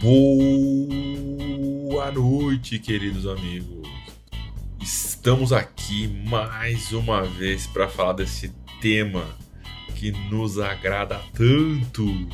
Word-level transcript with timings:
Boa 0.00 0.92
noite, 2.12 2.78
queridos 2.78 3.26
amigos. 3.26 3.88
Estamos 4.80 5.52
aqui 5.52 6.06
mais 6.06 6.92
uma 6.92 7.24
vez 7.24 7.66
para 7.66 7.88
falar 7.88 8.12
desse 8.12 8.54
tema 8.80 9.24
que 9.96 10.12
nos 10.30 10.60
agrada 10.60 11.20
tanto: 11.34 12.28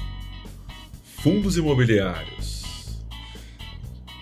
fundos 1.16 1.56
imobiliários. 1.56 3.00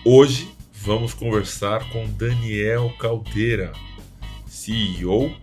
Hoje 0.05 0.49
vamos 0.71 1.13
conversar 1.13 1.89
com 1.89 2.09
Daniel 2.11 2.95
Caldeira, 2.97 3.73
CEO 4.47 5.35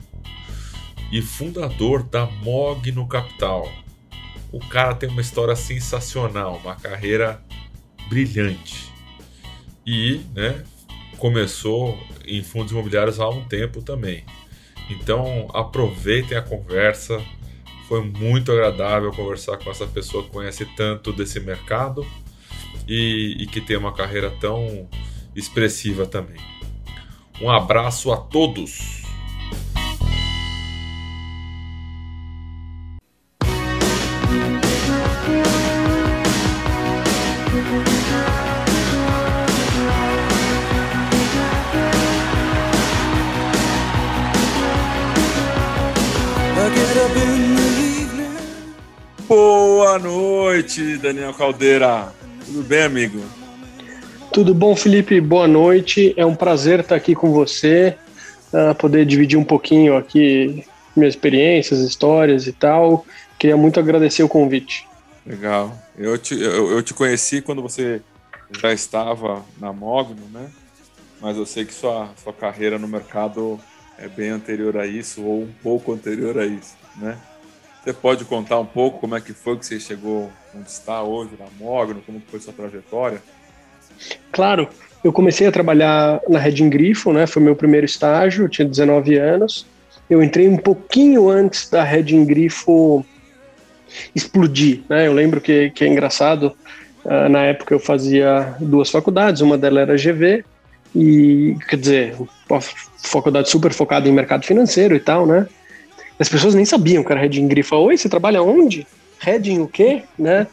e 1.13 1.21
fundador 1.21 2.03
da 2.03 2.25
Mogno 2.25 3.07
Capital. 3.07 3.71
O 4.51 4.59
cara 4.59 4.95
tem 4.95 5.11
uma 5.11 5.21
história 5.21 5.55
sensacional, 5.55 6.57
uma 6.65 6.77
carreira 6.77 7.45
brilhante. 8.11 8.93
E 9.87 10.21
né, 10.35 10.63
começou 11.17 11.97
em 12.27 12.43
fundos 12.43 12.73
imobiliários 12.73 13.21
há 13.21 13.29
um 13.29 13.45
tempo 13.45 13.81
também. 13.81 14.25
Então 14.91 15.49
aproveitem 15.55 16.37
a 16.37 16.43
conversa. 16.43 17.23
Foi 17.89 18.03
muito 18.05 18.53
agradável 18.53 19.11
conversar 19.13 19.57
com 19.57 19.71
essa 19.71 19.87
pessoa 19.87 20.25
que 20.25 20.31
conhece 20.31 20.67
tanto 20.77 21.13
desse 21.13 21.41
mercado 21.41 22.05
e, 22.87 23.37
e 23.39 23.47
que 23.47 23.61
tem 23.61 23.77
uma 23.77 23.93
carreira 23.93 24.31
tão 24.41 24.89
expressiva 25.35 26.05
também. 26.07 26.41
Um 27.41 27.49
abraço 27.49 28.13
a 28.13 28.17
todos! 28.17 29.00
Boa 49.91 49.99
noite, 49.99 50.99
Daniel 50.99 51.35
Caldeira. 51.35 52.13
Tudo 52.47 52.63
bem, 52.63 52.85
amigo? 52.85 53.21
Tudo 54.33 54.55
bom, 54.55 54.77
Felipe? 54.77 55.21
Boa 55.21 55.49
noite. 55.49 56.15
É 56.17 56.25
um 56.25 56.37
prazer 56.37 56.79
estar 56.79 56.95
aqui 56.95 57.13
com 57.13 57.33
você, 57.33 57.97
uh, 58.53 58.73
poder 58.77 59.05
dividir 59.05 59.37
um 59.37 59.43
pouquinho 59.43 59.97
aqui 59.97 60.65
minhas 60.95 61.15
experiências, 61.15 61.81
histórias 61.81 62.47
e 62.47 62.53
tal. 62.53 63.05
Queria 63.37 63.57
muito 63.57 63.81
agradecer 63.81 64.23
o 64.23 64.29
convite. 64.29 64.87
Legal. 65.27 65.77
Eu 65.99 66.17
te, 66.17 66.41
eu, 66.41 66.71
eu 66.71 66.83
te 66.85 66.95
conheci 66.95 67.43
quando 67.43 67.61
você 67.61 68.01
já 68.63 68.73
estava 68.73 69.45
na 69.59 69.73
Mogno, 69.73 70.29
né? 70.33 70.51
Mas 71.21 71.37
eu 71.37 71.45
sei 71.45 71.65
que 71.65 71.75
sua, 71.75 72.11
sua 72.23 72.33
carreira 72.33 72.79
no 72.79 72.87
mercado 72.87 73.59
é 73.99 74.07
bem 74.07 74.31
anterior 74.31 74.77
a 74.77 74.87
isso, 74.87 75.25
ou 75.25 75.43
um 75.43 75.53
pouco 75.61 75.93
anterior 75.93 76.39
a 76.39 76.47
isso, 76.47 76.77
né? 76.95 77.19
Você 77.83 77.93
pode 77.93 78.25
contar 78.25 78.59
um 78.59 78.67
pouco 78.67 78.99
como 78.99 79.17
é 79.17 79.21
que 79.21 79.33
foi 79.33 79.57
que 79.57 79.65
você 79.65 79.81
chegou 79.81 80.31
onde 80.55 80.69
está 80.69 81.03
hoje, 81.03 81.31
na 81.39 81.47
Mogno, 81.59 82.03
como 82.05 82.23
foi 82.31 82.39
sua 82.39 82.53
trajetória? 82.53 83.23
Claro, 84.31 84.69
eu 85.03 85.13
comecei 85.13 85.47
a 85.47 85.53
trabalhar 85.53 86.21
na 86.29 86.39
Reding 86.39 86.69
Grifo, 86.69 87.13
né? 87.13 87.27
Foi 87.27 87.43
meu 87.43 87.57
primeiro 87.57 87.87
estágio, 87.87 88.45
eu 88.45 88.49
tinha 88.49 88.69
19 88.69 89.17
anos. 89.17 89.67
Eu 90.09 90.23
entrei 90.23 90.47
um 90.49 90.59
pouquinho 90.59 91.31
antes 91.31 91.71
da 91.71 91.83
Reding 91.83 92.25
Grifo 92.27 93.05
explodir, 94.15 94.83
né? 94.89 95.07
Eu 95.07 95.13
lembro 95.15 95.41
que, 95.41 95.71
que 95.71 95.85
é 95.85 95.89
engraçado, 95.89 96.55
uh, 97.05 97.29
na 97.31 97.45
época 97.45 97.75
eu 97.75 97.81
fazia 97.81 98.57
duas 98.61 98.91
faculdades, 98.91 99.41
uma 99.41 99.57
delas 99.57 99.89
era 99.89 99.97
GV, 99.97 100.45
e 100.95 101.57
quer 101.69 101.77
dizer, 101.77 102.17
uma 102.49 102.61
faculdade 103.03 103.49
super 103.49 103.73
focada 103.73 104.09
em 104.09 104.13
mercado 104.13 104.45
financeiro 104.45 104.95
e 104.95 105.01
tal, 105.01 105.27
né? 105.27 105.47
As 106.21 106.29
pessoas 106.29 106.55
nem 106.55 106.67
sabiam 106.67 107.03
que 107.03 107.11
era 107.11 107.23
Redding 107.23 107.49
Grifa. 107.49 107.77
Oi, 107.77 107.97
você 107.97 108.07
trabalha 108.07 108.43
onde? 108.43 108.87
Redding 109.19 109.61
o 109.61 109.67
quê? 109.67 110.03
Né? 110.19 110.47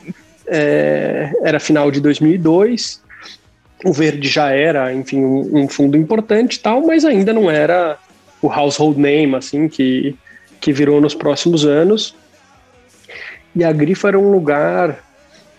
É, 0.48 1.30
era 1.44 1.60
final 1.60 1.92
de 1.92 2.00
2002. 2.00 3.04
O 3.84 3.92
verde 3.92 4.30
já 4.30 4.50
era, 4.50 4.94
enfim, 4.94 5.26
um, 5.26 5.64
um 5.64 5.68
fundo 5.68 5.98
importante 5.98 6.62
tal, 6.62 6.88
mas 6.88 7.04
ainda 7.04 7.34
não 7.34 7.52
era 7.52 7.98
o 8.42 8.50
household 8.50 8.98
name, 8.98 9.36
assim, 9.36 9.68
que, 9.68 10.16
que 10.62 10.72
virou 10.72 11.02
nos 11.02 11.14
próximos 11.14 11.66
anos. 11.66 12.16
E 13.54 13.62
a 13.62 13.72
Grifa 13.74 14.08
era 14.08 14.18
um 14.18 14.32
lugar 14.32 15.04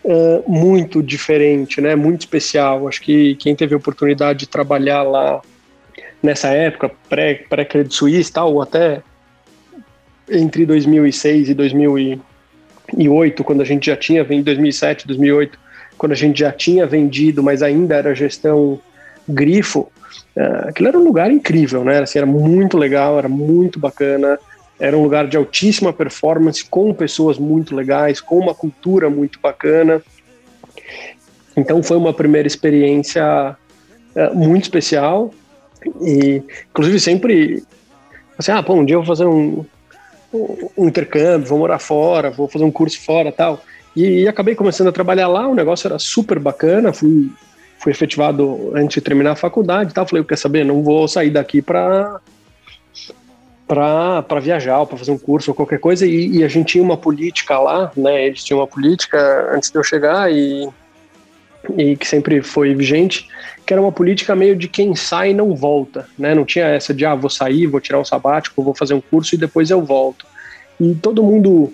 uh, 0.03 0.51
muito 0.51 1.03
diferente, 1.03 1.83
né? 1.83 1.95
Muito 1.95 2.23
especial. 2.23 2.89
Acho 2.89 3.03
que 3.03 3.35
quem 3.35 3.55
teve 3.55 3.75
a 3.75 3.77
oportunidade 3.77 4.41
de 4.41 4.49
trabalhar 4.49 5.03
lá 5.03 5.43
nessa 6.23 6.49
época, 6.49 6.91
pré-Credit 7.11 7.95
Suisse 7.95 8.33
tal, 8.33 8.55
ou 8.55 8.63
até 8.63 9.03
entre 10.31 10.67
2006 10.67 11.51
e 11.51 11.55
2008, 11.55 13.45
quando 13.45 13.61
a 13.61 13.65
gente 13.65 13.87
já 13.87 13.97
tinha 13.97 14.23
vendido, 14.25 14.47
2007, 14.47 15.07
2008, 15.07 15.59
quando 15.97 16.13
a 16.13 16.15
gente 16.17 16.41
já 16.41 16.53
tinha 16.53 16.87
vendido, 16.87 17.43
mas 17.43 17.63
ainda 17.63 17.97
era 17.97 18.15
gestão 18.15 18.81
grifo, 19.29 19.91
uh, 20.37 20.69
aquilo 20.69 20.89
era 20.89 20.99
um 20.99 21.05
lugar 21.05 21.31
incrível, 21.31 21.85
né? 21.85 21.99
Assim, 21.99 22.19
era 22.19 22.27
muito 22.27 22.79
legal, 22.79 23.19
era 23.19 23.29
muito 23.29 23.79
bacana, 23.79 24.39
era 24.79 24.97
um 24.97 25.03
lugar 25.03 25.27
de 25.27 25.37
altíssima 25.37 25.93
performance, 25.93 26.65
com 26.65 26.95
pessoas 26.95 27.39
muito 27.39 27.75
legais, 27.75 28.21
com 28.21 28.39
uma 28.39 28.55
cultura 28.55 29.11
muito 29.11 29.41
bacana. 29.41 30.01
Então 31.57 31.83
foi 31.83 31.97
uma 31.97 32.15
primeira 32.15 32.47
experiência 32.47 33.57
uh, 34.15 34.35
muito 34.37 34.65
especial 34.65 35.35
e, 36.01 36.43
inclusive, 36.71 37.01
sempre 37.01 37.63
assim, 38.39 38.53
ah, 38.53 38.63
pô, 38.63 38.75
um 38.75 38.85
dia 38.85 38.95
eu 38.95 39.01
vou 39.01 39.07
fazer 39.07 39.27
um, 39.27 39.65
um 40.33 40.87
intercâmbio, 40.87 41.49
vou 41.49 41.59
morar 41.59 41.79
fora, 41.79 42.31
vou 42.31 42.49
fazer 42.49 42.65
um 42.65 42.71
curso 42.71 43.01
fora 43.01 43.33
tal. 43.33 43.63
E, 43.97 44.23
e, 44.23 44.29
acabei 44.29 44.55
começando 44.55 44.89
a 44.89 44.93
trabalhar 44.93 45.29
lá, 45.29 45.49
o 45.49 45.55
negócio 45.55 45.89
era 45.89 45.99
super 45.99 46.39
bacana, 46.39 46.93
fui, 46.93 47.31
fui 47.79 47.91
efetivado 47.91 48.73
antes 48.75 48.95
de 48.95 49.01
terminar 49.01 49.33
a 49.33 49.37
faculdade 49.37 49.95
tal. 49.95 50.07
Falei, 50.07 50.23
quer 50.25 50.37
saber, 50.37 50.65
não 50.65 50.83
vou 50.83 51.09
sair 51.09 51.31
daqui 51.31 51.63
para 51.63 52.21
para 53.67 54.41
viajar, 54.41 54.87
para 54.87 54.97
fazer 54.97 55.11
um 55.11 55.19
curso 55.19 55.51
ou 55.51 55.55
qualquer 55.55 55.79
coisa, 55.79 56.07
e, 56.07 56.39
e, 56.39 56.45
a 56.45 56.49
gente 56.49 56.69
tinha 56.69 56.83
uma 56.83 56.97
política 56.97 57.59
lá, 57.59 57.93
né? 57.95 58.27
Eles 58.27 58.43
tinham 58.43 58.61
uma 58.61 58.67
política 58.67 59.53
antes 59.55 59.71
de 59.71 59.79
eu 59.79 59.83
chegar 59.83 60.33
e, 60.33 60.67
e 61.77 61.97
que 61.97 62.07
sempre 62.07 62.43
foi 62.43 62.75
vigente, 62.75 63.29
que 63.67 63.73
era 63.73 63.83
uma 63.83 63.93
política 63.93 64.35
meio 64.35 64.57
de 64.57 64.69
quem 64.69 64.95
sai 64.95 65.35
não 65.35 65.55
volta, 65.55 66.09
né? 66.19 66.35
Não 66.35 66.45
tinha 66.45 66.67
essa 66.67 66.95
de, 66.95 67.05
ah, 67.05 67.15
vou 67.15 67.29
sair, 67.29 67.67
vou 67.67 67.81
tirar 67.81 68.01
um 68.01 68.05
sabático, 68.05 68.63
vou 68.63 68.75
fazer 68.75 68.95
um 68.95 69.01
curso 69.01 69.35
e 69.35 69.39
depois 69.39 69.71
eu 69.71 69.83
volto. 69.83 70.27
E 70.81 70.95
todo 70.95 71.23
mundo 71.23 71.73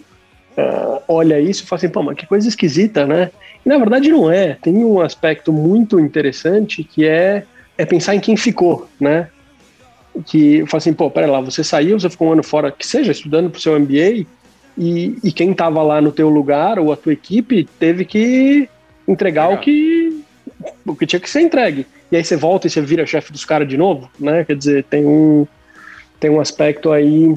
uh, 0.57 1.03
olha 1.07 1.41
isso 1.41 1.63
e 1.63 1.67
fala 1.67 1.79
assim, 1.79 1.89
pô, 1.89 2.03
mas 2.03 2.17
que 2.17 2.27
coisa 2.27 2.49
esquisita, 2.49 3.07
né? 3.07 3.31
E 3.65 3.69
na 3.69 3.79
verdade 3.79 4.11
não 4.11 4.31
é. 4.31 4.57
Tem 4.61 4.75
um 4.85 5.01
aspecto 5.01 5.53
muito 5.53 6.01
interessante 6.01 6.83
que 6.83 7.07
é, 7.07 7.45
é 7.79 7.85
pensar 7.85 8.15
em 8.15 8.21
quem 8.21 8.37
ficou, 8.37 8.89
né? 8.99 9.29
Que 10.27 10.65
fala 10.67 10.79
assim, 10.79 10.93
pô, 10.93 11.11
pera 11.11 11.31
lá, 11.31 11.41
você 11.41 11.63
saiu, 11.63 11.99
você 11.99 12.09
ficou 12.09 12.29
um 12.29 12.33
ano 12.33 12.43
fora, 12.43 12.73
que 12.73 12.87
seja, 12.87 13.13
estudando 13.13 13.51
para 13.51 13.59
o 13.59 13.61
seu 13.61 13.79
MBA, 13.79 14.27
e, 14.77 15.17
e 15.23 15.33
quem 15.33 15.53
estava 15.53 15.83
lá 15.83 16.01
no 16.01 16.11
teu 16.11 16.29
lugar 16.29 16.79
ou 16.79 16.93
a 16.93 16.97
tua 16.97 17.13
equipe 17.13 17.69
teve 17.79 18.05
que 18.05 18.69
entregar 19.07 19.49
Legal. 19.49 19.61
o 19.61 19.63
que 19.63 20.25
o 20.87 20.95
que 20.95 21.07
tinha 21.07 21.21
que 21.21 21.29
ser 21.29 21.41
entregue. 21.41 21.87
E 22.11 22.17
aí 22.17 22.25
você 22.25 22.37
volta 22.37 22.67
e 22.67 22.71
você 22.71 22.81
vira 22.81 23.07
chefe 23.07 23.33
dos 23.33 23.45
caras 23.45 23.69
de 23.69 23.77
novo, 23.77 24.11
né? 24.19 24.45
Quer 24.45 24.57
dizer, 24.57 24.85
tem 24.85 25.05
um, 25.05 25.47
tem 26.21 26.31
um 26.31 26.41
aspecto 26.41 26.93
aí 26.93 27.35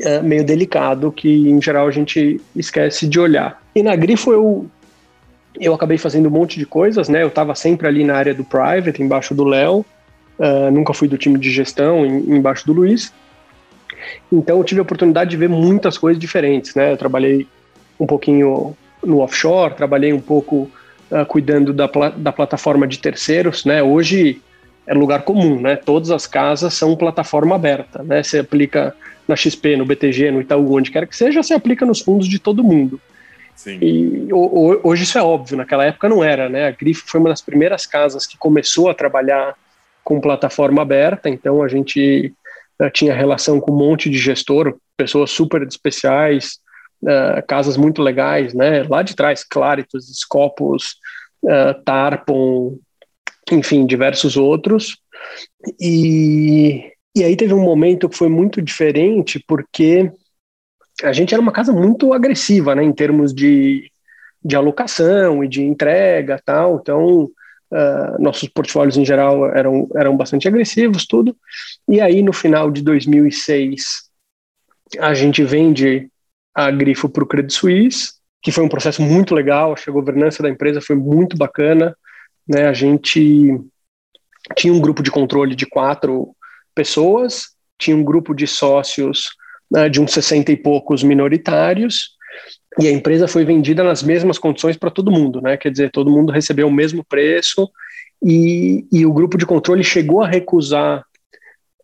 é, 0.00 0.20
meio 0.20 0.44
delicado 0.44 1.12
que, 1.12 1.48
em 1.48 1.60
geral, 1.60 1.86
a 1.86 1.90
gente 1.90 2.40
esquece 2.56 3.06
de 3.06 3.20
olhar. 3.20 3.62
E 3.74 3.82
na 3.82 3.94
Grifo 3.94 4.32
eu, 4.32 4.66
eu 5.60 5.74
acabei 5.74 5.98
fazendo 5.98 6.26
um 6.26 6.32
monte 6.32 6.58
de 6.58 6.66
coisas, 6.66 7.08
né? 7.08 7.22
Eu 7.22 7.28
estava 7.28 7.54
sempre 7.54 7.86
ali 7.86 8.04
na 8.04 8.16
área 8.16 8.34
do 8.34 8.44
private, 8.44 9.02
embaixo 9.02 9.34
do 9.34 9.44
Léo. 9.44 9.84
Uh, 10.38 10.70
nunca 10.72 10.92
fui 10.92 11.06
do 11.06 11.16
time 11.16 11.38
de 11.38 11.50
gestão, 11.50 12.04
em, 12.04 12.36
embaixo 12.36 12.66
do 12.66 12.72
Luiz. 12.72 13.12
Então 14.32 14.58
eu 14.58 14.64
tive 14.64 14.80
a 14.80 14.82
oportunidade 14.82 15.30
de 15.30 15.36
ver 15.36 15.48
muitas 15.48 15.96
coisas 15.96 16.20
diferentes, 16.20 16.74
né? 16.74 16.92
Eu 16.92 16.96
trabalhei 16.96 17.46
um 17.98 18.06
pouquinho 18.06 18.76
no 19.06 19.20
offshore, 19.20 19.74
trabalhei 19.74 20.12
um 20.12 20.20
pouco 20.20 20.70
uh, 21.10 21.26
cuidando 21.26 21.72
da, 21.72 21.88
pla 21.88 22.10
da 22.10 22.32
plataforma 22.32 22.86
de 22.86 22.98
terceiros, 22.98 23.64
né? 23.64 23.82
Hoje 23.82 24.40
é 24.86 24.94
lugar 24.94 25.22
comum, 25.22 25.60
né? 25.60 25.76
Todas 25.76 26.10
as 26.10 26.26
casas 26.26 26.74
são 26.74 26.96
plataforma 26.96 27.54
aberta, 27.54 28.02
né? 28.02 28.22
Você 28.22 28.38
aplica 28.38 28.94
na 29.26 29.36
XP, 29.36 29.76
no 29.76 29.86
BTG, 29.86 30.30
no 30.30 30.40
Itaú, 30.40 30.76
onde 30.76 30.90
quer 30.90 31.06
que 31.06 31.16
seja, 31.16 31.42
você 31.42 31.54
aplica 31.54 31.86
nos 31.86 32.00
fundos 32.00 32.28
de 32.28 32.38
todo 32.38 32.62
mundo. 32.62 33.00
Sim. 33.54 33.78
E 33.80 34.28
hoje 34.32 35.04
isso 35.04 35.16
é 35.16 35.22
óbvio, 35.22 35.56
naquela 35.56 35.84
época 35.84 36.08
não 36.08 36.22
era, 36.22 36.48
né? 36.48 36.66
A 36.66 36.70
Grifo 36.70 37.04
foi 37.06 37.20
uma 37.20 37.30
das 37.30 37.40
primeiras 37.40 37.86
casas 37.86 38.26
que 38.26 38.36
começou 38.36 38.90
a 38.90 38.94
trabalhar 38.94 39.54
com 40.02 40.20
plataforma 40.20 40.82
aberta, 40.82 41.30
então 41.30 41.62
a 41.62 41.68
gente 41.68 42.32
uh, 42.80 42.90
tinha 42.90 43.14
relação 43.14 43.60
com 43.60 43.72
um 43.72 43.76
monte 43.76 44.10
de 44.10 44.18
gestor, 44.18 44.76
pessoas 44.96 45.30
super 45.30 45.62
especiais, 45.62 46.58
uh, 47.04 47.46
casas 47.46 47.76
muito 47.76 48.02
legais, 48.02 48.54
né? 48.54 48.82
Lá 48.82 49.02
de 49.02 49.14
trás, 49.14 49.44
Claritos, 49.44 50.06
Scopus, 50.18 50.96
uh, 51.44 51.82
Tarpon, 51.84 52.78
enfim, 53.52 53.86
diversos 53.86 54.36
outros. 54.36 54.96
E, 55.80 56.90
e 57.14 57.22
aí 57.22 57.36
teve 57.36 57.54
um 57.54 57.62
momento 57.62 58.08
que 58.08 58.16
foi 58.16 58.28
muito 58.28 58.60
diferente, 58.60 59.42
porque 59.46 60.10
a 61.02 61.12
gente 61.12 61.34
era 61.34 61.42
uma 61.42 61.52
casa 61.52 61.72
muito 61.72 62.12
agressiva, 62.12 62.74
né, 62.74 62.82
em 62.82 62.92
termos 62.92 63.34
de, 63.34 63.90
de 64.44 64.56
alocação 64.56 65.42
e 65.42 65.48
de 65.48 65.62
entrega 65.62 66.40
tal, 66.44 66.78
então 66.80 67.24
uh, 67.24 68.22
nossos 68.22 68.48
portfólios 68.48 68.96
em 68.96 69.04
geral 69.04 69.46
eram, 69.54 69.88
eram 69.96 70.16
bastante 70.16 70.46
agressivos, 70.46 71.06
tudo, 71.06 71.36
e 71.88 72.00
aí 72.00 72.22
no 72.22 72.32
final 72.32 72.70
de 72.70 72.82
2006 72.82 74.04
a 75.00 75.14
gente 75.14 75.42
vende 75.42 76.08
a 76.54 76.70
Grifo 76.70 77.08
para 77.08 77.24
o 77.24 77.26
Credit 77.26 77.52
Suisse, 77.52 78.12
que 78.42 78.52
foi 78.52 78.62
um 78.62 78.68
processo 78.68 79.02
muito 79.02 79.34
legal, 79.34 79.72
acho 79.72 79.84
que 79.84 79.90
a 79.90 79.94
governança 79.94 80.42
da 80.42 80.48
empresa 80.48 80.80
foi 80.80 80.96
muito 80.96 81.36
bacana, 81.36 81.96
né, 82.46 82.68
a 82.68 82.72
gente 82.72 83.58
tinha 84.54 84.72
um 84.72 84.80
grupo 84.80 85.02
de 85.02 85.10
controle 85.10 85.54
de 85.54 85.66
quatro 85.66 86.36
pessoas, 86.74 87.54
tinha 87.78 87.96
um 87.96 88.04
grupo 88.04 88.34
de 88.34 88.46
sócios 88.46 89.30
né, 89.70 89.88
de 89.88 90.00
uns 90.00 90.12
60 90.12 90.52
e 90.52 90.56
poucos 90.56 91.02
minoritários, 91.02 92.10
e 92.78 92.88
a 92.88 92.90
empresa 92.90 93.28
foi 93.28 93.44
vendida 93.44 93.82
nas 93.82 94.02
mesmas 94.02 94.38
condições 94.38 94.76
para 94.76 94.90
todo 94.90 95.10
mundo, 95.10 95.40
né? 95.40 95.56
Quer 95.56 95.70
dizer, 95.70 95.90
todo 95.92 96.10
mundo 96.10 96.32
recebeu 96.32 96.66
o 96.66 96.72
mesmo 96.72 97.04
preço, 97.04 97.70
e, 98.22 98.84
e 98.90 99.06
o 99.06 99.12
grupo 99.12 99.38
de 99.38 99.46
controle 99.46 99.84
chegou 99.84 100.22
a 100.22 100.28
recusar 100.28 101.04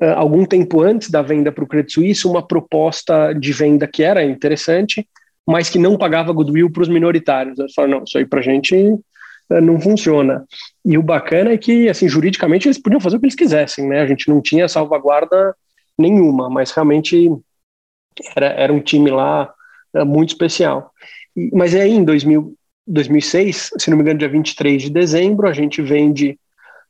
algum 0.08 0.44
tempo 0.44 0.80
antes 0.80 1.10
da 1.10 1.20
venda 1.20 1.52
para 1.52 1.64
o 1.64 1.66
Credit 1.66 1.92
Suisse, 1.92 2.26
uma 2.26 2.46
proposta 2.46 3.32
de 3.32 3.52
venda 3.52 3.86
que 3.86 4.02
era 4.02 4.24
interessante, 4.24 5.06
mas 5.46 5.68
que 5.68 5.78
não 5.78 5.98
pagava 5.98 6.32
goodwill 6.32 6.70
para 6.70 6.82
os 6.82 6.88
minoritários. 6.88 7.58
Eles 7.58 7.74
falaram, 7.74 7.98
não, 7.98 8.04
isso 8.04 8.16
aí 8.16 8.24
para 8.24 8.40
a 8.40 8.42
gente 8.42 8.74
uh, 8.76 9.60
não 9.60 9.80
funciona. 9.80 10.44
E 10.84 10.96
o 10.96 11.02
bacana 11.02 11.50
é 11.50 11.58
que, 11.58 11.88
assim, 11.88 12.08
juridicamente 12.08 12.66
eles 12.66 12.78
podiam 12.78 13.00
fazer 13.00 13.16
o 13.16 13.20
que 13.20 13.26
eles 13.26 13.34
quisessem, 13.34 13.86
né? 13.88 14.00
A 14.00 14.06
gente 14.06 14.28
não 14.28 14.40
tinha 14.40 14.68
salvaguarda 14.68 15.54
nenhuma, 15.98 16.48
mas 16.48 16.70
realmente 16.70 17.30
era, 18.36 18.46
era 18.46 18.72
um 18.72 18.80
time 18.80 19.10
lá 19.10 19.52
uh, 19.94 20.06
muito 20.06 20.30
especial. 20.30 20.92
E, 21.36 21.50
mas 21.52 21.74
aí 21.74 21.90
em 21.90 22.04
2000, 22.04 22.54
2006, 22.86 23.70
se 23.76 23.90
não 23.90 23.96
me 23.96 24.02
engano, 24.02 24.18
dia 24.18 24.28
23 24.28 24.82
de 24.82 24.90
dezembro, 24.90 25.46
a 25.46 25.52
gente 25.52 25.82
vende 25.82 26.38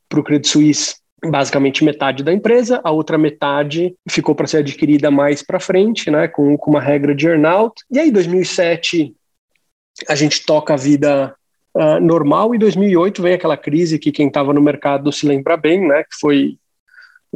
para 0.09 0.21
o 0.21 0.25
Credit 0.25 0.49
Suisse 0.49 1.00
basicamente 1.25 1.85
metade 1.85 2.23
da 2.23 2.33
empresa, 2.33 2.81
a 2.83 2.91
outra 2.91 3.19
metade 3.19 3.95
ficou 4.09 4.35
para 4.35 4.47
ser 4.47 4.59
adquirida 4.59 5.11
mais 5.11 5.43
para 5.43 5.61
frente, 5.61 6.11
né, 6.11 6.29
com, 6.29 6.57
com 6.57 6.71
uma 6.71 6.81
regra 6.81 7.15
de 7.15 7.27
earnout. 7.27 7.83
E 7.91 7.99
aí, 7.99 8.09
em 8.09 8.13
2007, 8.13 9.15
a 10.09 10.15
gente 10.15 10.45
toca 10.45 10.75
a 10.75 10.77
vida 10.77 11.35
uh, 11.75 12.01
normal, 12.01 12.55
e 12.55 12.57
em 12.57 12.61
2008 12.61 13.23
vem 13.23 13.35
aquela 13.35 13.57
crise 13.57 13.99
que 13.99 14.13
quem 14.13 14.29
estava 14.29 14.53
no 14.53 14.63
mercado 14.63 15.13
se 15.13 15.27
lembra 15.27 15.57
bem, 15.57 15.87
né, 15.87 16.05
que 16.05 16.19
foi, 16.19 16.59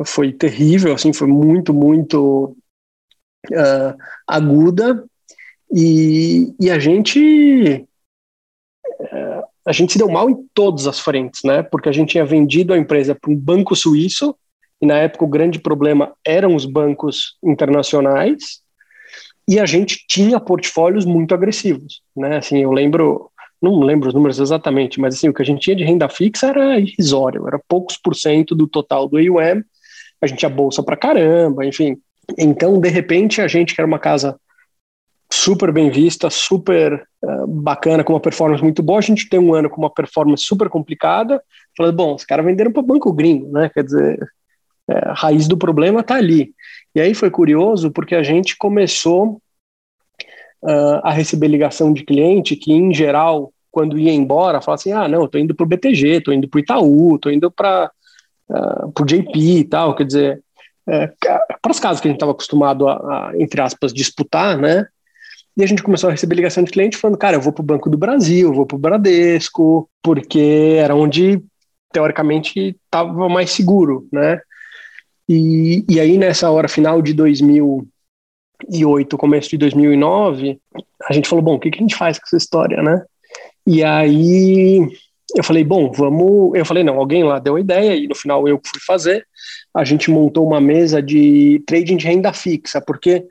foi 0.04 0.32
terrível, 0.32 0.94
assim, 0.94 1.12
foi 1.12 1.28
muito, 1.28 1.74
muito 1.74 2.56
uh, 3.50 3.96
aguda, 4.26 5.04
e, 5.70 6.54
e 6.60 6.70
a 6.70 6.78
gente 6.78 7.86
uh, 9.00 9.33
a 9.66 9.72
gente 9.72 9.92
se 9.92 9.98
deu 9.98 10.08
mal 10.08 10.28
em 10.28 10.36
todas 10.52 10.86
as 10.86 11.00
frentes, 11.00 11.42
né? 11.44 11.62
Porque 11.62 11.88
a 11.88 11.92
gente 11.92 12.10
tinha 12.10 12.24
vendido 12.24 12.74
a 12.74 12.78
empresa 12.78 13.14
para 13.14 13.30
um 13.30 13.36
banco 13.36 13.74
suíço, 13.74 14.36
e 14.80 14.86
na 14.86 14.98
época 14.98 15.24
o 15.24 15.28
grande 15.28 15.58
problema 15.58 16.12
eram 16.24 16.54
os 16.54 16.66
bancos 16.66 17.36
internacionais, 17.42 18.60
e 19.48 19.58
a 19.58 19.66
gente 19.66 20.04
tinha 20.08 20.40
portfólios 20.40 21.04
muito 21.04 21.34
agressivos, 21.34 22.02
né? 22.16 22.36
Assim, 22.38 22.58
eu 22.62 22.72
lembro, 22.72 23.30
não 23.60 23.80
lembro 23.80 24.08
os 24.08 24.14
números 24.14 24.38
exatamente, 24.38 25.00
mas 25.00 25.14
assim, 25.14 25.28
o 25.28 25.34
que 25.34 25.42
a 25.42 25.44
gente 25.44 25.60
tinha 25.60 25.76
de 25.76 25.84
renda 25.84 26.08
fixa 26.08 26.48
era 26.48 26.78
irrisório, 26.78 27.46
era 27.46 27.60
poucos 27.68 27.96
por 27.96 28.14
cento 28.14 28.54
do 28.54 28.66
total 28.66 29.08
do 29.08 29.16
AUM, 29.16 29.62
a 30.20 30.26
gente 30.26 30.38
tinha 30.38 30.50
bolsa 30.50 30.82
para 30.82 30.96
caramba, 30.96 31.64
enfim. 31.64 31.96
Então, 32.38 32.80
de 32.80 32.88
repente, 32.88 33.40
a 33.40 33.48
gente 33.48 33.74
que 33.74 33.80
era 33.80 33.86
uma 33.86 33.98
casa 33.98 34.38
super 35.34 35.72
bem 35.72 35.90
vista, 35.90 36.30
super 36.30 37.06
uh, 37.22 37.46
bacana, 37.46 38.04
com 38.04 38.12
uma 38.12 38.20
performance 38.20 38.62
muito 38.62 38.82
boa. 38.82 38.98
A 38.98 39.02
gente 39.02 39.28
tem 39.28 39.40
um 39.40 39.52
ano 39.52 39.68
com 39.68 39.80
uma 39.80 39.90
performance 39.90 40.44
super 40.44 40.68
complicada. 40.68 41.42
Falando, 41.76 41.96
bom, 41.96 42.14
os 42.14 42.24
caras 42.24 42.46
venderam 42.46 42.72
para 42.72 42.82
banco 42.82 43.12
gringo, 43.12 43.50
né? 43.50 43.68
Quer 43.68 43.84
dizer, 43.84 44.18
é, 44.88 45.08
a 45.08 45.12
raiz 45.12 45.48
do 45.48 45.56
problema 45.56 46.00
está 46.00 46.14
ali. 46.14 46.54
E 46.94 47.00
aí 47.00 47.14
foi 47.14 47.30
curioso 47.30 47.90
porque 47.90 48.14
a 48.14 48.22
gente 48.22 48.56
começou 48.56 49.40
uh, 50.62 51.00
a 51.02 51.10
receber 51.10 51.48
ligação 51.48 51.92
de 51.92 52.04
cliente 52.04 52.54
que, 52.54 52.72
em 52.72 52.94
geral, 52.94 53.52
quando 53.72 53.98
ia 53.98 54.12
embora, 54.12 54.60
falava 54.60 54.80
assim: 54.80 54.92
ah, 54.92 55.08
não, 55.08 55.24
estou 55.24 55.40
indo 55.40 55.54
para 55.54 55.64
o 55.64 55.68
BTG, 55.68 56.18
estou 56.18 56.32
indo 56.32 56.48
para 56.48 56.58
o 56.58 56.60
Itaú, 56.60 57.16
estou 57.16 57.32
indo 57.32 57.50
para 57.50 57.90
uh, 58.48 58.92
o 58.98 59.04
JP 59.04 59.36
e 59.36 59.64
tal. 59.64 59.96
Quer 59.96 60.04
dizer, 60.04 60.44
é, 60.88 61.08
para 61.60 61.70
as 61.70 61.80
casas 61.80 62.00
que 62.00 62.06
a 62.06 62.10
gente 62.10 62.18
estava 62.18 62.32
acostumado 62.32 62.88
a, 62.88 62.94
a, 62.94 63.32
entre 63.36 63.60
aspas, 63.60 63.92
disputar, 63.92 64.56
né? 64.56 64.86
E 65.56 65.62
a 65.62 65.66
gente 65.66 65.82
começou 65.82 66.08
a 66.08 66.12
receber 66.12 66.34
ligação 66.34 66.64
de 66.64 66.72
cliente 66.72 66.96
falando, 66.96 67.18
cara, 67.18 67.36
eu 67.36 67.40
vou 67.40 67.52
para 67.52 67.62
o 67.62 67.66
Banco 67.66 67.88
do 67.88 67.96
Brasil, 67.96 68.48
eu 68.48 68.54
vou 68.54 68.66
para 68.66 68.76
o 68.76 68.78
Bradesco, 68.78 69.88
porque 70.02 70.78
era 70.78 70.96
onde, 70.96 71.40
teoricamente, 71.92 72.76
estava 72.84 73.28
mais 73.28 73.52
seguro, 73.52 74.08
né? 74.12 74.40
E, 75.28 75.84
e 75.88 76.00
aí, 76.00 76.18
nessa 76.18 76.50
hora 76.50 76.68
final 76.68 77.00
de 77.00 77.14
2008, 77.14 79.16
começo 79.16 79.50
de 79.50 79.58
2009, 79.58 80.60
a 81.08 81.12
gente 81.12 81.28
falou, 81.28 81.44
bom, 81.44 81.54
o 81.54 81.60
que, 81.60 81.70
que 81.70 81.78
a 81.78 81.82
gente 81.82 81.94
faz 81.94 82.18
com 82.18 82.26
essa 82.26 82.36
história, 82.36 82.82
né? 82.82 83.04
E 83.66 83.82
aí 83.82 84.86
eu 85.34 85.42
falei, 85.42 85.64
bom, 85.64 85.90
vamos. 85.90 86.54
Eu 86.54 86.64
falei, 86.64 86.84
não, 86.84 86.98
alguém 86.98 87.24
lá 87.24 87.38
deu 87.38 87.56
a 87.56 87.60
ideia, 87.60 87.96
e 87.96 88.06
no 88.06 88.14
final 88.14 88.46
eu 88.46 88.60
fui 88.64 88.80
fazer. 88.86 89.26
A 89.74 89.84
gente 89.84 90.10
montou 90.10 90.46
uma 90.46 90.60
mesa 90.60 91.02
de 91.02 91.62
trading 91.66 91.96
de 91.96 92.06
renda 92.06 92.32
fixa, 92.32 92.80
porque 92.80 93.24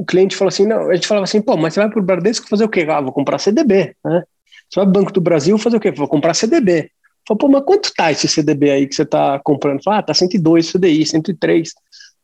o 0.00 0.04
cliente 0.04 0.34
falou 0.34 0.48
assim, 0.48 0.66
não, 0.66 0.88
a 0.88 0.94
gente 0.94 1.06
falava 1.06 1.24
assim, 1.24 1.42
pô, 1.42 1.58
mas 1.58 1.74
você 1.74 1.80
vai 1.80 1.90
para 1.90 2.00
o 2.00 2.02
Bradesco 2.02 2.48
fazer 2.48 2.64
o 2.64 2.70
quê? 2.70 2.86
Ah, 2.88 3.02
vou 3.02 3.12
comprar 3.12 3.38
CDB, 3.38 3.94
né? 4.02 4.24
Você 4.66 4.80
vai 4.80 4.86
para 4.86 4.88
o 4.88 4.92
Banco 4.92 5.12
do 5.12 5.20
Brasil 5.20 5.58
fazer 5.58 5.76
o 5.76 5.80
quê? 5.80 5.90
Vou 5.90 6.08
comprar 6.08 6.32
CDB. 6.32 6.90
Falei, 7.28 7.38
pô, 7.38 7.48
mas 7.48 7.62
quanto 7.66 7.92
tá 7.94 8.10
esse 8.10 8.26
CDB 8.26 8.70
aí 8.70 8.86
que 8.86 8.94
você 8.94 9.02
está 9.02 9.38
comprando? 9.40 9.84
Falei, 9.84 10.00
ah, 10.00 10.02
tá 10.02 10.14
102 10.14 10.72
CDI, 10.72 11.04
103. 11.04 11.74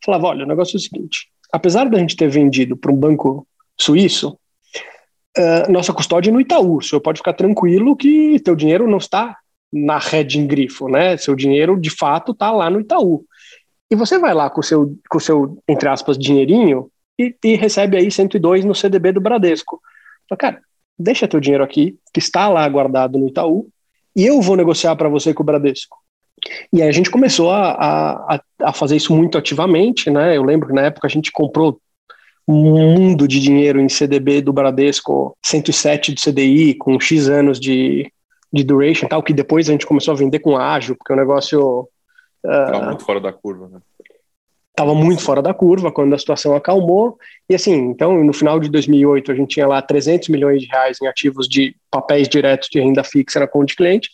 Falava, 0.02 0.28
olha, 0.28 0.46
o 0.46 0.48
negócio 0.48 0.76
é 0.76 0.78
o 0.78 0.80
seguinte, 0.80 1.28
apesar 1.52 1.84
da 1.84 1.98
gente 1.98 2.16
ter 2.16 2.30
vendido 2.30 2.78
para 2.78 2.90
um 2.90 2.96
banco 2.96 3.46
suíço, 3.78 4.38
uh, 5.36 5.70
nossa 5.70 5.92
custódia 5.92 6.30
é 6.30 6.32
no 6.32 6.40
Itaú, 6.40 6.78
o 6.78 6.82
senhor 6.82 7.02
pode 7.02 7.18
ficar 7.18 7.34
tranquilo 7.34 7.94
que 7.94 8.40
teu 8.40 8.56
dinheiro 8.56 8.88
não 8.88 8.96
está 8.96 9.36
na 9.70 9.98
rede 9.98 10.38
em 10.38 10.46
grifo, 10.46 10.88
né? 10.88 11.18
Seu 11.18 11.34
dinheiro, 11.34 11.78
de 11.78 11.90
fato, 11.90 12.32
está 12.32 12.50
lá 12.50 12.70
no 12.70 12.80
Itaú. 12.80 13.22
E 13.90 13.94
você 13.94 14.18
vai 14.18 14.32
lá 14.32 14.48
com 14.48 14.60
o 14.60 14.64
seu, 14.64 14.96
com 15.10 15.20
seu 15.20 15.58
entre 15.68 15.90
aspas, 15.90 16.16
dinheirinho, 16.16 16.90
e, 17.18 17.34
e 17.44 17.54
recebe 17.56 17.96
aí 17.96 18.10
102 18.10 18.64
no 18.64 18.74
CDB 18.74 19.12
do 19.12 19.20
Bradesco. 19.20 19.80
Então, 20.24 20.36
cara, 20.36 20.60
deixa 20.98 21.28
teu 21.28 21.40
dinheiro 21.40 21.64
aqui, 21.64 21.96
que 22.12 22.18
está 22.18 22.48
lá 22.48 22.68
guardado 22.68 23.18
no 23.18 23.28
Itaú, 23.28 23.68
e 24.14 24.24
eu 24.24 24.40
vou 24.40 24.56
negociar 24.56 24.96
para 24.96 25.08
você 25.08 25.34
com 25.34 25.42
o 25.42 25.46
Bradesco. 25.46 25.98
E 26.72 26.82
aí 26.82 26.88
a 26.88 26.92
gente 26.92 27.10
começou 27.10 27.50
a, 27.50 27.72
a, 27.72 28.40
a, 28.62 28.72
fazer 28.72 28.96
isso 28.96 29.14
muito 29.14 29.38
ativamente, 29.38 30.10
né? 30.10 30.36
Eu 30.36 30.42
lembro 30.42 30.68
que 30.68 30.74
na 30.74 30.82
época 30.82 31.06
a 31.06 31.10
gente 31.10 31.32
comprou 31.32 31.80
um 32.46 32.62
mundo 32.62 33.26
de 33.26 33.40
dinheiro 33.40 33.80
em 33.80 33.88
CDB 33.88 34.40
do 34.40 34.52
Bradesco, 34.52 35.36
107 35.44 36.14
de 36.14 36.22
CDI, 36.22 36.74
com 36.74 37.00
X 37.00 37.28
anos 37.28 37.58
de, 37.58 38.10
de 38.52 38.62
duration 38.62 39.08
tal, 39.08 39.22
que 39.22 39.32
depois 39.32 39.68
a 39.68 39.72
gente 39.72 39.86
começou 39.86 40.12
a 40.14 40.16
vender 40.16 40.38
com 40.38 40.56
ágil, 40.56 40.94
porque 40.96 41.12
o 41.12 41.16
negócio... 41.16 41.88
Uh, 42.44 42.84
muito 42.84 43.04
fora 43.04 43.20
da 43.20 43.32
curva, 43.32 43.68
né? 43.68 43.80
Estava 44.76 44.94
muito 44.94 45.22
fora 45.22 45.40
da 45.40 45.54
curva 45.54 45.90
quando 45.90 46.14
a 46.14 46.18
situação 46.18 46.54
acalmou. 46.54 47.16
E 47.48 47.54
assim, 47.54 47.72
então, 47.72 48.22
no 48.22 48.32
final 48.34 48.60
de 48.60 48.68
2008, 48.68 49.32
a 49.32 49.34
gente 49.34 49.54
tinha 49.54 49.66
lá 49.66 49.80
300 49.80 50.28
milhões 50.28 50.60
de 50.60 50.68
reais 50.68 50.98
em 51.00 51.06
ativos 51.06 51.48
de 51.48 51.74
papéis 51.90 52.28
diretos 52.28 52.68
de 52.70 52.78
renda 52.78 53.02
fixa 53.02 53.40
na 53.40 53.48
conta 53.48 53.66
de 53.66 53.76
cliente. 53.76 54.10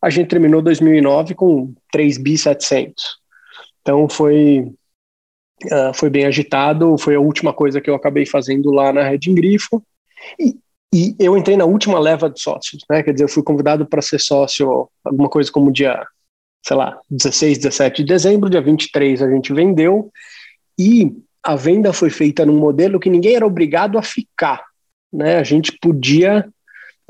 A 0.00 0.08
gente 0.10 0.28
terminou 0.28 0.62
2009 0.62 1.34
com 1.34 1.74
3 1.90 2.18
bi 2.18 2.38
700. 2.38 3.16
Então, 3.82 4.08
foi, 4.08 4.60
uh, 5.64 5.92
foi 5.92 6.08
bem 6.08 6.26
agitado. 6.26 6.96
Foi 6.96 7.16
a 7.16 7.20
última 7.20 7.52
coisa 7.52 7.80
que 7.80 7.90
eu 7.90 7.96
acabei 7.96 8.24
fazendo 8.24 8.70
lá 8.70 8.92
na 8.92 9.02
Red 9.02 9.18
Grifo. 9.18 9.82
E, 10.38 10.54
e 10.94 11.16
eu 11.18 11.36
entrei 11.36 11.56
na 11.56 11.64
última 11.64 11.98
leva 11.98 12.30
de 12.30 12.40
sócios, 12.40 12.84
né? 12.88 13.02
Quer 13.02 13.14
dizer, 13.14 13.24
eu 13.24 13.28
fui 13.28 13.42
convidado 13.42 13.84
para 13.84 14.00
ser 14.00 14.20
sócio 14.20 14.88
alguma 15.04 15.28
coisa 15.28 15.50
como 15.50 15.72
dia 15.72 16.06
sei 16.66 16.76
lá, 16.76 16.98
16, 17.10 17.58
17 17.58 18.02
de 18.02 18.08
dezembro, 18.08 18.48
dia 18.48 18.62
23 18.62 19.22
a 19.22 19.30
gente 19.30 19.52
vendeu 19.52 20.10
e 20.78 21.12
a 21.42 21.54
venda 21.54 21.92
foi 21.92 22.08
feita 22.08 22.46
num 22.46 22.58
modelo 22.58 22.98
que 22.98 23.10
ninguém 23.10 23.36
era 23.36 23.46
obrigado 23.46 23.98
a 23.98 24.02
ficar, 24.02 24.64
né? 25.12 25.36
A 25.36 25.42
gente 25.42 25.76
podia 25.78 26.46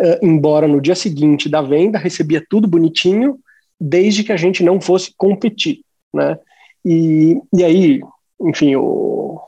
uh, 0.00 0.26
embora 0.26 0.66
no 0.66 0.80
dia 0.80 0.96
seguinte 0.96 1.48
da 1.48 1.62
venda, 1.62 1.98
recebia 1.98 2.44
tudo 2.50 2.66
bonitinho, 2.66 3.38
desde 3.80 4.24
que 4.24 4.32
a 4.32 4.36
gente 4.36 4.64
não 4.64 4.80
fosse 4.80 5.12
competir, 5.16 5.82
né? 6.12 6.36
E, 6.84 7.40
e 7.54 7.64
aí, 7.64 8.00
enfim, 8.40 8.74
o 8.74 9.40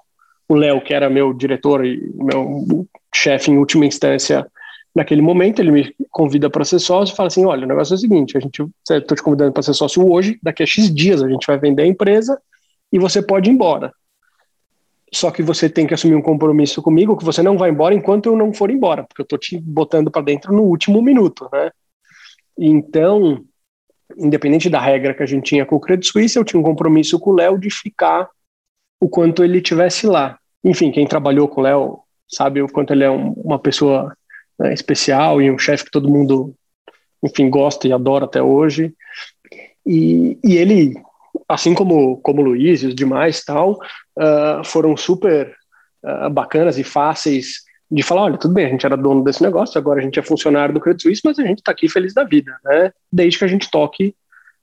Léo, 0.49 0.81
que 0.81 0.95
era 0.95 1.11
meu 1.11 1.35
diretor 1.35 1.85
e 1.85 2.01
meu 2.15 2.87
chefe 3.13 3.51
em 3.51 3.59
última 3.59 3.85
instância, 3.85 4.47
naquele 4.97 5.21
momento 5.21 5.61
ele 5.61 5.71
me 5.71 5.95
convida 6.11 6.49
para 6.49 6.65
ser 6.65 6.79
sócio 6.79 7.13
e 7.13 7.17
fala 7.17 7.27
assim, 7.27 7.45
olha, 7.45 7.67
o 7.67 7.69
negócio 7.69 7.93
é 7.93 7.97
o 7.97 7.99
seguinte, 7.99 8.35
a 8.35 8.41
gente, 8.41 8.65
estou 8.91 9.15
te 9.15 9.23
convidando 9.23 9.53
para 9.53 9.63
ser 9.63 9.75
sócio 9.75 10.11
hoje, 10.11 10.39
daqui 10.43 10.63
a 10.63 10.67
X 10.67 10.93
dias 10.93 11.23
a 11.23 11.29
gente 11.29 11.47
vai 11.47 11.59
vender 11.59 11.83
a 11.83 11.87
empresa 11.87 12.41
e 12.91 12.99
você 12.99 13.21
pode 13.21 13.51
ir 13.51 13.53
embora. 13.53 13.93
Só 15.13 15.31
que 15.31 15.43
você 15.43 15.69
tem 15.69 15.87
que 15.87 15.93
assumir 15.93 16.15
um 16.15 16.23
compromisso 16.23 16.81
comigo 16.81 17.15
que 17.15 17.27
você 17.27 17.43
não 17.43 17.59
vai 17.59 17.69
embora 17.69 17.95
enquanto 17.95 18.27
eu 18.27 18.37
não 18.37 18.55
for 18.55 18.71
embora, 18.71 19.05
porque 19.05 19.21
eu 19.21 19.25
estou 19.25 19.39
te 19.39 19.59
botando 19.59 20.11
para 20.11 20.23
dentro 20.23 20.51
no 20.51 20.63
último 20.63 21.03
minuto, 21.03 21.47
né? 21.53 21.71
Então, 22.59 23.45
independente 24.17 24.71
da 24.71 24.81
regra 24.81 25.13
que 25.13 25.23
a 25.23 25.27
gente 25.27 25.45
tinha 25.45 25.67
com 25.67 25.77
o 25.77 25.81
Credit 25.81 26.11
Suisse, 26.11 26.39
eu 26.39 26.45
tinha 26.45 26.59
um 26.59 26.65
compromisso 26.65 27.21
com 27.21 27.31
o 27.33 27.35
Léo 27.35 27.59
de 27.59 27.69
ficar 27.69 28.31
o 28.99 29.11
quanto 29.11 29.45
ele 29.45 29.61
tivesse 29.61 30.07
lá. 30.07 30.39
Enfim, 30.65 30.91
quem 30.91 31.07
trabalhou 31.07 31.47
com 31.49 31.61
o 31.61 31.65
Léo 31.65 31.99
sabe 32.27 32.63
o 32.63 32.67
quanto 32.69 32.95
ele 32.95 33.05
é 33.05 33.11
um, 33.11 33.33
uma 33.33 33.59
pessoa 33.59 34.17
né, 34.59 34.73
especial 34.73 35.41
e 35.41 35.51
um 35.51 35.59
chefe 35.59 35.85
que 35.85 35.91
todo 35.91 36.09
mundo, 36.09 36.55
enfim, 37.23 37.49
gosta 37.51 37.87
e 37.87 37.93
adora 37.93 38.25
até 38.25 38.43
hoje. 38.43 38.95
E, 39.85 40.39
e 40.45 40.57
ele, 40.57 40.95
assim 41.49 41.75
como, 41.75 42.19
como 42.19 42.41
o 42.41 42.45
Luiz 42.45 42.83
e 42.83 42.87
os 42.87 42.95
demais 42.95 43.45
tal, 43.45 43.79
uh, 44.19 44.65
foram 44.65 44.97
super 44.97 45.55
uh, 46.05 46.31
bacanas 46.31 46.79
e 46.79 46.85
fáceis 46.85 47.67
de 47.91 48.03
falar, 48.03 48.23
olha, 48.23 48.39
tudo 48.39 48.53
bem, 48.53 48.67
a 48.67 48.69
gente 48.69 48.85
era 48.85 48.97
dono 48.97 49.23
desse 49.23 49.43
negócio, 49.43 49.79
agora 49.79 50.01
a 50.01 50.03
gente 50.03 50.19
é 50.19 50.23
funcionário 50.23 50.75
do 50.75 50.81
Credit 50.81 51.03
Suisse, 51.03 51.23
mas 51.25 51.39
a 51.39 51.45
gente 51.45 51.59
está 51.59 51.71
aqui 51.71 51.89
feliz 51.89 52.13
da 52.13 52.25
vida, 52.25 52.57
né? 52.65 52.93
Desde 53.13 53.39
que 53.39 53.45
a 53.45 53.49
gente 53.49 53.71
toque 53.71 54.15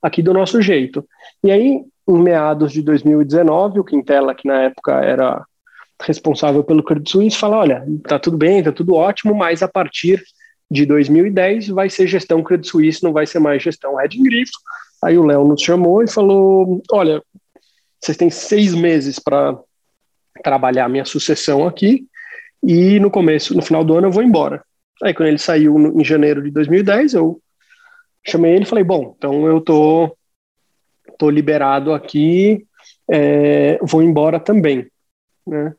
aqui 0.01 0.21
do 0.21 0.33
nosso 0.33 0.61
jeito. 0.61 1.07
E 1.41 1.49
aí, 1.49 1.81
em 2.05 2.21
meados 2.21 2.73
de 2.73 2.81
2019, 2.81 3.79
o 3.79 3.83
Quintela, 3.83 4.35
que 4.35 4.45
na 4.45 4.63
época 4.63 5.01
era 5.01 5.45
responsável 6.05 6.63
pelo 6.63 6.83
Credit 6.83 7.09
Suisse, 7.09 7.37
fala, 7.37 7.57
olha, 7.57 7.85
tá 8.07 8.19
tudo 8.19 8.37
bem, 8.37 8.63
tá 8.63 8.71
tudo 8.71 8.95
ótimo, 8.95 9.33
mas 9.33 9.63
a 9.63 9.67
partir 9.67 10.21
de 10.69 10.85
2010 10.85 11.69
vai 11.69 11.89
ser 11.89 12.07
gestão 12.07 12.43
Credit 12.43 12.67
Suisse, 12.67 13.03
não 13.03 13.13
vai 13.13 13.25
ser 13.25 13.39
mais 13.39 13.61
gestão 13.61 13.95
Red 13.95 14.09
Grifo. 14.09 14.53
Aí 15.03 15.17
o 15.17 15.25
Léo 15.25 15.45
nos 15.45 15.61
chamou 15.61 16.03
e 16.03 16.09
falou, 16.09 16.81
olha, 16.91 17.21
vocês 17.99 18.17
têm 18.17 18.29
seis 18.29 18.73
meses 18.73 19.19
para 19.19 19.57
trabalhar 20.43 20.89
minha 20.89 21.05
sucessão 21.05 21.67
aqui, 21.67 22.05
e 22.63 22.97
no 22.99 23.11
começo, 23.11 23.53
no 23.53 23.61
final 23.61 23.83
do 23.83 23.95
ano, 23.95 24.07
eu 24.07 24.11
vou 24.11 24.23
embora. 24.23 24.63
Aí, 25.03 25.13
quando 25.13 25.27
ele 25.27 25.37
saiu 25.37 25.77
no, 25.77 25.99
em 25.99 26.03
janeiro 26.03 26.41
de 26.41 26.49
2010, 26.49 27.13
eu 27.13 27.41
chamei 28.25 28.53
ele 28.53 28.63
e 28.63 28.67
falei: 28.67 28.83
Bom, 28.83 29.13
então 29.17 29.45
eu 29.45 29.59
tô, 29.59 30.15
tô 31.17 31.29
liberado 31.29 31.93
aqui, 31.93 32.65
é, 33.11 33.77
vou 33.81 34.01
embora 34.01 34.39
também. 34.39 34.87
Né? 35.45 35.73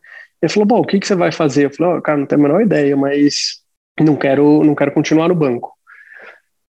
Ele 0.44 0.52
falou: 0.52 0.66
Bom, 0.66 0.80
o 0.80 0.84
que, 0.84 1.00
que 1.00 1.06
você 1.06 1.14
vai 1.14 1.32
fazer? 1.32 1.66
Eu 1.66 1.70
falei: 1.70 1.96
oh, 1.96 2.02
Cara, 2.02 2.18
não 2.18 2.26
tenho 2.26 2.40
a 2.42 2.44
menor 2.44 2.60
ideia, 2.60 2.94
mas 2.94 3.62
não 3.98 4.14
quero, 4.14 4.62
não 4.62 4.74
quero 4.74 4.92
continuar 4.92 5.28
no 5.28 5.34
banco. 5.34 5.72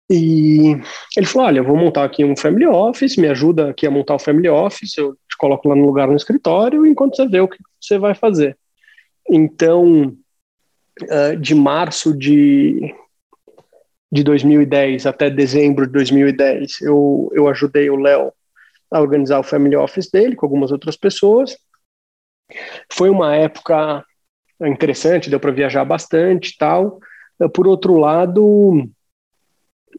E 0.09 0.77
ele 1.17 1.25
falou: 1.25 1.47
Olha, 1.47 1.59
eu 1.59 1.63
vou 1.65 1.75
montar 1.75 2.05
aqui 2.05 2.23
um 2.23 2.37
family 2.37 2.65
office, 2.65 3.17
me 3.17 3.27
ajuda 3.27 3.71
aqui 3.71 3.85
a 3.85 3.91
montar 3.91 4.15
o 4.15 4.19
family 4.19 4.47
office, 4.47 4.97
eu 4.97 5.13
te 5.13 5.35
coloco 5.37 5.67
lá 5.67 5.75
no 5.75 5.85
lugar 5.85 6.07
no 6.07 6.15
escritório, 6.15 6.85
enquanto 6.85 7.17
você 7.17 7.27
vê 7.27 7.41
o 7.41 7.49
que 7.49 7.57
você 7.81 7.97
vai 7.97 8.15
fazer. 8.15 8.57
Então, 9.29 10.15
uh, 11.01 11.35
de 11.37 11.53
março 11.53 12.17
de, 12.17 12.95
de 14.09 14.23
2010 14.23 15.05
até 15.05 15.29
dezembro 15.29 15.85
de 15.85 15.91
2010, 15.91 16.79
eu, 16.81 17.29
eu 17.33 17.49
ajudei 17.49 17.89
o 17.89 17.97
Léo 17.97 18.31
a 18.89 19.01
organizar 19.01 19.39
o 19.39 19.43
family 19.43 19.75
office 19.75 20.09
dele 20.09 20.33
com 20.33 20.45
algumas 20.45 20.71
outras 20.71 20.95
pessoas. 20.95 21.57
Foi 22.91 23.09
uma 23.09 23.35
época 23.35 24.03
interessante, 24.61 25.29
deu 25.29 25.39
para 25.39 25.51
viajar 25.51 25.83
bastante 25.83 26.55
tal. 26.57 26.99
Por 27.53 27.67
outro 27.67 27.97
lado, 27.97 28.89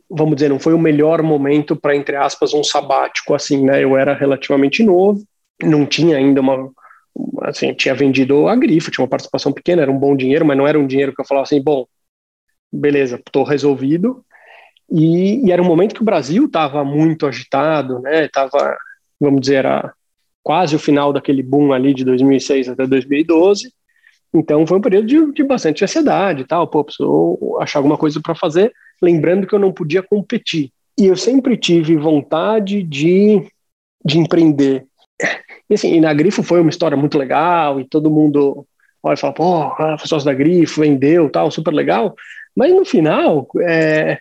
vamos 0.09 0.37
dizer, 0.37 0.49
não 0.49 0.59
foi 0.59 0.75
o 0.75 0.79
melhor 0.79 1.23
momento 1.23 1.77
para, 1.77 1.95
entre 1.95 2.17
aspas, 2.17 2.55
um 2.55 2.65
sabático, 2.65 3.35
assim, 3.35 3.65
né? 3.65 3.83
Eu 3.83 3.97
era 3.97 4.15
relativamente 4.15 4.83
novo, 4.83 5.23
não 5.63 5.85
tinha 5.85 6.17
ainda 6.17 6.41
uma, 6.41 6.71
assim, 7.43 7.73
tinha 7.75 7.95
vendido 7.95 8.49
a 8.49 8.57
grife, 8.57 8.91
tinha 8.91 9.03
uma 9.03 9.11
participação 9.11 9.53
pequena, 9.53 9.83
era 9.83 9.91
um 9.91 9.99
bom 9.99 10.17
dinheiro, 10.17 10.45
mas 10.45 10.57
não 10.57 10.67
era 10.67 10.79
um 10.79 10.87
dinheiro 10.87 11.15
que 11.15 11.21
eu 11.21 11.27
falava 11.27 11.45
assim, 11.45 11.63
bom, 11.63 11.87
beleza, 12.73 13.17
estou 13.17 13.45
resolvido. 13.45 14.25
E, 14.91 15.47
e, 15.47 15.53
era 15.53 15.61
um 15.61 15.67
momento 15.67 15.95
que 15.95 16.03
o 16.03 16.05
Brasil 16.05 16.47
estava 16.47 16.85
muito 16.85 17.27
agitado, 17.27 18.01
né? 18.01 18.27
Estava, 18.27 18.77
vamos 19.21 19.41
dizer, 19.41 19.57
era 19.57 19.93
quase 20.47 20.77
o 20.77 20.79
final 20.79 21.13
daquele 21.13 21.43
boom 21.43 21.73
ali 21.73 21.93
de 21.93 22.05
2006 22.05 22.69
até 22.69 22.87
2012. 22.87 23.69
Então 24.33 24.65
foi 24.65 24.79
um 24.79 24.81
período 24.81 25.09
de, 25.09 25.33
de 25.33 25.43
bastante 25.43 25.83
ansiedade 25.83 26.43
e 26.43 26.47
tal. 26.47 26.69
Pô, 26.69 26.85
preciso 26.85 27.59
achar 27.61 27.81
alguma 27.81 27.99
coisa 27.99 28.21
para 28.23 28.33
fazer. 28.33 28.73
Lembrando 29.03 29.45
que 29.45 29.53
eu 29.53 29.59
não 29.59 29.73
podia 29.73 30.05
competir. 30.05 30.71
E 30.97 31.07
eu 31.07 31.17
sempre 31.17 31.57
tive 31.57 31.97
vontade 31.97 32.81
de, 32.85 33.43
de 34.05 34.21
empreender. 34.21 34.87
E 35.69 35.75
assim, 35.75 35.95
e 35.95 36.01
na 36.01 36.15
Grifo 36.15 36.45
foi 36.45 36.61
uma 36.61 36.71
história 36.71 36.97
muito 36.97 37.19
legal, 37.19 37.81
e 37.81 37.89
todo 37.89 38.09
mundo 38.09 38.65
olha 39.03 39.15
e 39.15 39.19
fala, 39.19 39.35
pô, 39.35 39.63
ah, 39.63 39.97
foi 39.99 40.07
sócio 40.07 40.27
da 40.27 40.33
Grifo, 40.33 40.81
vendeu, 40.81 41.29
tal, 41.29 41.51
super 41.51 41.75
legal. 41.75 42.15
Mas 42.57 42.73
no 42.73 42.85
final, 42.85 43.49
é, 43.63 44.21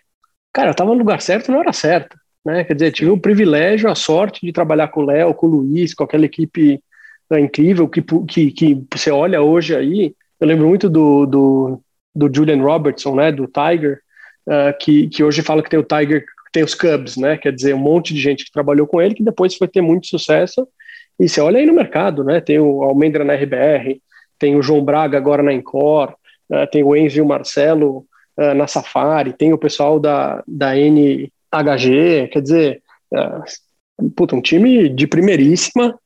cara, 0.52 0.70
eu 0.70 0.74
tava 0.74 0.90
no 0.90 0.98
lugar 0.98 1.20
certo 1.20 1.52
na 1.52 1.58
hora 1.58 1.72
certa. 1.72 2.16
Né? 2.46 2.62
Quer 2.62 2.74
dizer, 2.74 2.92
tive 2.92 3.10
o 3.10 3.18
privilégio, 3.18 3.90
a 3.90 3.96
sorte 3.96 4.46
de 4.46 4.52
trabalhar 4.52 4.86
com 4.86 5.00
o 5.00 5.04
Léo, 5.04 5.34
com 5.34 5.48
o 5.48 5.50
Luiz, 5.50 5.92
com 5.92 6.04
aquela 6.04 6.24
equipe 6.24 6.80
né, 7.28 7.40
incrível 7.40 7.88
que, 7.88 8.00
que, 8.00 8.52
que 8.52 8.84
você 8.94 9.10
olha 9.10 9.42
hoje 9.42 9.74
aí. 9.74 10.14
Eu 10.38 10.46
lembro 10.46 10.68
muito 10.68 10.88
do, 10.88 11.26
do, 11.26 11.82
do 12.14 12.30
Julian 12.32 12.62
Robertson, 12.62 13.16
né, 13.16 13.32
do 13.32 13.48
Tiger, 13.48 13.98
uh, 14.46 14.78
que, 14.80 15.08
que 15.08 15.24
hoje 15.24 15.42
fala 15.42 15.60
que 15.60 15.68
tem 15.68 15.80
o 15.80 15.82
Tiger, 15.82 16.24
tem 16.52 16.62
os 16.62 16.72
Cubs, 16.72 17.16
né? 17.16 17.36
Quer 17.36 17.52
dizer, 17.52 17.74
um 17.74 17.78
monte 17.78 18.14
de 18.14 18.20
gente 18.20 18.44
que 18.44 18.52
trabalhou 18.52 18.86
com 18.86 19.02
ele 19.02 19.16
que 19.16 19.24
depois 19.24 19.56
foi 19.56 19.66
ter 19.66 19.80
muito 19.80 20.06
sucesso 20.06 20.68
e 21.18 21.28
você 21.28 21.40
olha 21.40 21.58
aí 21.58 21.66
no 21.66 21.74
mercado, 21.74 22.22
né? 22.22 22.40
Tem 22.40 22.60
o 22.60 22.84
Almendra 22.84 23.24
na 23.24 23.34
RBR, 23.34 24.00
tem 24.38 24.54
o 24.54 24.62
João 24.62 24.84
Braga 24.84 25.18
agora 25.18 25.42
na 25.42 25.52
Encore, 25.52 26.12
uh, 26.48 26.64
tem 26.70 26.84
o 26.84 26.94
Enzo 26.94 27.18
e 27.18 27.20
o 27.20 27.26
Marcelo 27.26 28.06
uh, 28.38 28.54
na 28.54 28.68
Safari, 28.68 29.32
tem 29.32 29.52
o 29.52 29.58
pessoal 29.58 29.98
da, 29.98 30.44
da 30.46 30.76
NHG, 31.62 32.28
quer 32.28 32.42
dizer, 32.42 32.82
uh, 33.12 34.10
puta, 34.10 34.36
um 34.36 34.40
time 34.40 34.88
de 34.88 35.06
primeiríssima. 35.06 35.98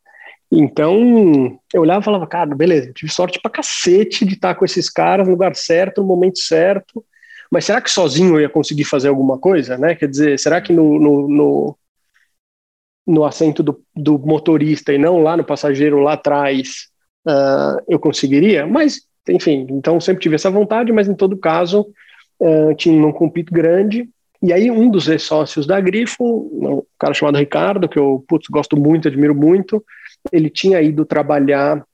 Então, 0.52 1.58
eu 1.72 1.82
olhava 1.82 2.00
e 2.00 2.04
falava, 2.04 2.26
cara, 2.26 2.54
beleza, 2.54 2.92
tive 2.92 3.12
sorte 3.12 3.40
pra 3.40 3.50
cacete 3.50 4.24
de 4.24 4.34
estar 4.34 4.54
com 4.56 4.64
esses 4.64 4.90
caras 4.90 5.26
no 5.26 5.32
lugar 5.32 5.54
certo, 5.54 6.00
no 6.00 6.08
momento 6.08 6.40
certo, 6.40 7.04
mas 7.52 7.64
será 7.64 7.80
que 7.80 7.90
sozinho 7.90 8.34
eu 8.34 8.40
ia 8.40 8.48
conseguir 8.48 8.84
fazer 8.84 9.08
alguma 9.08 9.38
coisa, 9.38 9.78
né? 9.78 9.94
Quer 9.94 10.08
dizer, 10.08 10.38
será 10.38 10.60
que 10.60 10.72
no, 10.72 10.98
no, 10.98 11.28
no 11.28 11.78
no 13.06 13.24
assento 13.24 13.62
do, 13.62 13.82
do 13.94 14.18
motorista 14.18 14.92
e 14.92 14.98
não 14.98 15.22
lá 15.22 15.36
no 15.36 15.44
passageiro 15.44 15.98
lá 15.98 16.12
atrás, 16.12 16.88
uh, 17.26 17.82
eu 17.88 17.98
conseguiria, 17.98 18.66
mas 18.66 19.00
enfim, 19.28 19.66
então 19.70 20.00
sempre 20.00 20.22
tive 20.22 20.36
essa 20.36 20.50
vontade, 20.50 20.92
mas 20.92 21.08
em 21.08 21.14
todo 21.14 21.36
caso 21.36 21.86
uh, 22.40 22.74
tinha 22.76 23.04
um 23.04 23.12
compito 23.12 23.52
grande. 23.52 24.08
E 24.42 24.52
aí 24.52 24.70
um 24.70 24.90
dos 24.90 25.06
ex-sócios 25.08 25.66
da 25.66 25.80
Grifo, 25.80 26.24
um 26.24 26.82
cara 26.98 27.12
chamado 27.12 27.38
Ricardo, 27.38 27.88
que 27.88 27.98
eu 27.98 28.24
putz, 28.26 28.48
gosto 28.48 28.76
muito, 28.76 29.06
admiro 29.06 29.34
muito, 29.34 29.84
ele 30.32 30.48
tinha 30.48 30.80
ido 30.80 31.04
trabalhar 31.04 31.84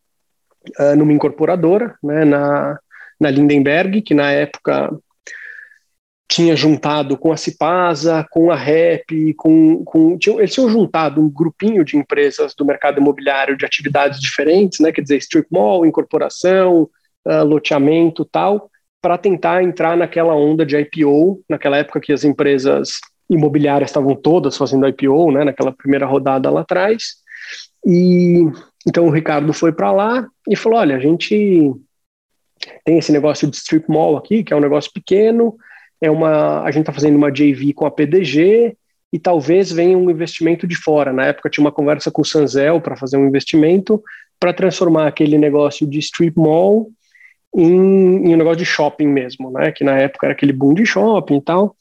uh, 0.79 0.97
numa 0.97 1.13
incorporadora, 1.13 1.97
né, 2.03 2.25
na, 2.25 2.79
na 3.19 3.31
Lindenberg, 3.31 4.01
que 4.03 4.15
na 4.15 4.31
época 4.31 4.97
tinha 6.29 6.57
juntado 6.57 7.17
com 7.17 7.33
a 7.33 7.37
Cipasa, 7.37 8.27
com 8.31 8.51
a 8.51 8.57
REP, 8.57 9.35
com, 9.37 9.85
com 9.85 10.19
tinham, 10.19 10.39
eles 10.39 10.53
tinham 10.53 10.69
juntado 10.69 11.21
um 11.21 11.31
grupinho 11.31 11.85
de 11.85 11.97
empresas 11.97 12.55
do 12.55 12.65
mercado 12.65 13.01
imobiliário 13.01 13.57
de 13.57 13.65
atividades 13.65 14.21
diferentes, 14.21 14.81
né, 14.81 14.93
quer 14.93 15.03
dizer, 15.03 15.19
strip 15.19 15.49
mall, 15.51 15.87
incorporação, 15.87 16.89
uh, 17.27 17.45
loteamento 17.45 18.25
tal, 18.25 18.71
para 19.01 19.19
tentar 19.19 19.63
entrar 19.63 19.97
naquela 19.97 20.35
onda 20.35 20.65
de 20.65 20.77
IPO, 20.77 21.43
naquela 21.49 21.77
época 21.77 22.01
que 22.01 22.13
as 22.13 22.25
empresas 22.25 22.99
imobiliárias 23.29 23.91
estavam 23.91 24.15
todas 24.15 24.57
fazendo 24.57 24.87
IPO, 24.89 25.33
né, 25.33 25.45
naquela 25.45 25.73
primeira 25.73 26.07
rodada 26.07 26.51
lá 26.51 26.61
atrás, 26.61 27.17
e 27.85 28.45
então 28.87 29.07
o 29.07 29.11
Ricardo 29.11 29.53
foi 29.53 29.73
para 29.73 29.93
lá 29.93 30.27
e 30.49 30.57
falou, 30.57 30.79
olha, 30.79 30.97
a 30.97 31.01
gente 31.01 31.75
tem 32.85 32.99
esse 32.99 33.13
negócio 33.13 33.49
de 33.49 33.57
strip 33.57 33.89
mall 33.89 34.17
aqui, 34.17 34.43
que 34.43 34.53
é 34.53 34.57
um 34.57 34.61
negócio 34.61 34.91
pequeno, 34.93 35.57
é 36.01 36.11
uma, 36.11 36.63
a 36.63 36.71
gente 36.71 36.83
está 36.83 36.93
fazendo 36.93 37.17
uma 37.17 37.31
JV 37.31 37.73
com 37.73 37.87
a 37.87 37.91
PDG 37.91 38.77
e 39.13 39.19
talvez 39.19 39.73
venha 39.73 39.97
um 39.97 40.11
investimento 40.11 40.67
de 40.67 40.77
fora. 40.77 41.13
Na 41.13 41.27
época 41.27 41.51
tinha 41.51 41.65
uma 41.65 41.73
conversa 41.73 42.11
com 42.11 42.23
o 42.23 42.25
Sanzel 42.25 42.81
para 42.81 42.97
fazer 42.97 43.17
um 43.17 43.27
investimento 43.27 44.03
para 44.39 44.53
transformar 44.53 45.07
aquele 45.07 45.39
negócio 45.39 45.87
de 45.87 45.99
strip 45.99 46.37
mall 46.37 46.91
em, 47.57 48.29
em, 48.29 48.35
um 48.35 48.37
negócio 48.37 48.59
de 48.59 48.65
shopping 48.65 49.09
mesmo, 49.09 49.51
né? 49.51 49.73
Que 49.73 49.83
na 49.83 49.97
época 49.99 50.27
era 50.27 50.35
aquele 50.35 50.53
boom 50.53 50.75
de 50.75 50.85
shopping 50.85 51.39
e 51.39 51.43
tal. 51.43 51.77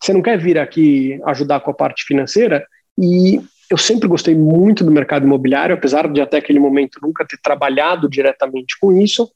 Você 0.00 0.12
não 0.12 0.22
quer 0.22 0.38
vir 0.38 0.58
aqui 0.58 1.20
ajudar 1.26 1.60
com 1.60 1.70
a 1.70 1.74
parte 1.74 2.04
financeira? 2.04 2.66
E 2.96 3.40
eu 3.70 3.76
sempre 3.76 4.08
gostei 4.08 4.34
muito 4.34 4.84
do 4.84 4.90
mercado 4.90 5.26
imobiliário, 5.26 5.74
apesar 5.74 6.10
de 6.10 6.20
até 6.20 6.38
aquele 6.38 6.58
momento 6.58 6.98
nunca 7.02 7.26
ter 7.26 7.38
trabalhado 7.42 8.08
diretamente 8.08 8.78
com 8.80 8.92
isso. 8.92 9.30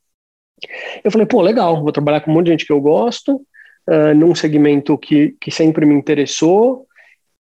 Eu 1.04 1.10
falei, 1.10 1.26
pô, 1.26 1.42
legal, 1.42 1.82
vou 1.82 1.92
trabalhar 1.92 2.20
com 2.20 2.30
um 2.30 2.34
monte 2.34 2.46
de 2.46 2.52
gente 2.52 2.66
que 2.66 2.72
eu 2.72 2.80
gosto, 2.80 3.36
uh, 3.88 4.14
num 4.16 4.34
segmento 4.34 4.96
que, 4.96 5.36
que 5.40 5.50
sempre 5.50 5.84
me 5.84 5.94
interessou 5.94 6.86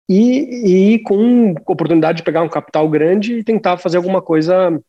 e, 0.10 0.94
e 0.96 1.00
com 1.00 1.54
oportunidade 1.68 2.18
de 2.18 2.24
pegar 2.24 2.42
um 2.42 2.50
capital 2.50 2.90
grande 2.90 3.38
e 3.38 3.44
tentar 3.44 3.78
fazer 3.78 3.98
alguma 3.98 4.22
coisa 4.22 4.80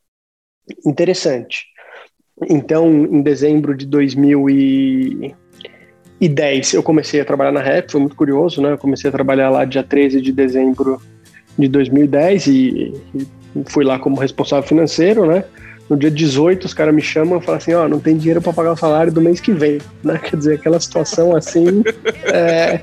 interessante. 0.87 1.67
Então, 2.43 2.89
em 2.89 3.23
dezembro 3.23 3.77
de 3.77 3.87
2010, 3.87 6.75
eu 6.75 6.83
comecei 6.83 7.21
a 7.21 7.25
trabalhar 7.25 7.53
na 7.53 7.61
REP, 7.61 7.93
foi 7.93 8.01
muito 8.01 8.17
curioso, 8.17 8.61
né? 8.61 8.73
Eu 8.73 8.79
comecei 8.79 9.09
a 9.09 9.13
trabalhar 9.13 9.51
lá 9.51 9.65
dia 9.65 9.85
13 9.85 10.21
de 10.21 10.33
dezembro 10.33 11.01
de 11.57 11.69
2010 11.69 12.47
e, 12.49 12.93
e 13.15 13.27
fui 13.67 13.85
lá 13.85 13.99
como 13.99 14.21
responsável 14.21 14.67
financeiro, 14.67 15.27
né? 15.27 15.45
No 15.89 15.99
dia 15.99 16.11
18, 16.11 16.65
os 16.65 16.75
caras 16.75 16.95
me 16.95 17.03
chamam 17.03 17.39
e 17.39 17.43
falam 17.43 17.59
assim: 17.59 17.75
Ó, 17.75 17.85
oh, 17.85 17.89
não 17.89 18.01
tem 18.01 18.17
dinheiro 18.17 18.41
para 18.41 18.53
pagar 18.53 18.73
o 18.73 18.77
salário 18.77 19.13
do 19.13 19.21
mês 19.21 19.39
que 19.39 19.53
vem, 19.53 19.79
né? 20.03 20.19
Quer 20.19 20.37
dizer, 20.37 20.55
aquela 20.55 20.81
situação 20.81 21.37
assim. 21.37 21.85
é, 22.25 22.81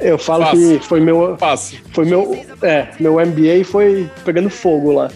eu 0.00 0.18
falo 0.18 0.44
Fácil. 0.44 0.80
que 0.80 0.86
foi 0.86 1.00
meu. 1.00 1.36
Fácil. 1.38 1.78
Foi 1.92 2.04
meu. 2.04 2.36
É, 2.60 2.88
meu 2.98 3.14
MBA 3.14 3.64
foi 3.64 4.10
pegando 4.24 4.50
fogo 4.50 4.92
lá. 4.92 5.10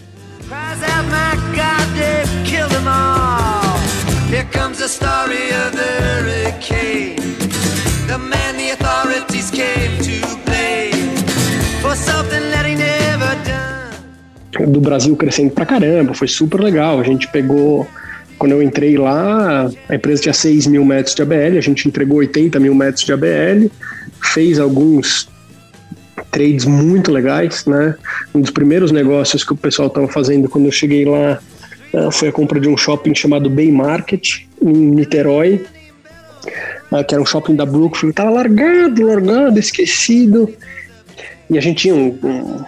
Here 4.41 4.49
comes 4.49 4.79
the 4.79 4.87
story 4.87 5.53
of 5.53 5.71
the 5.77 5.91
hurricane. 6.01 7.15
The 8.07 8.17
man 8.17 8.57
the 8.57 8.71
authorities 8.71 9.51
came 9.51 10.01
to 10.01 10.17
blame 10.45 11.15
for 11.79 11.95
something 11.95 12.49
that 12.49 12.65
he 12.65 12.73
never 12.73 13.35
done. 13.45 14.71
Do 14.71 14.81
Brasil 14.81 15.15
crescendo 15.15 15.51
pra 15.51 15.63
caramba, 15.63 16.15
foi 16.15 16.27
super 16.27 16.59
legal. 16.59 16.99
A 16.99 17.03
gente 17.03 17.27
pegou. 17.27 17.87
Quando 18.39 18.53
eu 18.53 18.63
entrei 18.63 18.97
lá, 18.97 19.69
a 19.87 19.95
empresa 19.95 20.23
tinha 20.23 20.33
6 20.33 20.65
mil 20.65 20.83
metros 20.83 21.13
de 21.13 21.21
ABL, 21.21 21.59
a 21.59 21.61
gente 21.61 21.87
entregou 21.87 22.17
80 22.17 22.59
mil 22.59 22.73
metros 22.73 23.05
de 23.05 23.13
ABL, 23.13 23.69
fez 24.33 24.57
alguns 24.57 25.29
trades 26.31 26.65
muito 26.65 27.11
legais, 27.11 27.63
né? 27.67 27.93
Um 28.33 28.41
dos 28.41 28.49
primeiros 28.49 28.91
negócios 28.91 29.43
que 29.43 29.53
o 29.53 29.55
pessoal 29.55 29.89
estava 29.89 30.07
fazendo 30.07 30.49
quando 30.49 30.65
eu 30.65 30.71
cheguei 30.71 31.05
lá 31.05 31.39
foi 32.11 32.29
a 32.29 32.31
compra 32.31 32.59
de 32.59 32.69
um 32.69 32.77
shopping 32.77 33.13
chamado 33.13 33.49
Bay 33.49 33.71
Market, 33.71 34.45
em 34.61 34.71
Niterói, 34.71 35.65
uh, 36.91 37.03
que 37.03 37.13
era 37.13 37.21
um 37.21 37.25
shopping 37.25 37.55
da 37.55 37.65
Brookfield. 37.65 38.11
Estava 38.11 38.29
largado, 38.29 39.05
largado, 39.05 39.59
esquecido. 39.59 40.53
E 41.49 41.57
a 41.57 41.61
gente 41.61 41.79
tinha 41.79 41.95
um, 41.95 42.17
um, 42.23 42.63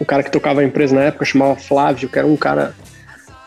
um, 0.00 0.04
cara 0.04 0.22
que 0.22 0.32
tocava 0.32 0.60
a 0.60 0.64
empresa 0.64 0.94
na 0.94 1.02
época, 1.02 1.24
chamava 1.24 1.54
Flávio, 1.54 2.08
que 2.08 2.18
era 2.18 2.26
um 2.26 2.36
cara 2.36 2.74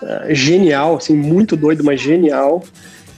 uh, 0.01 0.33
genial, 0.33 0.95
assim, 0.95 1.15
muito 1.15 1.57
doido, 1.57 1.83
mas 1.83 1.99
genial. 1.99 2.63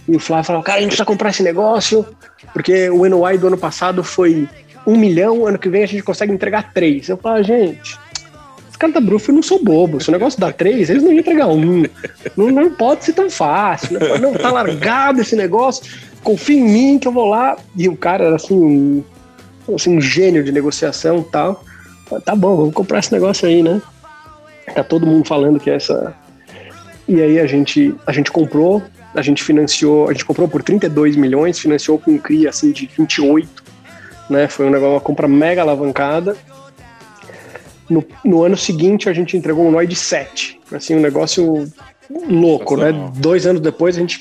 E 0.08 0.16
o 0.16 0.20
Flávio 0.20 0.46
falava, 0.46 0.66
cara, 0.66 0.80
a 0.80 0.82
gente 0.82 0.90
precisa 0.90 1.06
comprar 1.06 1.30
esse 1.30 1.44
negócio, 1.44 2.06
porque 2.52 2.90
o 2.90 3.08
NOI 3.08 3.38
do 3.38 3.48
ano 3.48 3.58
passado 3.58 4.04
foi 4.04 4.50
um 4.88 4.98
milhão, 4.98 5.46
ano 5.46 5.60
que 5.60 5.70
vem 5.70 5.84
a 5.84 5.88
gente 5.88 6.02
consegue 6.02 6.34
entregar 6.34 6.74
três. 6.74 7.08
Eu 7.08 7.18
falava, 7.18 7.44
gente, 7.44 8.00
caras 8.82 8.96
da 8.96 9.00
Bruf 9.00 9.32
não 9.32 9.44
sou 9.44 9.64
bobo. 9.64 10.02
Se 10.02 10.10
o 10.10 10.12
negócio 10.12 10.40
dá 10.40 10.52
três, 10.52 10.90
eles 10.90 11.04
não 11.04 11.12
iam 11.12 11.20
entregar 11.20 11.48
um. 11.48 11.84
Não, 12.36 12.50
não 12.50 12.72
pode 12.72 13.06
ser 13.06 13.14
tão 13.14 13.30
fácil. 13.30 14.00
Né? 14.00 14.18
Não, 14.20 14.34
tá 14.34 14.52
largado 14.52 15.22
esse 15.22 15.36
negócio. 15.36 15.86
Confia 16.24 16.60
em 16.60 16.64
mim 16.64 17.00
que 17.00 17.08
eu 17.08 17.12
vou 17.12 17.30
lá. 17.30 17.58
E 17.78 17.88
o 17.88 17.96
cara 17.96 18.26
era 18.26 18.36
assim, 18.36 18.56
um, 18.56 19.04
assim, 19.76 19.96
um 19.96 20.02
gênio 20.02 20.44
de 20.44 20.52
negociação 20.52 21.20
e 21.20 21.32
tal. 21.32 21.64
Tá 22.26 22.36
bom, 22.36 22.58
vamos 22.58 22.74
comprar 22.74 23.00
esse 23.00 23.14
negócio 23.14 23.48
aí, 23.48 23.62
né? 23.62 23.82
Tá 24.74 24.84
todo 24.84 25.06
mundo 25.06 25.28
falando 25.28 25.60
que 25.60 25.70
é 25.70 25.76
essa. 25.76 26.16
E 27.08 27.22
aí 27.22 27.40
a 27.40 27.46
gente, 27.46 27.94
a 28.06 28.12
gente 28.12 28.32
comprou, 28.32 28.82
a 29.14 29.22
gente 29.22 29.44
financiou, 29.44 30.10
a 30.10 30.12
gente 30.12 30.26
comprou 30.26 30.48
por 30.48 30.64
32 30.64 31.16
milhões, 31.16 31.60
financiou 31.60 32.00
com 32.00 32.12
um 32.12 32.18
CRI 32.18 32.48
assim 32.48 32.72
de 32.72 32.90
28, 32.98 33.64
né? 34.30 34.48
Foi 34.48 34.66
um 34.66 34.70
negócio, 34.72 34.96
uma 34.96 35.02
compra 35.02 35.28
mega 35.28 35.62
alavancada. 35.62 36.36
No, 37.92 38.06
no 38.24 38.42
ano 38.42 38.56
seguinte, 38.56 39.10
a 39.10 39.14
gente 39.14 39.36
entregou 39.36 39.68
um 39.68 39.72
NOI 39.72 39.86
de 39.86 39.98
7. 39.98 40.62
Assim, 40.72 40.96
um 40.96 41.02
negócio 41.02 41.70
louco, 42.30 42.78
né? 42.78 42.94
Dois 43.18 43.46
anos 43.46 43.62
depois, 43.62 43.98
a 43.98 44.00
gente 44.00 44.18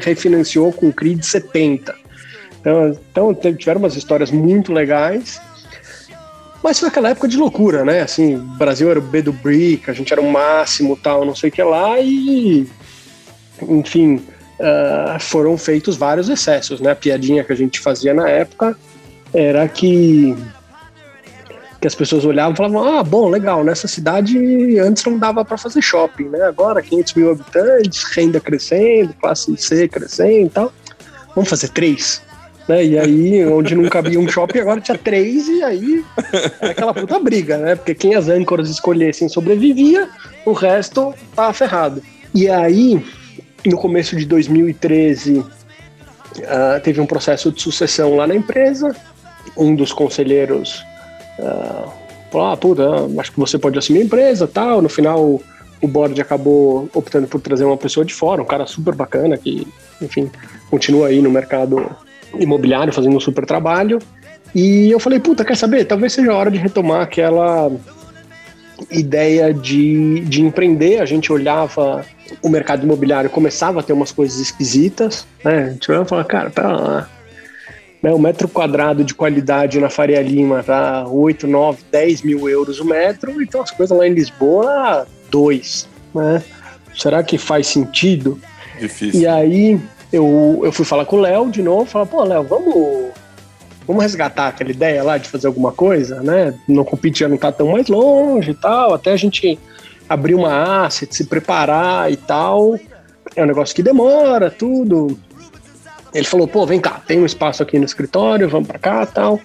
refinanciou 0.00 0.72
com 0.72 0.86
um 0.86 0.92
CRI 0.92 1.16
de 1.16 1.26
70. 1.26 1.94
Então, 2.60 2.98
então, 3.12 3.54
tiveram 3.54 3.78
umas 3.78 3.94
histórias 3.94 4.30
muito 4.30 4.72
legais. 4.72 5.38
Mas 6.62 6.78
foi 6.78 6.88
aquela 6.88 7.10
época 7.10 7.28
de 7.28 7.36
loucura, 7.36 7.84
né? 7.84 8.00
Assim, 8.00 8.36
o 8.36 8.38
Brasil 8.38 8.90
era 8.90 8.98
o 8.98 9.02
B 9.02 9.20
do 9.20 9.34
Brick, 9.34 9.90
a 9.90 9.94
gente 9.94 10.10
era 10.10 10.20
o 10.20 10.30
máximo, 10.30 10.96
tal, 10.96 11.26
não 11.26 11.34
sei 11.34 11.50
o 11.50 11.52
que 11.52 11.62
lá, 11.62 12.00
e. 12.00 12.66
Enfim, 13.68 14.14
uh, 14.58 15.20
foram 15.20 15.58
feitos 15.58 15.94
vários 15.94 16.30
excessos, 16.30 16.80
né? 16.80 16.92
A 16.92 16.96
piadinha 16.96 17.44
que 17.44 17.52
a 17.52 17.56
gente 17.56 17.80
fazia 17.80 18.14
na 18.14 18.30
época 18.30 18.74
era 19.34 19.68
que 19.68 20.34
que 21.80 21.86
as 21.86 21.94
pessoas 21.94 22.24
olhavam 22.24 22.52
e 22.52 22.56
falavam: 22.56 22.98
ah, 22.98 23.02
bom, 23.02 23.28
legal, 23.28 23.64
nessa 23.64 23.88
cidade 23.88 24.78
antes 24.78 25.04
não 25.04 25.18
dava 25.18 25.44
para 25.44 25.56
fazer 25.56 25.80
shopping, 25.80 26.28
né? 26.28 26.42
Agora 26.42 26.82
500 26.82 27.14
mil 27.14 27.30
habitantes, 27.30 28.04
renda 28.14 28.38
crescendo, 28.38 29.14
classe 29.14 29.56
C 29.56 29.88
crescendo 29.88 30.46
e 30.46 30.50
tal. 30.50 30.72
Vamos 31.34 31.48
fazer 31.48 31.68
três. 31.68 32.22
Né? 32.68 32.84
E 32.84 32.98
aí, 32.98 33.46
onde 33.46 33.74
nunca 33.74 33.98
havia 33.98 34.20
um 34.20 34.28
shopping, 34.28 34.60
agora 34.60 34.80
tinha 34.80 34.98
três, 34.98 35.48
e 35.48 35.62
aí 35.62 36.04
era 36.60 36.72
aquela 36.72 36.92
puta 36.92 37.18
briga, 37.18 37.56
né? 37.56 37.74
Porque 37.74 37.94
quem 37.94 38.14
as 38.14 38.28
âncoras 38.28 38.68
escolhessem 38.68 39.28
sobrevivia, 39.28 40.08
o 40.44 40.52
resto 40.52 41.14
tava 41.34 41.52
ferrado. 41.54 42.02
E 42.34 42.48
aí, 42.48 43.02
no 43.64 43.78
começo 43.78 44.14
de 44.14 44.26
2013, 44.26 45.38
uh, 45.38 45.46
ah, 46.46 46.80
teve 46.80 47.00
um 47.00 47.06
processo 47.06 47.50
de 47.50 47.60
sucessão 47.62 48.16
lá 48.16 48.26
na 48.26 48.34
empresa. 48.34 48.94
Um 49.56 49.74
dos 49.74 49.92
conselheiros 49.92 50.84
Uh, 51.40 51.90
ah, 52.38 52.56
puta, 52.56 52.84
acho 53.18 53.32
que 53.32 53.40
você 53.40 53.58
pode 53.58 53.78
assumir 53.78 54.00
a 54.00 54.04
empresa 54.04 54.46
tal. 54.46 54.80
No 54.80 54.88
final, 54.88 55.40
o 55.80 55.88
board 55.88 56.20
acabou 56.20 56.88
optando 56.94 57.26
por 57.26 57.40
trazer 57.40 57.64
uma 57.64 57.76
pessoa 57.76 58.04
de 58.04 58.14
fora, 58.14 58.42
um 58.42 58.46
cara 58.46 58.66
super 58.66 58.94
bacana 58.94 59.36
que, 59.36 59.66
enfim, 60.00 60.30
continua 60.70 61.08
aí 61.08 61.20
no 61.20 61.30
mercado 61.30 61.90
imobiliário 62.38 62.92
fazendo 62.92 63.16
um 63.16 63.20
super 63.20 63.44
trabalho. 63.44 63.98
E 64.54 64.90
eu 64.90 65.00
falei, 65.00 65.18
puta, 65.18 65.44
quer 65.44 65.56
saber? 65.56 65.84
Talvez 65.84 66.12
seja 66.12 66.32
a 66.32 66.36
hora 66.36 66.50
de 66.50 66.58
retomar 66.58 67.02
aquela 67.02 67.70
ideia 68.90 69.52
de, 69.52 70.20
de 70.20 70.42
empreender. 70.42 71.00
A 71.00 71.04
gente 71.04 71.32
olhava 71.32 72.04
o 72.42 72.48
mercado 72.48 72.84
imobiliário, 72.84 73.30
começava 73.30 73.80
a 73.80 73.82
ter 73.82 73.92
umas 73.92 74.12
coisas 74.12 74.38
esquisitas, 74.40 75.26
né? 75.44 75.64
A 75.64 75.70
gente 75.70 75.90
olhava 75.90 76.06
e 76.06 76.08
falava, 76.08 76.28
cara, 76.28 76.50
pera 76.50 76.68
lá, 76.68 77.08
né, 78.02 78.12
o 78.12 78.18
metro 78.18 78.48
quadrado 78.48 79.04
de 79.04 79.14
qualidade 79.14 79.78
na 79.78 79.90
Faria 79.90 80.22
Lima 80.22 80.62
tá 80.62 81.06
8, 81.06 81.46
9, 81.46 81.82
10 81.90 82.22
mil 82.22 82.48
euros 82.48 82.80
o 82.80 82.84
metro, 82.84 83.42
então 83.42 83.60
as 83.60 83.70
coisas 83.70 83.96
lá 83.96 84.06
em 84.06 84.14
Lisboa, 84.14 85.06
2. 85.30 85.88
Né? 86.14 86.42
Será 86.96 87.22
que 87.22 87.36
faz 87.36 87.66
sentido? 87.66 88.40
Difícil. 88.78 89.20
E 89.20 89.26
aí 89.26 89.80
eu, 90.12 90.62
eu 90.64 90.72
fui 90.72 90.84
falar 90.84 91.04
com 91.04 91.16
o 91.16 91.20
Léo 91.20 91.50
de 91.50 91.62
novo, 91.62 91.84
falar, 91.84 92.06
pô, 92.06 92.24
Léo, 92.24 92.42
vamos, 92.42 93.10
vamos 93.86 94.02
resgatar 94.02 94.48
aquela 94.48 94.70
ideia 94.70 95.02
lá 95.02 95.18
de 95.18 95.28
fazer 95.28 95.46
alguma 95.46 95.72
coisa, 95.72 96.22
né? 96.22 96.54
Não 96.66 96.84
competir 96.84 97.20
já 97.20 97.28
não 97.28 97.36
tá 97.36 97.52
tão 97.52 97.72
mais 97.72 97.88
longe 97.88 98.52
e 98.52 98.54
tal, 98.54 98.94
até 98.94 99.12
a 99.12 99.16
gente 99.16 99.58
abrir 100.08 100.34
uma 100.34 100.84
asset, 100.84 101.14
se 101.14 101.24
preparar 101.24 102.10
e 102.10 102.16
tal. 102.16 102.76
É 103.36 103.42
um 103.44 103.46
negócio 103.46 103.76
que 103.76 103.82
demora, 103.82 104.50
tudo. 104.50 105.18
Ele 106.12 106.24
falou, 106.24 106.48
pô, 106.48 106.66
vem 106.66 106.80
cá, 106.80 107.00
tem 107.06 107.20
um 107.20 107.26
espaço 107.26 107.62
aqui 107.62 107.78
no 107.78 107.84
escritório, 107.84 108.48
vamos 108.48 108.66
para 108.66 108.78
cá 108.78 109.06
tal. 109.06 109.40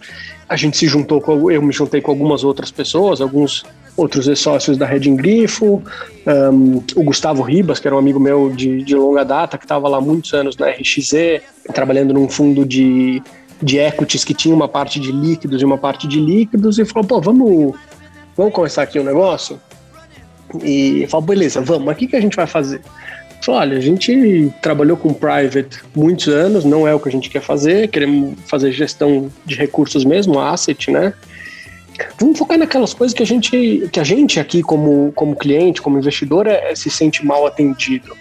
A 0.50 0.56
gente 0.56 0.78
se 0.78 0.88
juntou 0.88 1.22
com, 1.22 1.50
eu 1.52 1.62
me 1.62 1.72
juntei 1.72 2.02
com 2.02 2.12
algumas 2.12 2.44
outras 2.44 2.72
pessoas, 2.72 3.22
alguns 3.22 3.66
outros 3.98 4.28
sócios 4.40 4.78
da 4.78 4.86
Red 4.86 5.12
Grifo, 5.16 5.82
um, 6.54 6.84
o 6.96 7.04
Gustavo 7.04 7.42
Ribas, 7.42 7.80
que 7.80 7.88
era 7.88 7.96
um 7.96 8.00
amigo 8.00 8.20
meu 8.20 8.50
de, 8.50 8.84
de 8.84 8.96
longa 8.96 9.24
data, 9.24 9.58
que 9.58 9.66
estava 9.66 9.88
lá 9.88 10.02
muitos 10.02 10.34
anos 10.34 10.58
na 10.58 10.70
RXZ, 10.70 11.42
trabalhando 11.74 12.14
num 12.14 12.28
fundo 12.28 12.66
de, 12.66 13.22
de 13.62 13.78
equities 13.78 14.26
que 14.26 14.34
tinha 14.34 14.54
uma 14.54 14.68
parte 14.68 15.00
de 15.00 15.12
líquidos 15.12 15.62
e 15.62 15.66
uma 15.66 15.78
parte 15.78 16.08
de 16.08 16.20
líquidos, 16.20 16.78
e 16.78 16.86
falou, 16.86 17.08
pô, 17.08 17.22
vamos, 17.22 17.76
vamos 18.36 18.54
começar 18.54 18.84
aqui 18.84 19.00
um 19.00 19.04
negócio? 19.04 19.60
E 20.62 21.08
falou, 21.10 21.26
beleza, 21.26 21.62
vamos, 21.62 21.86
mas 21.86 21.96
o 21.96 22.00
que, 22.00 22.08
que 22.08 22.16
a 22.16 22.22
gente 22.22 22.36
vai 22.36 22.48
fazer? 22.48 22.82
Olha, 23.48 23.78
a 23.78 23.82
gente 23.82 24.52
trabalhou 24.62 24.98
com 24.98 25.14
private 25.14 25.80
muitos 25.96 26.28
anos, 26.28 26.66
não 26.66 26.88
é 26.88 26.94
o 26.94 27.00
que 27.00 27.10
a 27.10 27.12
gente 27.12 27.30
quer 27.30 27.42
fazer, 27.42 27.90
queremos 27.90 28.40
fazer 28.48 28.72
gestão 28.72 29.32
de 29.46 29.56
recursos 29.56 30.04
mesmo, 30.04 30.40
asset, 30.40 30.90
né? 30.90 31.14
Vamos 32.20 32.38
focar 32.38 32.58
naquelas 32.58 32.94
coisas 32.94 33.16
que 33.16 33.24
a 33.24 33.26
gente, 33.26 33.88
que 33.92 34.00
a 34.00 34.04
gente 34.04 34.40
aqui 34.40 34.62
como, 34.62 35.12
como 35.14 35.36
cliente, 35.36 35.82
como 35.82 35.98
investidor, 35.98 36.48
é, 36.48 36.74
se 36.76 36.90
sente 36.90 37.26
mal 37.26 37.46
atendido. 37.46 38.16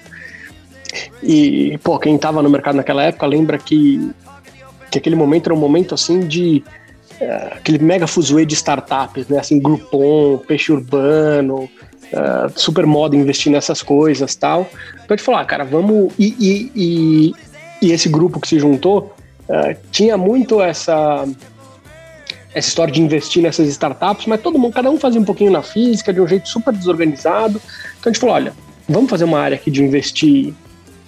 E, 1.23 1.79
pô, 1.83 1.99
quem 1.99 2.15
estava 2.15 2.43
no 2.43 2.51
mercado 2.51 2.77
naquela 2.77 3.03
época 3.03 3.27
lembra 3.27 3.59
que, 3.59 4.11
que 4.91 4.99
aquele 4.99 5.17
momento 5.17 5.47
era 5.47 5.55
um 5.55 5.59
momento 5.59 5.95
assim 5.95 6.21
de 6.21 6.63
é, 7.21 7.55
aquele 7.57 7.79
mega 7.79 8.07
fuzuê 8.07 8.45
de 8.45 8.55
startups, 8.55 9.29
né? 9.29 9.39
Assim, 9.39 9.59
Groupon, 9.59 10.39
Peixe 10.47 10.73
Urbano, 10.73 11.69
uh, 12.13 12.53
super 12.55 12.87
moda 12.87 13.17
investir 13.17 13.51
nessas 13.51 13.83
coisas 13.83 14.35
tal. 14.35 14.69
Então 14.95 15.07
a 15.11 15.17
gente 15.17 15.25
falou, 15.25 15.41
ah, 15.41 15.45
cara, 15.45 15.65
vamos. 15.65 16.13
E, 16.19 16.35
e, 16.39 16.73
e, 16.75 17.35
e, 17.83 17.93
esse 17.93 18.09
grupo 18.09 18.41
que 18.41 18.49
se 18.49 18.59
juntou 18.59 19.15
uh, 19.49 19.77
tinha 19.91 20.17
muito 20.17 20.61
essa 20.61 21.27
essa 22.55 22.69
história 22.69 22.93
de 22.93 23.03
investir 23.03 23.43
nessas 23.43 23.69
startups, 23.69 24.27
mas 24.27 24.41
todo 24.41 24.57
mundo, 24.59 24.73
cada 24.73 24.89
um 24.89 24.97
fazia 24.97 25.21
um 25.21 25.25
pouquinho 25.25 25.51
na 25.51 25.61
física, 25.61 26.13
de 26.13 26.21
um 26.21 26.29
jeito 26.29 26.49
super 26.49 26.73
desorganizado. 26.73 27.61
Então 27.99 28.11
a 28.11 28.13
gente 28.13 28.21
falou, 28.21 28.37
olha, 28.37 28.53
vamos 28.89 29.11
fazer 29.11 29.25
uma 29.25 29.41
área 29.41 29.57
aqui 29.57 29.73
de 29.73 29.83
investir 29.83 30.55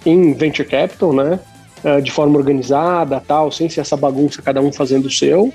em 0.05 0.33
venture 0.33 0.67
capital, 0.67 1.13
né? 1.13 1.39
Uh, 1.83 2.01
de 2.01 2.11
forma 2.11 2.37
organizada, 2.37 3.23
tal, 3.25 3.49
sem 3.49 3.69
ser 3.69 3.79
essa 3.79 3.95
bagunça, 3.95 4.41
cada 4.41 4.59
um 4.59 4.73
fazendo 4.73 5.05
o 5.05 5.11
seu. 5.11 5.53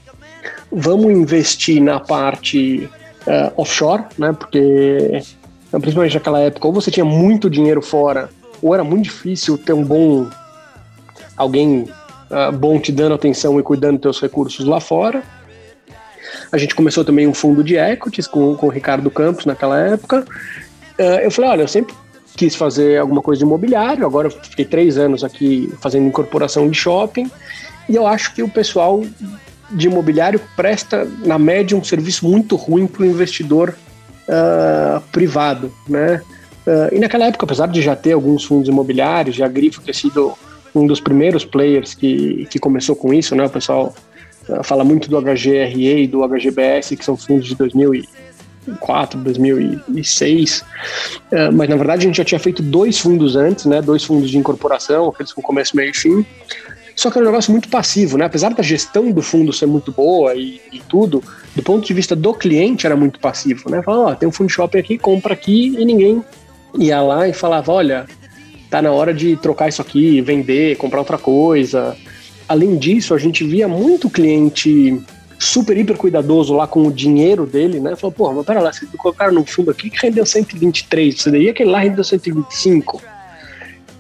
Vamos 0.70 1.12
investir 1.12 1.82
na 1.82 2.00
parte 2.00 2.88
uh, 3.26 3.52
offshore, 3.56 4.04
né? 4.18 4.32
Porque 4.32 5.22
principalmente 5.70 6.14
naquela 6.14 6.40
época, 6.40 6.66
ou 6.66 6.72
você 6.72 6.90
tinha 6.90 7.04
muito 7.04 7.48
dinheiro 7.48 7.80
fora, 7.80 8.28
ou 8.60 8.74
era 8.74 8.84
muito 8.84 9.04
difícil 9.04 9.56
ter 9.56 9.72
um 9.72 9.82
bom 9.82 10.28
alguém 11.36 11.88
uh, 12.30 12.52
bom 12.52 12.78
te 12.78 12.92
dando 12.92 13.14
atenção 13.14 13.58
e 13.58 13.62
cuidando 13.62 13.94
dos 13.94 14.02
teus 14.02 14.20
recursos 14.20 14.66
lá 14.66 14.80
fora. 14.80 15.22
A 16.50 16.58
gente 16.58 16.74
começou 16.74 17.04
também 17.04 17.26
um 17.26 17.34
fundo 17.34 17.64
de 17.64 17.76
equities 17.76 18.26
com, 18.26 18.54
com 18.54 18.66
o 18.66 18.70
Ricardo 18.70 19.10
Campos 19.10 19.46
naquela 19.46 19.78
época. 19.78 20.24
Uh, 20.98 21.20
eu 21.22 21.30
falei, 21.30 21.50
olha, 21.50 21.62
eu 21.62 21.68
sempre 21.68 21.94
quis 22.36 22.54
fazer 22.54 22.98
alguma 22.98 23.22
coisa 23.22 23.40
de 23.40 23.44
imobiliário, 23.44 24.06
agora 24.06 24.28
eu 24.28 24.30
fiquei 24.30 24.64
três 24.64 24.96
anos 24.96 25.22
aqui 25.22 25.72
fazendo 25.80 26.06
incorporação 26.06 26.68
de 26.68 26.76
shopping, 26.76 27.30
e 27.88 27.94
eu 27.94 28.06
acho 28.06 28.34
que 28.34 28.42
o 28.42 28.48
pessoal 28.48 29.02
de 29.72 29.86
imobiliário 29.86 30.40
presta, 30.56 31.08
na 31.24 31.38
média, 31.38 31.76
um 31.76 31.84
serviço 31.84 32.28
muito 32.28 32.56
ruim 32.56 32.86
para 32.86 33.02
o 33.02 33.06
investidor 33.06 33.76
uh, 34.28 35.00
privado, 35.10 35.72
né? 35.88 36.22
Uh, 36.66 36.94
e 36.94 36.98
naquela 36.98 37.26
época, 37.26 37.44
apesar 37.44 37.66
de 37.66 37.82
já 37.82 37.96
ter 37.96 38.12
alguns 38.12 38.44
fundos 38.44 38.68
imobiliários, 38.68 39.34
já 39.34 39.46
a 39.46 39.48
Grifo 39.48 39.80
ter 39.80 39.94
sido 39.94 40.32
um 40.74 40.86
dos 40.86 41.00
primeiros 41.00 41.44
players 41.44 41.94
que, 41.94 42.46
que 42.50 42.58
começou 42.58 42.94
com 42.94 43.12
isso, 43.12 43.34
né? 43.34 43.44
O 43.44 43.50
pessoal 43.50 43.94
uh, 44.48 44.62
fala 44.62 44.84
muito 44.84 45.10
do 45.10 45.20
HGRE 45.20 46.02
e 46.02 46.06
do 46.06 46.22
HGBS, 46.22 46.96
que 46.96 47.04
são 47.04 47.16
fundos 47.16 47.46
de 47.46 47.56
2004, 47.56 49.18
2006, 49.18 50.60
uh, 50.60 51.52
mas 51.52 51.68
na 51.68 51.76
verdade 51.76 52.04
a 52.04 52.06
gente 52.06 52.16
já 52.16 52.24
tinha 52.24 52.38
feito 52.38 52.62
dois 52.62 52.98
fundos 52.98 53.34
antes, 53.34 53.66
né? 53.66 53.82
Dois 53.82 54.04
fundos 54.04 54.30
de 54.30 54.38
incorporação, 54.38 55.08
aqueles 55.08 55.32
com 55.32 55.42
começo, 55.42 55.76
meio 55.76 55.90
e 55.90 55.94
fim. 55.94 56.24
Só 56.94 57.10
que 57.10 57.18
é 57.18 57.22
um 57.22 57.24
negócio 57.24 57.50
muito 57.50 57.68
passivo, 57.68 58.18
né? 58.18 58.24
Apesar 58.24 58.52
da 58.54 58.62
gestão 58.62 59.10
do 59.10 59.22
fundo 59.22 59.52
ser 59.52 59.66
muito 59.66 59.90
boa 59.90 60.34
e, 60.34 60.60
e 60.72 60.80
tudo, 60.80 61.22
do 61.54 61.62
ponto 61.62 61.86
de 61.86 61.94
vista 61.94 62.14
do 62.14 62.34
cliente 62.34 62.86
era 62.86 62.96
muito 62.96 63.18
passivo, 63.18 63.70
né? 63.70 63.82
Fala, 63.82 64.10
ó, 64.10 64.14
tem 64.14 64.28
um 64.28 64.32
fundo 64.32 64.50
shopping 64.50 64.78
aqui, 64.78 64.98
compra 64.98 65.32
aqui 65.32 65.74
e 65.78 65.84
ninguém 65.84 66.22
ia 66.78 67.00
lá 67.00 67.28
e 67.28 67.32
falava, 67.32 67.72
olha, 67.72 68.06
tá 68.70 68.80
na 68.80 68.90
hora 68.90 69.12
de 69.12 69.36
trocar 69.36 69.68
isso 69.68 69.82
aqui, 69.82 70.20
vender, 70.20 70.76
comprar 70.76 71.00
outra 71.00 71.18
coisa. 71.18 71.96
Além 72.48 72.76
disso, 72.76 73.14
a 73.14 73.18
gente 73.18 73.44
via 73.44 73.68
muito 73.68 74.10
cliente 74.10 75.00
super, 75.38 75.76
hiper 75.76 75.96
cuidadoso 75.96 76.54
lá 76.54 76.66
com 76.66 76.86
o 76.86 76.92
dinheiro 76.92 77.44
dele, 77.46 77.80
né? 77.80 77.96
Falou, 77.96 78.12
porra, 78.12 78.34
mas 78.34 78.46
pera 78.46 78.60
lá, 78.60 78.72
você 78.72 78.86
colocaram 78.96 79.32
num 79.32 79.44
fundo 79.44 79.70
aqui 79.70 79.90
que 79.90 79.98
rendeu 80.00 80.24
123, 80.24 81.20
você 81.20 81.30
daí 81.30 81.48
aquele 81.48 81.70
lá 81.70 81.80
rendeu 81.80 82.04
125. 82.04 83.02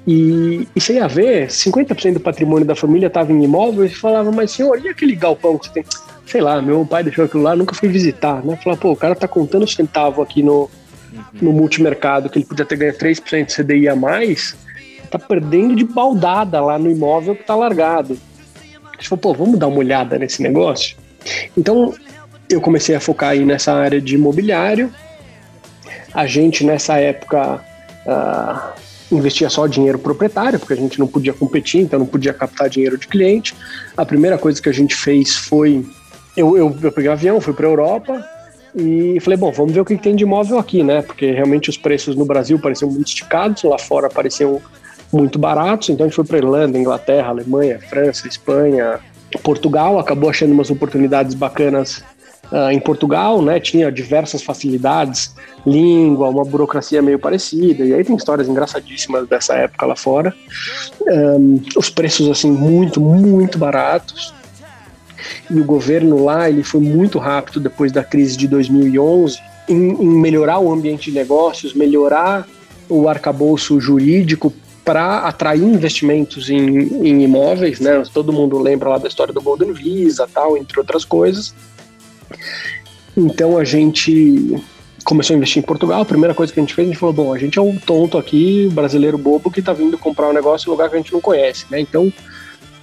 E, 0.06 0.66
e 0.74 0.80
você 0.80 0.94
ia 0.94 1.06
ver, 1.06 1.48
50% 1.48 2.14
do 2.14 2.20
patrimônio 2.20 2.66
da 2.66 2.74
família 2.74 3.06
estava 3.06 3.32
em 3.32 3.44
imóveis 3.44 3.92
e 3.92 3.94
falava, 3.94 4.32
mas 4.32 4.50
senhor, 4.50 4.80
e 4.84 4.88
aquele 4.88 5.14
galpão 5.14 5.56
que 5.56 5.66
você 5.66 5.72
tem? 5.72 5.84
Sei 6.26 6.40
lá, 6.40 6.60
meu 6.60 6.84
pai 6.84 7.04
deixou 7.04 7.24
aquilo 7.24 7.42
lá, 7.42 7.54
nunca 7.54 7.74
fui 7.74 7.88
visitar, 7.88 8.44
né? 8.44 8.58
Falava, 8.62 8.80
pô, 8.80 8.92
o 8.92 8.96
cara 8.96 9.14
tá 9.14 9.28
contando 9.28 9.66
centavo 9.66 10.22
aqui 10.22 10.42
no, 10.42 10.68
no 11.40 11.52
multimercado 11.52 12.28
que 12.28 12.38
ele 12.38 12.46
podia 12.46 12.64
ter 12.64 12.76
ganho 12.76 12.92
3% 12.92 13.46
de 13.46 13.54
CDI 13.54 13.88
a 13.88 13.94
mais, 13.94 14.56
tá 15.10 15.18
perdendo 15.18 15.76
de 15.76 15.84
baldada 15.84 16.60
lá 16.60 16.78
no 16.78 16.90
imóvel 16.90 17.36
que 17.36 17.44
tá 17.44 17.54
largado. 17.54 18.18
A 18.92 18.96
gente 18.96 19.08
falou, 19.08 19.20
pô, 19.20 19.34
vamos 19.34 19.58
dar 19.58 19.68
uma 19.68 19.78
olhada 19.78 20.18
nesse 20.18 20.42
negócio? 20.42 20.96
Então, 21.56 21.94
eu 22.48 22.60
comecei 22.60 22.94
a 22.94 23.00
focar 23.00 23.30
aí 23.30 23.44
nessa 23.44 23.72
área 23.72 24.00
de 24.00 24.14
imobiliário. 24.14 24.92
A 26.12 26.26
gente, 26.26 26.64
nessa 26.64 26.98
época, 26.98 27.64
uh, 28.06 28.81
investia 29.14 29.48
só 29.48 29.66
dinheiro 29.66 29.98
proprietário, 29.98 30.58
porque 30.58 30.72
a 30.72 30.76
gente 30.76 30.98
não 30.98 31.06
podia 31.06 31.32
competir, 31.32 31.80
então 31.80 31.98
não 31.98 32.06
podia 32.06 32.32
captar 32.32 32.68
dinheiro 32.68 32.96
de 32.96 33.06
cliente. 33.06 33.54
A 33.96 34.04
primeira 34.04 34.38
coisa 34.38 34.60
que 34.60 34.68
a 34.68 34.72
gente 34.72 34.94
fez 34.94 35.36
foi. 35.36 35.84
Eu, 36.36 36.56
eu, 36.56 36.76
eu 36.82 36.92
peguei 36.92 37.10
um 37.10 37.12
avião, 37.12 37.40
fui 37.40 37.52
para 37.52 37.66
a 37.66 37.70
Europa, 37.70 38.24
e 38.74 39.20
falei, 39.20 39.36
bom, 39.36 39.52
vamos 39.52 39.72
ver 39.72 39.80
o 39.80 39.84
que 39.84 39.96
tem 39.98 40.16
de 40.16 40.24
imóvel 40.24 40.58
aqui, 40.58 40.82
né? 40.82 41.02
Porque 41.02 41.30
realmente 41.30 41.68
os 41.68 41.76
preços 41.76 42.16
no 42.16 42.24
Brasil 42.24 42.58
pareciam 42.58 42.90
muito 42.90 43.08
esticados, 43.08 43.62
lá 43.64 43.78
fora 43.78 44.08
pareciam 44.08 44.60
muito 45.12 45.38
baratos. 45.38 45.90
Então 45.90 46.06
a 46.06 46.08
gente 46.08 46.16
foi 46.16 46.24
para 46.24 46.38
Irlanda, 46.38 46.78
Inglaterra, 46.78 47.28
Alemanha, 47.28 47.78
França, 47.80 48.26
Espanha, 48.26 48.98
Portugal. 49.42 49.98
Acabou 49.98 50.30
achando 50.30 50.52
umas 50.52 50.70
oportunidades 50.70 51.34
bacanas 51.34 52.02
uh, 52.52 52.70
em 52.70 52.78
Portugal, 52.78 53.42
né? 53.42 53.58
Tinha 53.58 53.90
diversas 53.90 54.42
facilidades, 54.42 55.34
língua, 55.66 56.28
uma 56.28 56.44
burocracia 56.44 57.02
meio 57.02 57.18
parecida. 57.18 57.84
E 57.84 57.94
aí 57.94 58.04
tem 58.04 58.14
histórias 58.14 58.48
engraçadíssimas 58.48 59.26
dessa 59.26 59.54
época 59.54 59.86
lá 59.86 59.96
fora. 59.96 60.34
Um, 61.08 61.60
os 61.76 61.90
preços, 61.90 62.28
assim, 62.30 62.50
muito, 62.50 63.00
muito 63.00 63.58
baratos 63.58 64.32
e 65.50 65.60
o 65.60 65.64
governo 65.64 66.24
lá 66.24 66.48
ele 66.48 66.62
foi 66.62 66.80
muito 66.80 67.18
rápido 67.18 67.60
depois 67.60 67.92
da 67.92 68.02
crise 68.02 68.36
de 68.36 68.48
2011 68.48 69.38
em, 69.68 69.74
em 69.74 70.20
melhorar 70.20 70.58
o 70.58 70.72
ambiente 70.72 71.10
de 71.10 71.16
negócios, 71.16 71.74
melhorar 71.74 72.46
o 72.88 73.08
arcabouço 73.08 73.80
jurídico 73.80 74.52
para 74.84 75.18
atrair 75.20 75.62
investimentos 75.62 76.50
em, 76.50 76.58
em, 77.06 77.22
imóveis, 77.22 77.78
né? 77.78 78.02
Todo 78.12 78.32
mundo 78.32 78.58
lembra 78.58 78.88
lá 78.88 78.98
da 78.98 79.06
história 79.06 79.32
do 79.32 79.40
Golden 79.40 79.72
Visa, 79.72 80.28
tal, 80.32 80.56
entre 80.56 80.78
outras 80.78 81.04
coisas. 81.04 81.54
Então 83.16 83.58
a 83.58 83.64
gente 83.64 84.56
começou 85.04 85.34
a 85.34 85.36
investir 85.36 85.62
em 85.62 85.66
Portugal. 85.66 86.02
A 86.02 86.06
primeira 86.06 86.34
coisa 86.34 86.52
que 86.52 86.58
a 86.58 86.62
gente 86.62 86.74
fez, 86.74 86.86
a 86.88 86.90
gente 86.90 86.98
falou: 86.98 87.14
bom, 87.14 87.32
a 87.32 87.38
gente 87.38 87.58
é 87.58 87.62
um 87.62 87.76
tonto 87.76 88.16
aqui, 88.18 88.68
brasileiro 88.72 89.18
bobo 89.18 89.50
que 89.50 89.60
está 89.60 89.72
vindo 89.72 89.98
comprar 89.98 90.28
um 90.28 90.32
negócio 90.32 90.66
em 90.66 90.70
um 90.70 90.72
lugar 90.72 90.88
que 90.88 90.96
a 90.96 90.98
gente 90.98 91.12
não 91.12 91.20
conhece, 91.20 91.66
né? 91.70 91.80
Então 91.80 92.12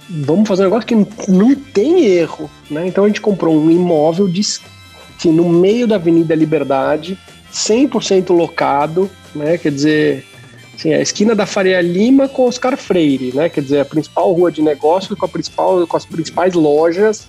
vamos 0.08 0.48
fazer 0.48 0.62
um 0.62 0.66
negócio 0.66 0.86
que 0.86 1.30
não 1.30 1.54
tem 1.54 2.04
erro, 2.04 2.50
né? 2.70 2.86
Então 2.86 3.04
a 3.04 3.06
gente 3.06 3.20
comprou 3.20 3.54
um 3.54 3.70
imóvel 3.70 4.28
de, 4.28 4.40
assim, 4.40 5.32
no 5.32 5.48
meio 5.48 5.86
da 5.86 5.96
Avenida 5.96 6.34
Liberdade, 6.34 7.18
100% 7.52 8.34
locado, 8.34 9.10
né? 9.34 9.56
Quer 9.56 9.70
dizer, 9.70 10.26
assim, 10.74 10.92
a 10.92 11.00
esquina 11.00 11.34
da 11.34 11.46
Faria 11.46 11.80
Lima 11.80 12.28
com 12.28 12.46
Oscar 12.46 12.76
Freire, 12.76 13.32
né? 13.34 13.48
Quer 13.48 13.62
dizer, 13.62 13.80
a 13.80 13.84
principal 13.84 14.32
rua 14.32 14.50
de 14.50 14.62
negócio 14.62 15.16
com 15.16 15.24
a 15.24 15.28
principal 15.28 15.86
com 15.86 15.96
as 15.96 16.04
principais 16.04 16.54
lojas, 16.54 17.28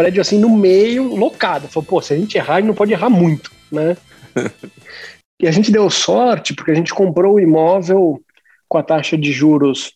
prédio 0.00 0.22
assim 0.22 0.38
no 0.38 0.48
meio, 0.48 1.14
locado. 1.14 1.68
Falou, 1.68 1.86
pô, 1.86 2.00
se 2.00 2.14
a 2.14 2.16
gente 2.16 2.38
errar, 2.38 2.54
a 2.54 2.56
gente 2.60 2.68
não 2.68 2.74
pode 2.74 2.92
errar 2.92 3.10
muito, 3.10 3.50
né? 3.70 3.96
e 5.38 5.46
a 5.46 5.50
gente 5.50 5.70
deu 5.70 5.90
sorte 5.90 6.54
porque 6.54 6.70
a 6.70 6.74
gente 6.74 6.94
comprou 6.94 7.34
o 7.34 7.40
imóvel 7.40 8.18
com 8.66 8.78
a 8.78 8.82
taxa 8.82 9.18
de 9.18 9.30
juros 9.30 9.92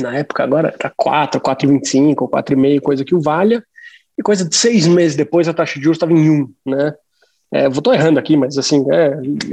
na 0.00 0.16
época 0.16 0.42
agora 0.42 0.72
tá 0.72 0.90
4, 0.96 1.40
4,25 1.40 2.22
ou 2.22 2.28
4,5, 2.28 2.80
coisa 2.80 3.04
que 3.04 3.14
o 3.14 3.20
valha, 3.20 3.62
e 4.16 4.22
coisa 4.22 4.48
de 4.48 4.54
seis 4.56 4.86
meses 4.86 5.16
depois 5.16 5.48
a 5.48 5.52
taxa 5.52 5.78
de 5.78 5.82
juros 5.82 5.96
estava 5.96 6.12
em 6.12 6.30
1, 6.30 6.54
né? 6.64 6.94
É, 7.52 7.68
vou 7.68 7.82
tô 7.82 7.92
errando 7.92 8.18
aqui, 8.18 8.36
mas 8.36 8.56
assim, 8.56 8.86
é, 8.90 9.10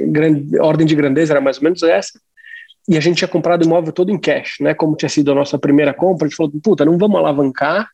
grande, 0.07 0.57
ordem 0.59 0.87
de 0.87 0.95
grandeza 0.95 1.33
era 1.33 1.41
mais 1.41 1.57
ou 1.57 1.63
menos 1.63 1.83
essa. 1.83 2.19
E 2.87 2.95
a 2.95 3.01
gente 3.01 3.17
tinha 3.17 3.27
comprado 3.27 3.63
o 3.63 3.65
imóvel 3.65 3.91
todo 3.91 4.11
em 4.11 4.17
cash, 4.17 4.57
né? 4.61 4.73
Como 4.73 4.95
tinha 4.95 5.09
sido 5.09 5.31
a 5.31 5.35
nossa 5.35 5.59
primeira 5.59 5.93
compra, 5.93 6.25
a 6.25 6.29
gente 6.29 6.37
falou, 6.37 6.53
puta, 6.63 6.85
não 6.85 6.97
vamos 6.97 7.19
alavancar, 7.19 7.89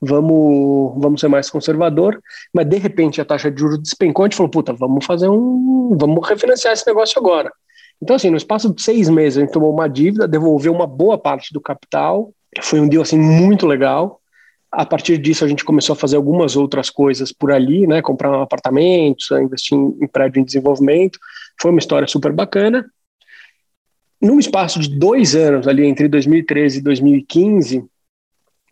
vamos, 0.00 1.00
vamos 1.00 1.20
ser 1.20 1.28
mais 1.28 1.50
conservador, 1.50 2.20
mas 2.52 2.66
de 2.66 2.76
repente 2.78 3.20
a 3.20 3.24
taxa 3.24 3.50
de 3.50 3.60
juros 3.60 3.78
despencou, 3.78 4.24
a 4.24 4.28
gente 4.28 4.36
falou, 4.36 4.50
puta, 4.50 4.72
vamos 4.72 5.04
fazer 5.04 5.28
um, 5.28 5.96
vamos 5.98 6.26
refinanciar 6.28 6.72
esse 6.72 6.86
negócio 6.86 7.18
agora. 7.18 7.50
Então, 8.02 8.16
assim, 8.16 8.30
no 8.30 8.36
espaço 8.36 8.72
de 8.74 8.82
seis 8.82 9.08
meses, 9.08 9.38
a 9.38 9.40
gente 9.40 9.52
tomou 9.52 9.72
uma 9.72 9.88
dívida, 9.88 10.28
devolveu 10.28 10.72
uma 10.72 10.86
boa 10.86 11.16
parte 11.16 11.52
do 11.52 11.60
capital, 11.60 12.32
foi 12.62 12.80
um 12.80 12.88
deal, 12.88 13.02
assim, 13.02 13.18
muito 13.18 13.66
legal. 13.66 14.20
A 14.70 14.84
partir 14.84 15.16
disso, 15.16 15.44
a 15.44 15.48
gente 15.48 15.64
começou 15.64 15.94
a 15.94 15.96
fazer 15.96 16.16
algumas 16.16 16.56
outras 16.56 16.90
coisas 16.90 17.32
por 17.32 17.50
ali, 17.50 17.86
né, 17.86 18.02
comprar 18.02 18.42
apartamentos, 18.42 19.30
investir 19.30 19.76
em, 19.78 19.96
em 20.02 20.06
prédio 20.06 20.40
em 20.40 20.44
desenvolvimento. 20.44 21.18
Foi 21.60 21.70
uma 21.70 21.80
história 21.80 22.06
super 22.06 22.32
bacana. 22.32 22.84
Num 24.20 24.38
espaço 24.38 24.78
de 24.80 24.98
dois 24.98 25.34
anos, 25.34 25.68
ali 25.68 25.86
entre 25.86 26.08
2013 26.08 26.78
e 26.78 26.82
2015, 26.82 27.84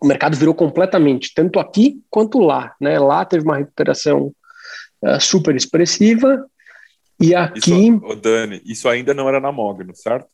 o 0.05 0.07
mercado 0.07 0.37
virou 0.37 0.55
completamente, 0.55 1.33
tanto 1.35 1.59
aqui 1.59 2.03
quanto 2.11 2.39
lá. 2.39 2.75
Né? 2.81 2.99
Lá 2.99 3.25
teve 3.25 3.45
uma 3.45 3.57
recuperação 3.57 4.33
uh, 5.03 5.21
super 5.21 5.57
expressiva, 5.57 6.47
e 7.21 7.35
aqui. 7.35 7.89
Isso, 7.89 8.17
Dani, 8.17 8.61
isso 8.65 8.89
ainda 8.89 9.15
não 9.15 9.29
era 9.29 9.41
na 9.41 9.53
Mogno, 9.53 9.95
certo? 9.95 10.29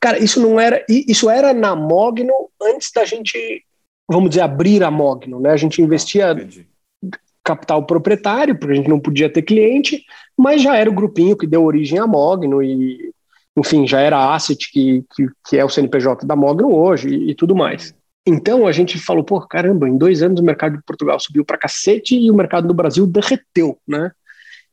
Cara, 0.00 0.18
isso 0.18 0.40
não 0.40 0.58
era. 0.58 0.84
Isso 0.88 1.30
era 1.30 1.54
na 1.54 1.74
Mogno 1.74 2.32
antes 2.60 2.90
da 2.92 3.04
gente, 3.04 3.64
vamos 4.08 4.30
dizer, 4.30 4.42
abrir 4.42 4.82
a 4.82 4.90
Mogno, 4.90 5.40
né? 5.40 5.50
A 5.50 5.56
gente 5.56 5.80
investia 5.80 6.32
ah, 6.32 7.16
capital 7.42 7.86
proprietário, 7.86 8.58
porque 8.58 8.72
a 8.72 8.76
gente 8.76 8.88
não 8.88 9.00
podia 9.00 9.30
ter 9.30 9.42
cliente, 9.42 10.04
mas 10.36 10.62
já 10.62 10.76
era 10.76 10.90
o 10.90 10.94
grupinho 10.94 11.36
que 11.36 11.46
deu 11.46 11.64
origem 11.64 11.98
à 11.98 12.06
Mogno 12.06 12.62
e, 12.62 13.13
enfim, 13.56 13.86
já 13.86 14.00
era 14.00 14.34
asset 14.34 14.70
que, 14.70 15.04
que, 15.14 15.26
que 15.48 15.56
é 15.56 15.64
o 15.64 15.68
CNPJ 15.68 16.26
da 16.26 16.34
Mogno 16.34 16.74
hoje 16.74 17.08
e, 17.08 17.30
e 17.30 17.34
tudo 17.34 17.54
mais. 17.54 17.94
então 18.26 18.66
a 18.66 18.72
gente 18.72 18.98
falou, 18.98 19.24
pô, 19.24 19.40
caramba, 19.40 19.88
em 19.88 19.96
dois 19.96 20.22
anos 20.22 20.40
o 20.40 20.44
mercado 20.44 20.76
de 20.76 20.82
Portugal 20.84 21.18
subiu 21.20 21.44
para 21.44 21.58
cacete 21.58 22.16
e 22.16 22.30
o 22.30 22.34
mercado 22.34 22.66
do 22.66 22.74
Brasil 22.74 23.06
derreteu, 23.06 23.78
né? 23.86 24.10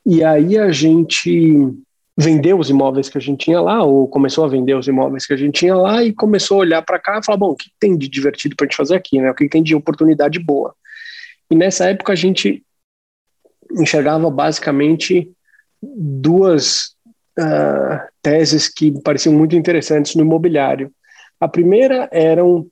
E 0.05 0.23
aí 0.23 0.57
a 0.57 0.71
gente 0.71 1.71
vendeu 2.17 2.59
os 2.59 2.69
imóveis 2.69 3.09
que 3.09 3.17
a 3.17 3.21
gente 3.21 3.45
tinha 3.45 3.61
lá, 3.61 3.83
ou 3.83 4.07
começou 4.07 4.45
a 4.45 4.47
vender 4.47 4.75
os 4.75 4.87
imóveis 4.87 5.25
que 5.25 5.33
a 5.33 5.37
gente 5.37 5.59
tinha 5.59 5.75
lá 5.75 6.03
e 6.03 6.13
começou 6.13 6.57
a 6.57 6.61
olhar 6.61 6.81
para 6.81 6.99
cá 6.99 7.19
e 7.19 7.25
falar, 7.25 7.37
bom, 7.37 7.51
o 7.51 7.55
que 7.55 7.69
tem 7.79 7.97
de 7.97 8.07
divertido 8.07 8.55
para 8.55 8.65
a 8.65 8.67
gente 8.67 8.77
fazer 8.77 8.95
aqui, 8.95 9.19
né? 9.19 9.31
O 9.31 9.35
que 9.35 9.47
tem 9.47 9.63
de 9.63 9.75
oportunidade 9.75 10.39
boa? 10.39 10.75
E 11.49 11.55
nessa 11.55 11.89
época 11.89 12.13
a 12.13 12.15
gente 12.15 12.63
enxergava 13.71 14.29
basicamente 14.29 15.31
duas 15.81 16.90
uh, 17.39 17.99
teses 18.21 18.67
que 18.67 18.91
pareciam 19.01 19.33
muito 19.33 19.55
interessantes 19.55 20.15
no 20.15 20.23
imobiliário. 20.23 20.91
A 21.39 21.47
primeira 21.47 22.07
eram 22.11 22.67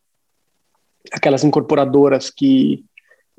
aquelas 1.12 1.44
incorporadoras 1.44 2.30
que 2.30 2.84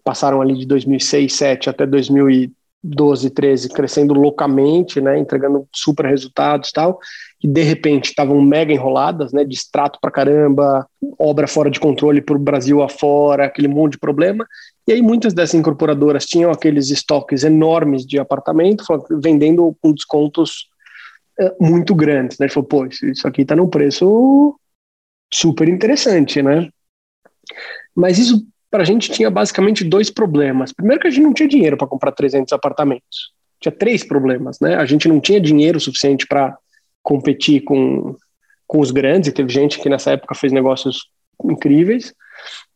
passaram 0.02 0.40
ali 0.40 0.56
de 0.56 0.66
2006, 0.66 1.22
2007 1.22 1.70
até 1.70 1.86
2012, 1.86 3.30
13, 3.30 3.68
crescendo 3.68 4.14
loucamente, 4.14 5.00
né, 5.00 5.18
entregando 5.18 5.68
super 5.72 6.06
resultados 6.06 6.70
e 6.70 6.72
tal, 6.72 6.98
e 7.42 7.46
de 7.46 7.62
repente 7.62 8.06
estavam 8.06 8.40
mega 8.40 8.72
enroladas, 8.72 9.32
né, 9.32 9.44
de 9.44 9.54
extrato 9.54 9.98
para 10.00 10.10
caramba, 10.10 10.86
obra 11.18 11.46
fora 11.46 11.70
de 11.70 11.78
controle 11.78 12.22
por 12.22 12.38
Brasil 12.38 12.82
afora, 12.82 13.44
aquele 13.44 13.68
monte 13.68 13.92
de 13.92 13.98
problema, 13.98 14.46
e 14.88 14.92
aí 14.92 15.02
muitas 15.02 15.34
dessas 15.34 15.54
incorporadoras 15.54 16.24
tinham 16.24 16.50
aqueles 16.50 16.90
estoques 16.90 17.44
enormes 17.44 18.04
de 18.04 18.18
apartamento, 18.18 18.84
vendendo 19.22 19.76
com 19.80 19.92
descontos 19.92 20.69
muito 21.60 21.94
grandes, 21.94 22.38
né, 22.38 22.48
falou, 22.48 22.68
pô, 22.68 22.86
isso 22.86 23.26
aqui 23.26 23.42
está 23.42 23.56
num 23.56 23.68
preço 23.68 24.58
super 25.32 25.68
interessante, 25.68 26.42
né, 26.42 26.68
mas 27.94 28.18
isso 28.18 28.46
para 28.70 28.82
a 28.82 28.86
gente 28.86 29.10
tinha 29.10 29.30
basicamente 29.30 29.84
dois 29.84 30.10
problemas. 30.10 30.72
Primeiro 30.72 31.00
que 31.00 31.08
a 31.08 31.10
gente 31.10 31.24
não 31.24 31.34
tinha 31.34 31.48
dinheiro 31.48 31.76
para 31.76 31.88
comprar 31.88 32.12
300 32.12 32.52
apartamentos. 32.52 33.32
Tinha 33.60 33.72
três 33.72 34.04
problemas, 34.04 34.58
né? 34.60 34.76
A 34.76 34.86
gente 34.86 35.08
não 35.08 35.20
tinha 35.20 35.40
dinheiro 35.40 35.80
suficiente 35.80 36.26
para 36.26 36.56
competir 37.02 37.62
com, 37.62 38.14
com 38.66 38.78
os 38.78 38.90
grandes, 38.90 39.28
e 39.28 39.32
teve 39.32 39.52
gente 39.52 39.80
que 39.80 39.88
nessa 39.88 40.12
época 40.12 40.34
fez 40.34 40.52
negócios 40.52 41.10
incríveis. 41.44 42.14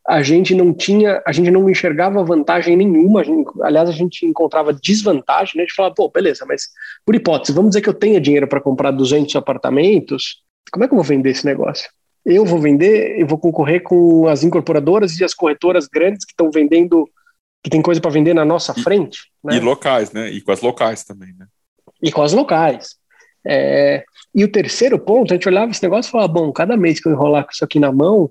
A 0.07 0.23
gente 0.23 0.55
não 0.55 0.73
tinha, 0.75 1.23
a 1.27 1.33
gente 1.33 1.51
não 1.51 1.69
enxergava 1.69 2.23
vantagem 2.23 2.77
nenhuma, 2.77 3.21
a 3.21 3.25
gente, 3.25 3.51
aliás, 3.63 3.89
a 3.89 3.93
gente 3.93 4.27
encontrava 4.27 4.73
desvantagem, 4.73 5.55
né? 5.57 5.63
A 5.63 5.67
gente 5.67 5.75
falava, 5.75 5.95
pô, 5.95 6.11
beleza, 6.11 6.45
mas 6.47 6.69
por 7.07 7.15
hipótese, 7.15 7.53
vamos 7.53 7.71
dizer 7.71 7.81
que 7.81 7.89
eu 7.89 7.95
tenha 7.95 8.21
dinheiro 8.21 8.47
para 8.47 8.61
comprar 8.61 8.91
200 8.91 9.35
apartamentos, 9.37 10.43
como 10.71 10.85
é 10.85 10.89
que 10.89 10.93
eu 10.93 10.99
vou 10.99 11.05
vender 11.05 11.31
esse 11.31 11.47
negócio? 11.47 11.89
eu 12.25 12.45
vou 12.45 12.59
vender, 12.59 13.21
eu 13.21 13.27
vou 13.27 13.39
concorrer 13.39 13.83
com 13.83 14.27
as 14.27 14.43
incorporadoras 14.43 15.19
e 15.19 15.25
as 15.25 15.35
corretoras 15.35 15.87
grandes 15.87 16.25
que 16.25 16.33
estão 16.33 16.51
vendendo, 16.51 17.09
que 17.63 17.69
tem 17.69 17.83
coisa 17.83 18.01
para 18.01 18.11
vender 18.11 18.35
na 18.35 18.45
nossa 18.45 18.73
e, 18.77 18.83
frente. 18.83 19.31
Né? 19.43 19.57
E 19.57 19.61
locais, 19.61 20.11
né? 20.11 20.31
E 20.31 20.41
com 20.41 20.51
as 20.51 20.63
locais 20.63 21.05
também, 21.05 21.35
né? 21.39 21.47
E 22.03 22.11
com 22.11 22.23
as 22.23 22.33
locais. 22.33 22.97
É, 23.47 24.05
e 24.35 24.43
o 24.43 24.51
terceiro 24.51 24.99
ponto, 24.99 25.33
a 25.33 25.37
gente 25.37 25.49
olhava 25.49 25.71
esse 25.71 25.83
negócio 25.83 26.09
e 26.09 26.13
falava, 26.13 26.33
bom, 26.33 26.51
cada 26.51 26.77
mês 26.79 26.99
que 26.99 27.09
eu 27.09 27.13
enrolar 27.13 27.45
com 27.45 27.51
isso 27.51 27.65
aqui 27.65 27.79
na 27.79 27.93
mão, 27.93 28.31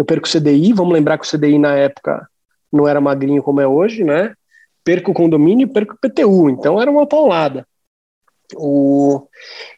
eu 0.00 0.04
perco 0.04 0.26
o 0.26 0.30
CDI, 0.30 0.72
vamos 0.72 0.94
lembrar 0.94 1.18
que 1.18 1.26
o 1.26 1.30
CDI 1.30 1.58
na 1.58 1.74
época 1.74 2.26
não 2.72 2.88
era 2.88 3.00
magrinho 3.02 3.42
como 3.42 3.60
é 3.60 3.66
hoje, 3.66 4.02
né? 4.02 4.34
Perco 4.82 5.10
o 5.10 5.14
condomínio 5.14 5.64
e 5.64 5.70
perco 5.70 5.94
o 5.94 5.98
PTU, 5.98 6.48
então 6.48 6.80
era 6.80 6.90
uma 6.90 7.06
paulada. 7.06 7.66
O... 8.56 9.28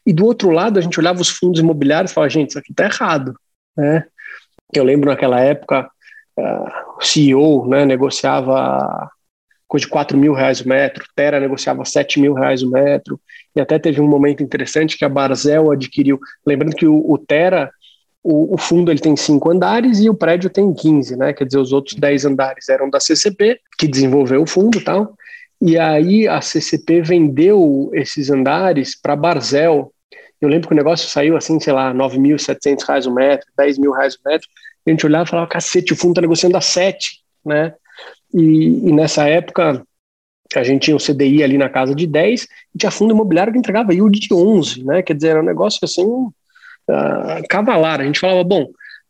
E 0.06 0.12
do 0.12 0.24
outro 0.24 0.50
lado, 0.50 0.78
a 0.78 0.80
gente 0.80 0.98
olhava 1.00 1.20
os 1.20 1.28
fundos 1.28 1.58
imobiliários 1.58 2.12
e 2.12 2.14
falava, 2.14 2.30
gente, 2.30 2.50
isso 2.50 2.58
aqui 2.58 2.72
tá 2.72 2.84
errado. 2.84 3.34
Né? 3.76 4.04
Eu 4.72 4.84
lembro 4.84 5.10
naquela 5.10 5.40
época, 5.40 5.90
uh, 6.38 6.98
o 6.98 7.02
CEO 7.02 7.66
né, 7.66 7.84
negociava 7.84 9.10
coisa 9.66 9.86
de 9.86 9.90
4 9.90 10.16
mil 10.16 10.34
reais 10.34 10.60
o 10.60 10.68
metro, 10.68 11.04
Terra 11.16 11.40
negociava 11.40 11.84
7 11.84 12.20
mil 12.20 12.34
reais 12.34 12.62
o 12.62 12.70
metro, 12.70 13.18
e 13.56 13.60
até 13.60 13.76
teve 13.76 14.00
um 14.00 14.06
momento 14.06 14.40
interessante 14.40 14.96
que 14.96 15.04
a 15.04 15.08
Barzel 15.08 15.72
adquiriu, 15.72 16.20
lembrando 16.46 16.76
que 16.76 16.86
o, 16.86 17.10
o 17.10 17.18
Terra, 17.18 17.72
o, 18.22 18.54
o, 18.54 18.58
fundo 18.58 18.90
ele 18.90 19.00
tem 19.00 19.16
cinco 19.16 19.50
andares 19.50 20.00
e 20.00 20.08
o 20.08 20.14
prédio 20.14 20.48
tem 20.48 20.72
15, 20.72 21.16
né? 21.16 21.32
Quer 21.32 21.44
dizer, 21.44 21.58
os 21.58 21.72
outros 21.72 21.96
10 21.96 22.24
andares 22.26 22.68
eram 22.68 22.88
da 22.88 23.00
CCP, 23.00 23.60
que 23.78 23.88
desenvolveu 23.88 24.42
o 24.42 24.46
fundo 24.46 24.78
e 24.78 24.80
tal. 24.80 25.16
E 25.60 25.78
aí 25.78 26.28
a 26.28 26.40
CCP 26.40 27.02
vendeu 27.02 27.90
esses 27.92 28.30
andares 28.30 29.00
para 29.00 29.16
Barzel, 29.16 29.92
eu 30.42 30.48
lembro 30.48 30.66
que 30.66 30.74
o 30.74 30.76
negócio 30.76 31.08
saiu 31.08 31.36
assim, 31.36 31.60
sei 31.60 31.72
lá, 31.72 31.94
9.700 31.94 32.84
reais 32.84 33.06
o 33.06 33.14
metro, 33.14 33.46
10 33.56 33.78
mil 33.78 33.92
reais 33.92 34.16
o 34.16 34.28
metro. 34.28 34.48
A 34.84 34.90
gente 34.90 35.06
olhava 35.06 35.24
e 35.24 35.30
falava, 35.30 35.48
cacete, 35.48 35.92
o 35.92 35.96
fundo 35.96 36.10
está 36.10 36.20
negociando 36.20 36.56
a 36.56 36.60
7, 36.60 37.20
né? 37.46 37.72
E, 38.34 38.88
e, 38.88 38.92
nessa 38.92 39.28
época 39.28 39.86
a 40.56 40.64
gente 40.64 40.82
tinha 40.82 40.96
o 40.96 41.00
CDI 41.00 41.44
ali 41.44 41.56
na 41.56 41.68
casa 41.68 41.94
de 41.94 42.06
10 42.06 42.46
e 42.74 42.78
tinha 42.78 42.90
fundo 42.90 43.14
imobiliário 43.14 43.52
que 43.52 43.58
entregava 43.58 43.94
yield 43.94 44.18
de 44.18 44.34
11, 44.34 44.84
né? 44.84 45.00
Quer 45.00 45.14
dizer, 45.14 45.28
era 45.28 45.40
um 45.40 45.44
negócio 45.44 45.78
assim, 45.84 46.28
uh, 46.88 47.42
cavalar. 47.48 48.00
A 48.00 48.04
gente 48.04 48.20
falava, 48.20 48.44
bom, 48.44 48.68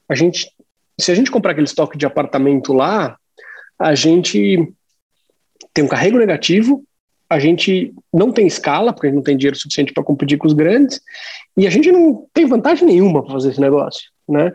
a 0.09 0.15
gente, 0.15 0.49
se 0.99 1.11
a 1.11 1.15
gente 1.15 1.31
comprar 1.31 1.53
aquele 1.53 1.67
estoque 1.67 1.97
de 1.97 2.07
apartamento 2.07 2.73
lá, 2.73 3.17
a 3.79 3.95
gente 3.95 4.73
tem 5.75 5.85
um 5.85 5.89
carrego 5.89 6.19
negativo, 6.19 6.85
a 7.29 7.39
gente 7.39 7.95
não 8.13 8.31
tem 8.31 8.47
escala, 8.47 8.93
porque 8.93 9.07
a 9.07 9.11
gente 9.11 9.17
não 9.17 9.23
tem 9.23 9.37
dinheiro 9.37 9.57
suficiente 9.57 9.93
para 9.93 10.05
competir 10.05 10.37
com 10.37 10.47
os 10.47 10.53
grandes, 10.53 11.01
e 11.57 11.67
a 11.67 11.71
gente 11.71 11.91
não 11.91 12.27
tem 12.33 12.47
vantagem 12.47 12.87
nenhuma 12.87 13.23
para 13.23 13.33
fazer 13.33 13.51
esse 13.51 13.61
negócio, 13.61 14.11
né? 14.29 14.53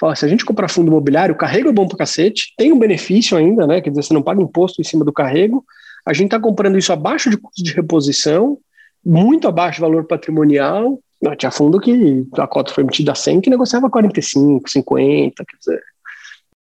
Fala, 0.00 0.16
se 0.16 0.24
a 0.24 0.28
gente 0.28 0.44
comprar 0.44 0.68
fundo 0.68 0.88
imobiliário, 0.88 1.34
o 1.34 1.38
carrego 1.38 1.68
é 1.68 1.72
bom 1.72 1.86
para 1.86 1.98
cacete, 1.98 2.52
tem 2.56 2.72
um 2.72 2.78
benefício 2.78 3.36
ainda, 3.36 3.66
né? 3.66 3.80
Quer 3.80 3.90
dizer, 3.90 4.02
você 4.02 4.14
não 4.14 4.22
paga 4.22 4.42
imposto 4.42 4.80
em 4.80 4.84
cima 4.84 5.04
do 5.04 5.12
carrego, 5.12 5.64
a 6.04 6.12
gente 6.12 6.26
está 6.26 6.40
comprando 6.40 6.76
isso 6.76 6.92
abaixo 6.92 7.30
de 7.30 7.36
custo 7.36 7.62
de 7.62 7.72
reposição, 7.72 8.58
muito 9.04 9.46
abaixo 9.46 9.80
do 9.80 9.86
valor 9.86 10.04
patrimonial. 10.06 10.98
Não, 11.24 11.34
tinha 11.34 11.50
fundo 11.50 11.80
que 11.80 12.26
a 12.36 12.46
cota 12.46 12.74
foi 12.74 12.84
emitida 12.84 13.12
a 13.12 13.14
100, 13.14 13.40
que 13.40 13.48
negociava 13.48 13.88
45, 13.88 14.68
50, 14.68 15.42
quer 15.42 15.56
dizer. 15.56 15.82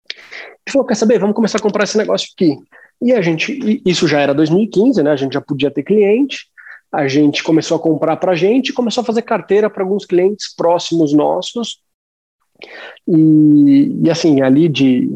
Ele 0.09 0.73
falou, 0.73 0.85
quer 0.85 0.95
saber, 0.95 1.17
vamos 1.17 1.33
começar 1.33 1.59
a 1.59 1.61
comprar 1.61 1.85
esse 1.85 1.97
negócio 1.97 2.27
aqui. 2.35 2.57
E 3.01 3.13
a 3.13 3.21
gente, 3.21 3.81
isso 3.85 4.05
já 4.05 4.19
era 4.19 4.33
2015, 4.33 5.01
né? 5.01 5.11
A 5.11 5.15
gente 5.15 5.31
já 5.31 5.39
podia 5.39 5.71
ter 5.71 5.83
cliente. 5.83 6.47
A 6.91 7.07
gente 7.07 7.41
começou 7.41 7.77
a 7.77 7.79
comprar 7.79 8.17
para 8.17 8.33
a 8.33 8.35
gente, 8.35 8.73
começou 8.73 9.01
a 9.01 9.05
fazer 9.05 9.21
carteira 9.21 9.69
para 9.69 9.81
alguns 9.81 10.05
clientes 10.05 10.53
próximos 10.53 11.13
nossos. 11.13 11.81
E, 13.07 13.97
e 14.03 14.09
assim, 14.09 14.41
ali 14.41 14.67
de, 14.67 15.09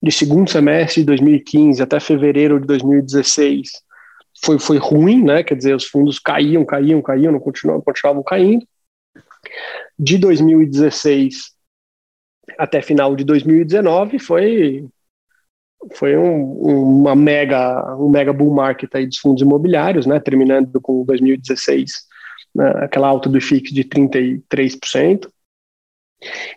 de 0.00 0.12
segundo 0.12 0.48
semestre 0.48 1.00
de 1.00 1.06
2015 1.06 1.82
até 1.82 1.98
fevereiro 1.98 2.60
de 2.60 2.66
2016 2.68 3.87
foi, 4.44 4.58
foi 4.58 4.78
ruim, 4.78 5.22
né? 5.22 5.42
Quer 5.42 5.56
dizer, 5.56 5.74
os 5.74 5.86
fundos 5.86 6.18
caíam, 6.18 6.64
caíam, 6.64 7.02
caíam, 7.02 7.32
não 7.32 7.40
continuavam, 7.40 7.82
continuavam 7.82 8.22
caindo. 8.22 8.66
De 9.98 10.18
2016 10.18 11.56
até 12.56 12.80
final 12.80 13.14
de 13.14 13.24
2019 13.24 14.18
foi 14.18 14.88
foi 15.94 16.16
um, 16.16 16.42
uma 16.98 17.14
mega, 17.14 17.96
um 17.96 18.10
mega 18.10 18.32
bull 18.32 18.52
market 18.52 18.92
aí 18.94 19.06
dos 19.06 19.18
fundos 19.18 19.42
imobiliários, 19.42 20.06
né, 20.06 20.18
terminando 20.18 20.80
com 20.80 21.04
2016, 21.04 21.92
né, 22.52 22.68
aquela 22.82 23.06
alta 23.06 23.28
do 23.28 23.38
IFIX 23.38 23.70
de 23.70 23.84
33%. 23.84 25.30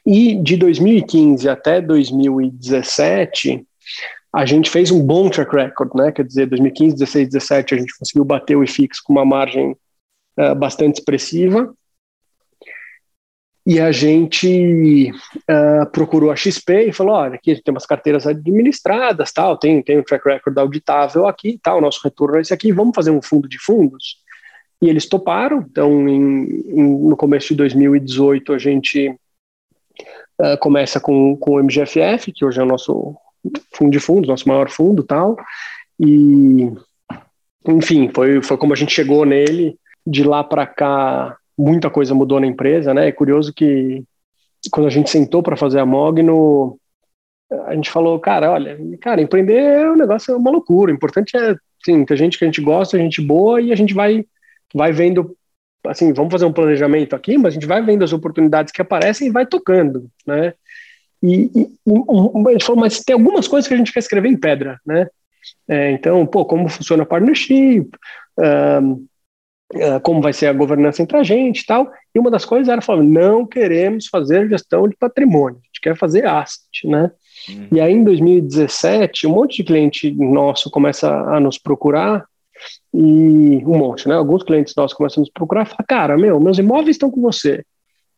E 0.04 0.36
de 0.42 0.58
2015 0.58 1.48
até 1.48 1.80
2017, 1.80 3.64
a 4.34 4.46
gente 4.46 4.70
fez 4.70 4.92
um 4.92 5.06
bom 5.06 5.30
track 5.30 5.54
record, 5.54 5.94
né, 5.94 6.12
quer 6.12 6.26
dizer, 6.26 6.48
2015, 6.48 6.96
16, 6.96 7.30
17 7.30 7.76
a 7.76 7.78
gente 7.78 7.98
conseguiu 7.98 8.24
bater 8.24 8.56
o 8.56 8.64
IFIX 8.64 9.00
com 9.02 9.14
uma 9.14 9.26
margem 9.26 9.76
uh, 10.38 10.56
bastante 10.56 11.00
expressiva, 11.00 11.74
e 13.66 13.80
a 13.80 13.92
gente 13.92 15.12
uh, 15.12 15.90
procurou 15.92 16.32
a 16.32 16.36
XP 16.36 16.88
e 16.88 16.94
falou: 16.94 17.14
olha, 17.14 17.36
aqui 17.36 17.62
tem 17.62 17.72
umas 17.72 17.86
carteiras 17.86 18.26
administradas, 18.26 19.32
tal, 19.32 19.56
tem, 19.56 19.84
tem 19.84 20.00
um 20.00 20.04
track 20.04 20.28
record 20.28 20.58
auditável 20.58 21.28
aqui, 21.28 21.60
tal, 21.62 21.78
o 21.78 21.82
nosso 21.82 22.02
retorno 22.04 22.38
é 22.38 22.42
esse 22.42 22.54
aqui, 22.54 22.72
vamos 22.72 22.96
fazer 22.96 23.12
um 23.12 23.22
fundo 23.22 23.48
de 23.48 23.60
fundos. 23.60 24.18
E 24.82 24.90
eles 24.90 25.08
toparam, 25.08 25.64
então 25.70 26.10
em, 26.10 26.44
em, 26.70 27.08
no 27.08 27.16
começo 27.16 27.50
de 27.50 27.56
2018 27.56 28.52
a 28.52 28.58
gente 28.58 29.10
uh, 29.10 30.58
começa 30.60 31.00
com, 31.00 31.38
com 31.38 31.52
o 31.52 31.64
MGFF, 31.64 32.32
que 32.32 32.44
hoje 32.44 32.60
é 32.60 32.64
o 32.64 32.68
nosso 32.68 33.16
fundo 33.74 33.92
de 33.92 34.00
fundos, 34.00 34.28
nosso 34.28 34.48
maior 34.48 34.70
fundo 34.70 35.04
tal, 35.04 35.38
e 36.00 36.72
enfim, 37.68 38.10
foi, 38.14 38.42
foi 38.42 38.58
como 38.58 38.74
a 38.74 38.76
gente 38.76 38.94
chegou 38.94 39.26
nele, 39.26 39.78
de 40.06 40.24
lá 40.24 40.44
para 40.44 40.66
cá 40.66 41.38
muita 41.58 41.90
coisa 41.90 42.16
mudou 42.16 42.40
na 42.40 42.48
empresa, 42.48 42.94
né? 42.94 43.08
É 43.08 43.12
curioso 43.12 43.54
que 43.54 44.04
quando 44.72 44.88
a 44.88 44.90
gente 44.90 45.10
sentou 45.10 45.44
para 45.44 45.58
fazer 45.58 45.80
a 45.80 45.86
Mogno, 45.86 46.78
a 47.66 47.76
gente 47.76 47.92
falou, 47.92 48.20
cara, 48.20 48.52
olha, 48.52 48.78
cara, 49.00 49.22
empreender 49.22 49.58
é 49.58 49.92
um 49.92 49.96
negócio, 49.96 50.34
é 50.34 50.38
uma 50.38 50.52
loucura. 50.52 50.92
O 50.92 50.96
importante 50.96 51.36
é, 51.36 51.56
sim, 51.84 52.06
ter 52.06 52.18
gente 52.18 52.38
que 52.38 52.44
a 52.44 52.48
gente 52.48 52.62
gosta, 52.62 52.98
gente 52.98 53.22
boa 53.22 53.62
e 53.62 53.72
a 53.72 53.76
gente 53.76 53.94
vai, 53.94 54.26
vai 54.74 54.92
vendo, 54.92 55.36
assim, 55.86 56.14
vamos 56.14 56.32
fazer 56.32 56.46
um 56.46 56.54
planejamento 56.54 57.16
aqui, 57.16 57.38
mas 57.38 57.48
a 57.48 57.54
gente 57.56 57.66
vai 57.66 57.82
vendo 57.82 58.04
as 58.04 58.14
oportunidades 58.14 58.72
que 58.72 58.82
aparecem 58.82 59.28
e 59.28 59.32
vai 59.32 59.46
tocando, 59.46 60.10
né? 60.26 60.54
E, 61.24 61.52
e 61.54 61.70
um, 61.86 62.50
ele 62.50 62.64
falou, 62.64 62.82
mas 62.82 63.00
tem 63.02 63.14
algumas 63.14 63.48
coisas 63.48 63.68
que 63.68 63.74
a 63.74 63.78
gente 63.78 63.94
quer 63.94 64.00
escrever 64.00 64.30
em 64.30 64.38
pedra, 64.38 64.80
né? 64.86 65.08
É, 65.68 65.92
então, 65.92 66.26
pô, 66.26 66.46
como 66.46 66.68
funciona 66.68 67.04
a 67.04 67.06
partnership, 67.06 67.90
um, 68.38 69.08
uh, 69.74 70.00
como 70.04 70.22
vai 70.22 70.34
ser 70.34 70.48
a 70.48 70.54
governança 70.54 71.02
entre 71.02 71.18
a 71.18 71.24
gente 71.24 71.62
e 71.62 71.66
tal. 71.66 71.92
E 72.14 72.20
uma 72.20 72.32
das 72.32 72.46
coisas 72.46 72.68
era 72.68 72.82
falar, 72.82 73.04
não 73.04 73.46
queremos 73.46 74.08
fazer 74.08 74.50
gestão 74.50 74.88
de 74.88 74.96
patrimônio, 74.96 75.60
a 75.60 75.66
gente 75.68 75.82
quer 75.82 75.96
fazer 75.96 76.26
asset, 76.26 76.86
né? 76.86 77.12
Uhum. 77.50 77.68
E 77.72 77.82
aí, 77.82 77.94
em 77.94 78.04
2017, 78.04 79.28
um 79.28 79.32
monte 79.32 79.58
de 79.58 79.64
cliente 79.64 80.12
nosso 80.12 80.70
começa 80.70 81.10
a 81.10 81.40
nos 81.40 81.58
procurar 81.58 82.26
e 82.94 83.64
um 83.66 83.78
monte, 83.78 84.08
né? 84.08 84.16
Alguns 84.16 84.44
clientes 84.44 84.76
nossos 84.76 84.96
começam 84.96 85.22
a 85.22 85.24
nos 85.24 85.32
procurar 85.32 85.64
e 85.64 85.70
falam, 85.70 85.86
cara, 85.88 86.18
meu, 86.18 86.40
meus 86.40 86.60
imóveis 86.60 86.96
estão 86.96 87.10
com 87.10 87.22
você, 87.22 87.64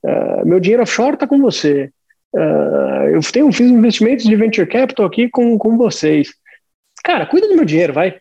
uh, 0.04 0.46
meu 0.46 0.60
dinheiro 0.60 0.84
offshore 0.84 1.14
está 1.14 1.28
com 1.28 1.40
você, 1.40 1.92
uh, 2.36 3.10
eu 3.12 3.20
tenho, 3.32 3.52
fiz 3.52 3.68
investimentos 3.70 4.26
de 4.26 4.36
venture 4.36 4.68
capital 4.68 5.06
aqui 5.06 5.30
com, 5.30 5.58
com 5.58 5.78
vocês. 5.78 6.34
Cara, 7.04 7.26
cuida 7.26 7.48
do 7.48 7.56
meu 7.56 7.66
dinheiro, 7.66 7.94
vai. 7.94 8.16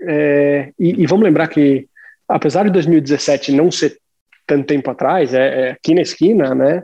É, 0.00 0.72
e, 0.78 1.02
e, 1.02 1.06
vamos 1.06 1.24
lembrar 1.24 1.48
que, 1.48 1.86
apesar 2.28 2.64
de 2.64 2.70
2017 2.70 3.52
não 3.52 3.70
ser 3.70 3.98
tanto 4.46 4.66
tempo 4.66 4.90
atrás, 4.90 5.32
é, 5.32 5.68
é 5.68 5.70
aqui 5.70 5.94
na 5.94 6.02
esquina, 6.02 6.54
né? 6.54 6.82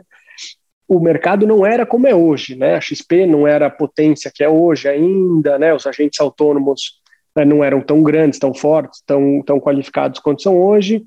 o 0.89 0.99
mercado 0.99 1.45
não 1.45 1.63
era 1.63 1.85
como 1.85 2.07
é 2.07 2.15
hoje, 2.15 2.55
né? 2.55 2.75
A 2.75 2.81
XP 2.81 3.27
não 3.27 3.47
era 3.47 3.67
a 3.67 3.69
potência 3.69 4.31
que 4.33 4.43
é 4.43 4.49
hoje 4.49 4.89
ainda, 4.89 5.59
né? 5.59 5.71
Os 5.71 5.85
agentes 5.85 6.19
autônomos 6.19 6.99
né, 7.35 7.45
não 7.45 7.63
eram 7.63 7.79
tão 7.79 8.01
grandes, 8.01 8.39
tão 8.39 8.55
fortes, 8.55 9.03
tão, 9.05 9.43
tão 9.43 9.59
qualificados 9.59 10.19
quanto 10.19 10.41
são 10.41 10.59
hoje. 10.59 11.05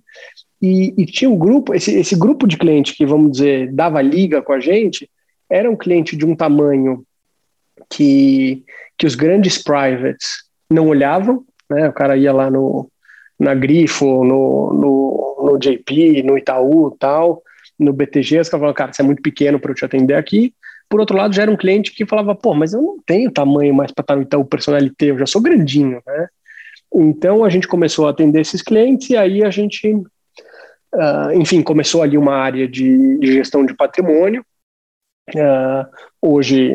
E, 0.62 0.94
e, 0.96 1.04
tinha 1.04 1.28
um 1.28 1.36
grupo, 1.36 1.74
esse, 1.74 1.98
esse 1.98 2.14
grupo 2.14 2.46
de 2.46 2.56
cliente 2.56 2.94
que, 2.94 3.04
vamos 3.04 3.32
dizer, 3.32 3.72
dava 3.72 4.00
liga 4.00 4.40
com 4.40 4.52
a 4.52 4.60
gente, 4.60 5.10
era 5.52 5.70
um 5.70 5.76
cliente 5.76 6.16
de 6.16 6.24
um 6.24 6.34
tamanho 6.34 7.04
que, 7.90 8.64
que 8.96 9.06
os 9.06 9.14
grandes 9.14 9.62
privates 9.62 10.44
não 10.70 10.88
olhavam, 10.88 11.44
né? 11.70 11.88
O 11.88 11.92
cara 11.92 12.16
ia 12.16 12.32
lá 12.32 12.50
no, 12.50 12.90
na 13.38 13.54
Grifo, 13.54 14.24
no, 14.24 14.72
no, 14.72 15.50
no 15.50 15.58
JP, 15.58 16.22
no 16.22 16.38
Itaú 16.38 16.96
tal, 16.98 17.42
no 17.78 17.92
BTG, 17.92 18.40
os 18.40 18.48
caras 18.48 18.60
falavam, 18.60 18.74
cara, 18.74 18.92
você 18.92 19.02
é 19.02 19.04
muito 19.04 19.20
pequeno 19.20 19.60
para 19.60 19.72
eu 19.72 19.74
te 19.74 19.84
atender 19.84 20.14
aqui. 20.14 20.54
Por 20.88 21.00
outro 21.00 21.16
lado, 21.16 21.34
já 21.34 21.42
era 21.42 21.50
um 21.50 21.56
cliente 21.56 21.92
que 21.92 22.06
falava, 22.06 22.34
pô, 22.34 22.54
mas 22.54 22.72
eu 22.72 22.80
não 22.80 22.96
tenho 23.04 23.30
tamanho 23.30 23.74
mais 23.74 23.92
para 23.92 24.02
estar 24.02 24.16
no 24.16 24.22
Itaú 24.22 24.44
Personalité, 24.44 25.10
eu 25.10 25.18
já 25.18 25.26
sou 25.26 25.42
grandinho, 25.42 26.00
né? 26.06 26.28
Então 26.94 27.44
a 27.44 27.50
gente 27.50 27.68
começou 27.68 28.06
a 28.06 28.10
atender 28.10 28.40
esses 28.40 28.62
clientes 28.62 29.10
e 29.10 29.16
aí 29.16 29.42
a 29.42 29.50
gente, 29.50 29.94
uh, 29.94 31.32
enfim, 31.34 31.62
começou 31.62 32.02
ali 32.02 32.16
uma 32.16 32.36
área 32.36 32.66
de, 32.66 33.18
de 33.18 33.32
gestão 33.32 33.64
de 33.66 33.74
patrimônio. 33.74 34.44
Uh, 35.34 35.86
hoje, 36.20 36.74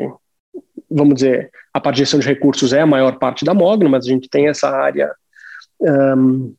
vamos 0.90 1.16
dizer, 1.16 1.52
a 1.74 1.80
parte 1.80 1.98
de 1.98 2.02
gestão 2.02 2.20
de 2.20 2.28
recursos 2.28 2.74
é 2.74 2.82
a 2.82 2.88
maior 2.88 3.18
parte 3.20 3.46
da 3.46 3.54
Mogno, 3.54 3.90
mas 3.90 4.06
a 4.06 4.10
gente 4.10 4.30
tem 4.30 4.48
essa 4.48 4.70
área 4.70 5.14
um, 5.80 6.56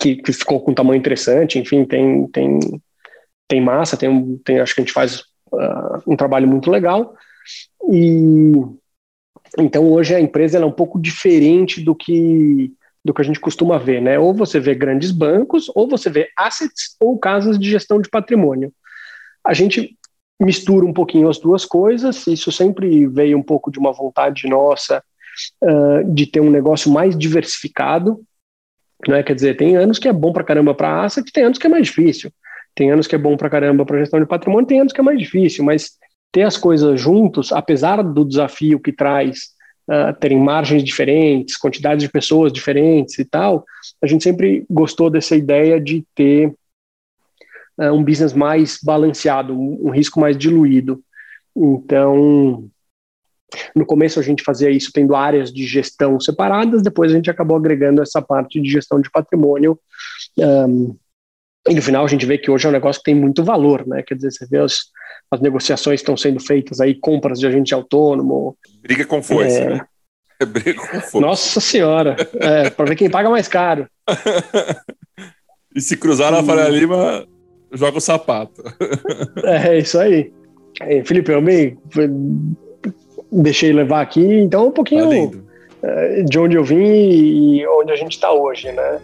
que, 0.00 0.16
que, 0.16 0.32
ficou 0.32 0.60
com 0.60 0.70
um 0.70 0.74
tamanho 0.74 0.98
interessante, 0.98 1.58
enfim, 1.58 1.84
tem, 1.84 2.26
tem 2.28 2.60
tem 3.48 3.60
massa, 3.60 3.96
tem, 3.96 4.36
tem 4.44 4.60
acho 4.60 4.74
que 4.74 4.82
a 4.82 4.84
gente 4.84 4.92
faz 4.92 5.20
uh, 5.50 6.02
um 6.06 6.14
trabalho 6.14 6.46
muito 6.46 6.70
legal. 6.70 7.14
E 7.90 8.52
então 9.58 9.90
hoje 9.90 10.14
a 10.14 10.20
empresa 10.20 10.58
é 10.58 10.64
um 10.64 10.70
pouco 10.70 11.00
diferente 11.00 11.82
do 11.82 11.94
que 11.94 12.70
do 13.02 13.14
que 13.14 13.22
a 13.22 13.24
gente 13.24 13.40
costuma 13.40 13.78
ver, 13.78 14.02
né? 14.02 14.18
Ou 14.18 14.34
você 14.34 14.60
vê 14.60 14.74
grandes 14.74 15.10
bancos, 15.10 15.70
ou 15.74 15.88
você 15.88 16.10
vê 16.10 16.28
assets 16.36 16.94
ou 17.00 17.18
casas 17.18 17.58
de 17.58 17.70
gestão 17.70 18.02
de 18.02 18.10
patrimônio. 18.10 18.70
A 19.42 19.54
gente 19.54 19.96
mistura 20.40 20.86
um 20.86 20.92
pouquinho 20.92 21.28
as 21.28 21.38
duas 21.38 21.64
coisas. 21.64 22.26
Isso 22.26 22.52
sempre 22.52 23.06
veio 23.06 23.36
um 23.36 23.42
pouco 23.42 23.70
de 23.70 23.78
uma 23.78 23.92
vontade 23.92 24.48
nossa 24.48 25.02
uh, 25.62 26.12
de 26.12 26.26
ter 26.26 26.40
um 26.40 26.50
negócio 26.50 26.90
mais 26.90 27.16
diversificado. 27.16 28.20
Né? 29.06 29.22
Quer 29.22 29.34
dizer, 29.34 29.56
tem 29.56 29.76
anos 29.76 29.98
que 29.98 30.08
é 30.08 30.12
bom 30.12 30.32
para 30.32 30.44
caramba 30.44 30.74
para 30.74 31.04
asset, 31.04 31.30
tem 31.32 31.44
anos 31.44 31.58
que 31.58 31.66
é 31.66 31.70
mais 31.70 31.86
difícil. 31.86 32.30
Tem 32.74 32.90
anos 32.90 33.06
que 33.06 33.14
é 33.14 33.18
bom 33.18 33.36
para 33.36 33.50
caramba 33.50 33.84
para 33.84 33.98
gestão 33.98 34.20
de 34.20 34.26
patrimônio, 34.26 34.66
tem 34.66 34.80
anos 34.80 34.92
que 34.92 35.00
é 35.00 35.02
mais 35.02 35.18
difícil, 35.18 35.64
mas 35.64 35.92
ter 36.30 36.42
as 36.42 36.56
coisas 36.56 37.00
juntos, 37.00 37.52
apesar 37.52 38.02
do 38.02 38.24
desafio 38.24 38.78
que 38.78 38.92
traz 38.92 39.48
uh, 39.90 40.14
terem 40.20 40.38
margens 40.38 40.84
diferentes, 40.84 41.56
quantidades 41.56 42.04
de 42.04 42.10
pessoas 42.10 42.52
diferentes 42.52 43.18
e 43.18 43.24
tal, 43.24 43.64
a 44.00 44.06
gente 44.06 44.22
sempre 44.22 44.64
gostou 44.70 45.10
dessa 45.10 45.34
ideia 45.34 45.80
de 45.80 46.04
ter 46.14 46.54
uh, 47.78 47.92
um 47.92 48.04
business 48.04 48.32
mais 48.32 48.78
balanceado, 48.82 49.54
um, 49.54 49.88
um 49.88 49.90
risco 49.90 50.20
mais 50.20 50.36
diluído. 50.36 51.02
Então, 51.56 52.68
no 53.74 53.86
começo 53.86 54.20
a 54.20 54.22
gente 54.22 54.42
fazia 54.42 54.70
isso 54.70 54.90
tendo 54.92 55.14
áreas 55.14 55.52
de 55.52 55.66
gestão 55.66 56.20
separadas, 56.20 56.82
depois 56.82 57.10
a 57.10 57.14
gente 57.14 57.30
acabou 57.30 57.56
agregando 57.56 58.02
essa 58.02 58.20
parte 58.20 58.60
de 58.60 58.70
gestão 58.70 59.00
de 59.00 59.10
patrimônio 59.10 59.78
um, 60.38 60.96
e 61.68 61.74
no 61.74 61.82
final 61.82 62.04
a 62.04 62.08
gente 62.08 62.24
vê 62.24 62.38
que 62.38 62.50
hoje 62.50 62.66
é 62.66 62.68
um 62.68 62.72
negócio 62.72 63.00
que 63.00 63.10
tem 63.10 63.14
muito 63.14 63.44
valor, 63.44 63.86
né? 63.86 64.02
Quer 64.02 64.14
dizer, 64.14 64.30
você 64.30 64.46
vê 64.46 64.58
as, 64.58 64.78
as 65.30 65.40
negociações 65.40 66.00
estão 66.00 66.16
sendo 66.16 66.40
feitas 66.40 66.80
aí, 66.80 66.94
compras 66.94 67.38
de 67.38 67.46
agente 67.46 67.74
autônomo. 67.74 68.56
Briga 68.80 69.04
com 69.04 69.22
força, 69.22 69.58
é... 69.58 69.68
né? 69.70 69.86
Briga 70.46 70.74
com 70.74 71.00
força. 71.00 71.20
Nossa 71.20 71.60
senhora, 71.60 72.16
é, 72.34 72.70
para 72.70 72.86
ver 72.86 72.96
quem 72.96 73.10
paga 73.10 73.28
mais 73.28 73.48
caro. 73.48 73.86
e 75.74 75.80
se 75.80 75.96
cruzar 75.96 76.32
na 76.32 76.42
Faria 76.42 76.68
Lima, 76.68 77.26
joga 77.72 77.98
o 77.98 78.00
sapato. 78.00 78.62
é, 79.44 79.78
isso 79.78 79.98
aí. 79.98 80.32
É, 80.80 81.02
Felipe, 81.04 81.32
eu 81.32 81.42
me 81.42 81.76
deixei 83.30 83.72
levar 83.72 84.00
aqui, 84.00 84.24
então 84.24 84.68
um 84.68 84.72
pouquinho 84.72 85.30
tá 85.80 86.22
de 86.26 86.38
onde 86.38 86.56
eu 86.56 86.64
vim 86.64 87.56
e 87.56 87.66
onde 87.66 87.92
a 87.92 87.96
gente 87.96 88.12
está 88.12 88.32
hoje, 88.32 88.72
né? 88.72 89.00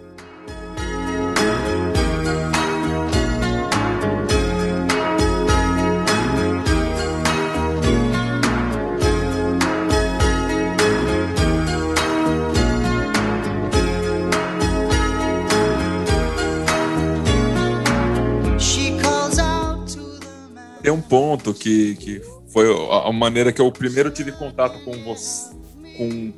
Tem 20.85 20.93
um 20.93 21.01
ponto 21.01 21.55
que, 21.55 21.97
que 21.97 22.21
foi 22.49 22.67
a 22.91 23.11
maneira 23.11 23.51
que 23.51 23.61
eu 23.61 23.73
primeiro 23.73 24.11
tive 24.11 24.33
contato 24.33 24.85
com 24.85 24.93
você, 25.03 25.51
com, 25.97 26.33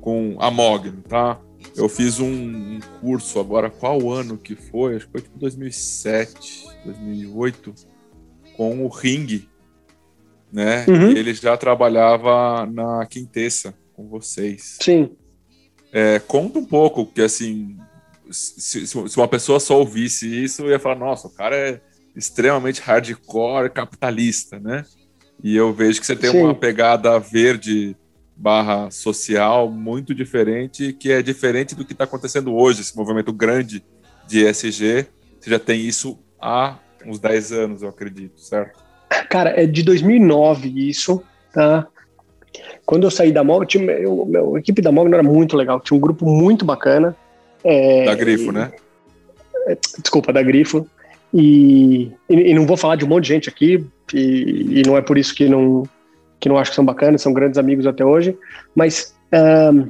com 0.00 0.36
a 0.40 0.50
Mogno, 0.50 1.00
tá? 1.02 1.40
Eu 1.76 1.88
fiz 1.88 2.18
um, 2.18 2.26
um, 2.26 2.80
curso 3.00 3.38
agora, 3.38 3.70
qual 3.70 4.10
ano 4.10 4.36
que 4.36 4.56
foi? 4.56 4.96
Acho 4.96 5.06
que 5.06 5.12
foi 5.12 5.20
tipo 5.20 5.38
2007, 5.38 6.64
2008, 6.84 7.74
com 8.56 8.84
o 8.84 8.88
Ring, 8.88 9.48
né? 10.52 10.84
Uhum. 10.88 11.12
E 11.12 11.18
ele 11.18 11.32
já 11.32 11.56
trabalhava 11.56 12.66
na 12.66 13.06
Quintessa 13.06 13.72
com 13.92 14.08
vocês. 14.08 14.78
Sim. 14.82 15.12
É, 15.92 16.18
conta 16.18 16.58
um 16.58 16.64
pouco, 16.64 17.06
que 17.06 17.22
assim, 17.22 17.78
se, 18.32 18.84
se 18.84 19.16
uma 19.16 19.28
pessoa 19.28 19.60
só 19.60 19.78
ouvisse 19.78 20.26
isso, 20.26 20.68
ia 20.68 20.80
falar, 20.80 20.96
nossa, 20.96 21.28
o 21.28 21.32
cara 21.32 21.56
é 21.56 21.80
extremamente 22.14 22.80
hardcore 22.80 23.70
capitalista, 23.70 24.58
né? 24.58 24.84
E 25.42 25.56
eu 25.56 25.72
vejo 25.72 26.00
que 26.00 26.06
você 26.06 26.14
tem 26.14 26.30
Sim. 26.30 26.42
uma 26.42 26.54
pegada 26.54 27.18
verde 27.18 27.96
barra 28.36 28.90
social 28.90 29.70
muito 29.70 30.14
diferente, 30.14 30.92
que 30.92 31.10
é 31.10 31.22
diferente 31.22 31.74
do 31.74 31.84
que 31.84 31.92
está 31.92 32.04
acontecendo 32.04 32.54
hoje, 32.54 32.80
esse 32.80 32.96
movimento 32.96 33.32
grande 33.32 33.84
de 34.26 34.44
ESG. 34.44 35.06
Você 35.40 35.50
já 35.50 35.58
tem 35.58 35.80
isso 35.80 36.18
há 36.40 36.76
uns 37.04 37.18
10 37.18 37.52
anos, 37.52 37.82
eu 37.82 37.88
acredito, 37.88 38.40
certo? 38.40 38.80
Cara, 39.28 39.50
é 39.60 39.66
de 39.66 39.82
2009 39.82 40.88
isso, 40.88 41.22
tá? 41.52 41.86
Quando 42.84 43.04
eu 43.04 43.10
saí 43.10 43.32
da 43.32 43.44
MOG, 43.44 43.66
tinha, 43.66 43.84
eu, 43.92 44.54
a 44.54 44.58
equipe 44.58 44.82
da 44.82 44.92
MOG 44.92 45.08
não 45.08 45.18
era 45.18 45.26
muito 45.26 45.56
legal, 45.56 45.80
tinha 45.80 45.96
um 45.96 46.00
grupo 46.00 46.26
muito 46.26 46.64
bacana. 46.64 47.16
É, 47.64 48.04
da 48.04 48.14
Grifo, 48.14 48.50
e, 48.50 48.52
né? 48.52 48.72
É, 49.66 49.76
desculpa, 50.00 50.32
da 50.32 50.42
Grifo. 50.42 50.86
E, 51.34 52.10
e, 52.28 52.34
e, 52.34 52.54
não 52.54 52.66
vou 52.66 52.76
falar 52.76 52.96
de 52.96 53.04
um 53.04 53.08
monte 53.08 53.24
de 53.24 53.28
gente 53.30 53.48
aqui, 53.48 53.84
e, 54.12 54.80
e, 54.80 54.82
não 54.86 54.96
é 54.96 55.00
por 55.00 55.16
isso 55.16 55.34
que 55.34 55.48
não, 55.48 55.84
que 56.38 56.48
não 56.48 56.58
acho 56.58 56.70
que 56.70 56.76
são 56.76 56.84
bacanas, 56.84 57.22
são 57.22 57.32
grandes 57.32 57.58
amigos 57.58 57.86
até 57.86 58.04
hoje, 58.04 58.36
mas 58.74 59.14
um, 59.72 59.88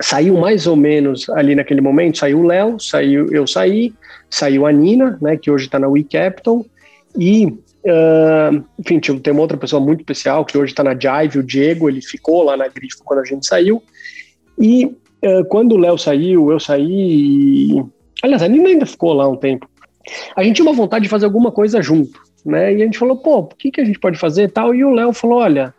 saiu 0.00 0.36
mais 0.38 0.66
ou 0.66 0.74
menos 0.74 1.28
ali 1.30 1.54
naquele 1.54 1.80
momento, 1.80 2.18
saiu 2.18 2.40
o 2.40 2.46
Léo, 2.46 2.80
saiu, 2.80 3.28
eu 3.30 3.46
saí, 3.46 3.92
saiu 4.28 4.66
a 4.66 4.72
Nina, 4.72 5.18
né, 5.20 5.36
que 5.36 5.50
hoje 5.50 5.66
está 5.66 5.78
na 5.78 5.88
We 5.88 6.04
Capital, 6.10 6.64
e 7.16 7.46
uh, 7.46 8.64
enfim, 8.78 8.98
tem 9.18 9.32
uma 9.32 9.42
outra 9.42 9.56
pessoa 9.56 9.80
muito 9.80 10.00
especial 10.00 10.44
que 10.44 10.56
hoje 10.56 10.72
está 10.72 10.82
na 10.82 10.94
Jive, 10.94 11.38
o 11.38 11.42
Diego, 11.42 11.88
ele 11.88 12.00
ficou 12.00 12.42
lá 12.42 12.56
na 12.56 12.68
Grifo 12.68 13.04
quando 13.04 13.20
a 13.20 13.24
gente 13.24 13.46
saiu, 13.46 13.82
e 14.58 14.86
uh, 14.86 15.44
quando 15.48 15.72
o 15.72 15.78
Léo 15.78 15.98
saiu, 15.98 16.50
eu 16.50 16.58
saí, 16.58 17.84
aliás, 18.22 18.42
a 18.42 18.48
Nina 18.48 18.68
ainda 18.68 18.86
ficou 18.86 19.12
lá 19.12 19.28
um 19.28 19.36
tempo, 19.36 19.68
a 20.36 20.42
gente 20.42 20.56
tinha 20.56 20.66
uma 20.66 20.76
vontade 20.76 21.04
de 21.04 21.08
fazer 21.08 21.24
alguma 21.24 21.50
coisa 21.50 21.82
junto, 21.82 22.20
né? 22.44 22.72
E 22.72 22.82
a 22.82 22.84
gente 22.84 22.98
falou, 22.98 23.16
pô, 23.16 23.38
o 23.38 23.46
que, 23.46 23.70
que 23.70 23.80
a 23.80 23.84
gente 23.84 23.98
pode 23.98 24.18
fazer 24.18 24.44
e 24.44 24.48
tal? 24.48 24.74
E 24.74 24.84
o 24.84 24.90
Léo 24.90 25.12
falou, 25.12 25.38
olha, 25.38 25.74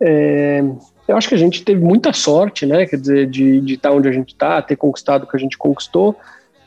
é, 0.00 0.62
eu 1.06 1.16
acho 1.16 1.28
que 1.28 1.34
a 1.34 1.38
gente 1.38 1.64
teve 1.64 1.82
muita 1.82 2.12
sorte, 2.12 2.66
né? 2.66 2.86
Quer 2.86 2.96
dizer, 2.96 3.26
de, 3.26 3.74
estar 3.74 3.92
onde 3.92 4.08
a 4.08 4.12
gente 4.12 4.30
está, 4.30 4.60
ter 4.62 4.76
conquistado 4.76 5.24
o 5.24 5.26
que 5.26 5.36
a 5.36 5.40
gente 5.40 5.58
conquistou. 5.58 6.16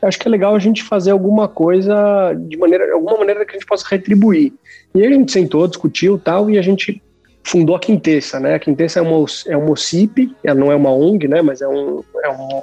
Eu 0.00 0.08
acho 0.08 0.18
que 0.18 0.28
é 0.28 0.30
legal 0.30 0.54
a 0.54 0.58
gente 0.60 0.82
fazer 0.82 1.10
alguma 1.10 1.48
coisa 1.48 2.32
de 2.46 2.56
maneira, 2.56 2.92
alguma 2.94 3.18
maneira 3.18 3.44
que 3.44 3.52
a 3.52 3.58
gente 3.58 3.66
possa 3.66 3.84
retribuir. 3.88 4.52
E 4.94 5.04
a 5.04 5.10
gente 5.10 5.32
sentou, 5.32 5.66
discutiu 5.66 6.18
tal, 6.18 6.48
e 6.48 6.56
a 6.56 6.62
gente 6.62 7.02
fundou 7.42 7.74
a 7.74 7.80
Quintessa, 7.80 8.38
né? 8.38 8.54
A 8.54 8.58
Quintessa 8.58 9.00
é 9.00 9.02
uma, 9.02 9.24
é 9.46 9.56
uma 9.56 9.70
OCIP, 9.72 10.34
ela 10.44 10.58
não 10.58 10.70
é 10.70 10.76
uma 10.76 10.92
ONG, 10.92 11.26
né? 11.26 11.42
Mas 11.42 11.60
é, 11.60 11.68
um, 11.68 12.02
é, 12.22 12.28
um, 12.28 12.62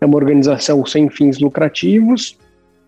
é 0.00 0.06
uma 0.06 0.16
organização 0.16 0.86
sem 0.86 1.08
fins 1.08 1.38
lucrativos. 1.38 2.38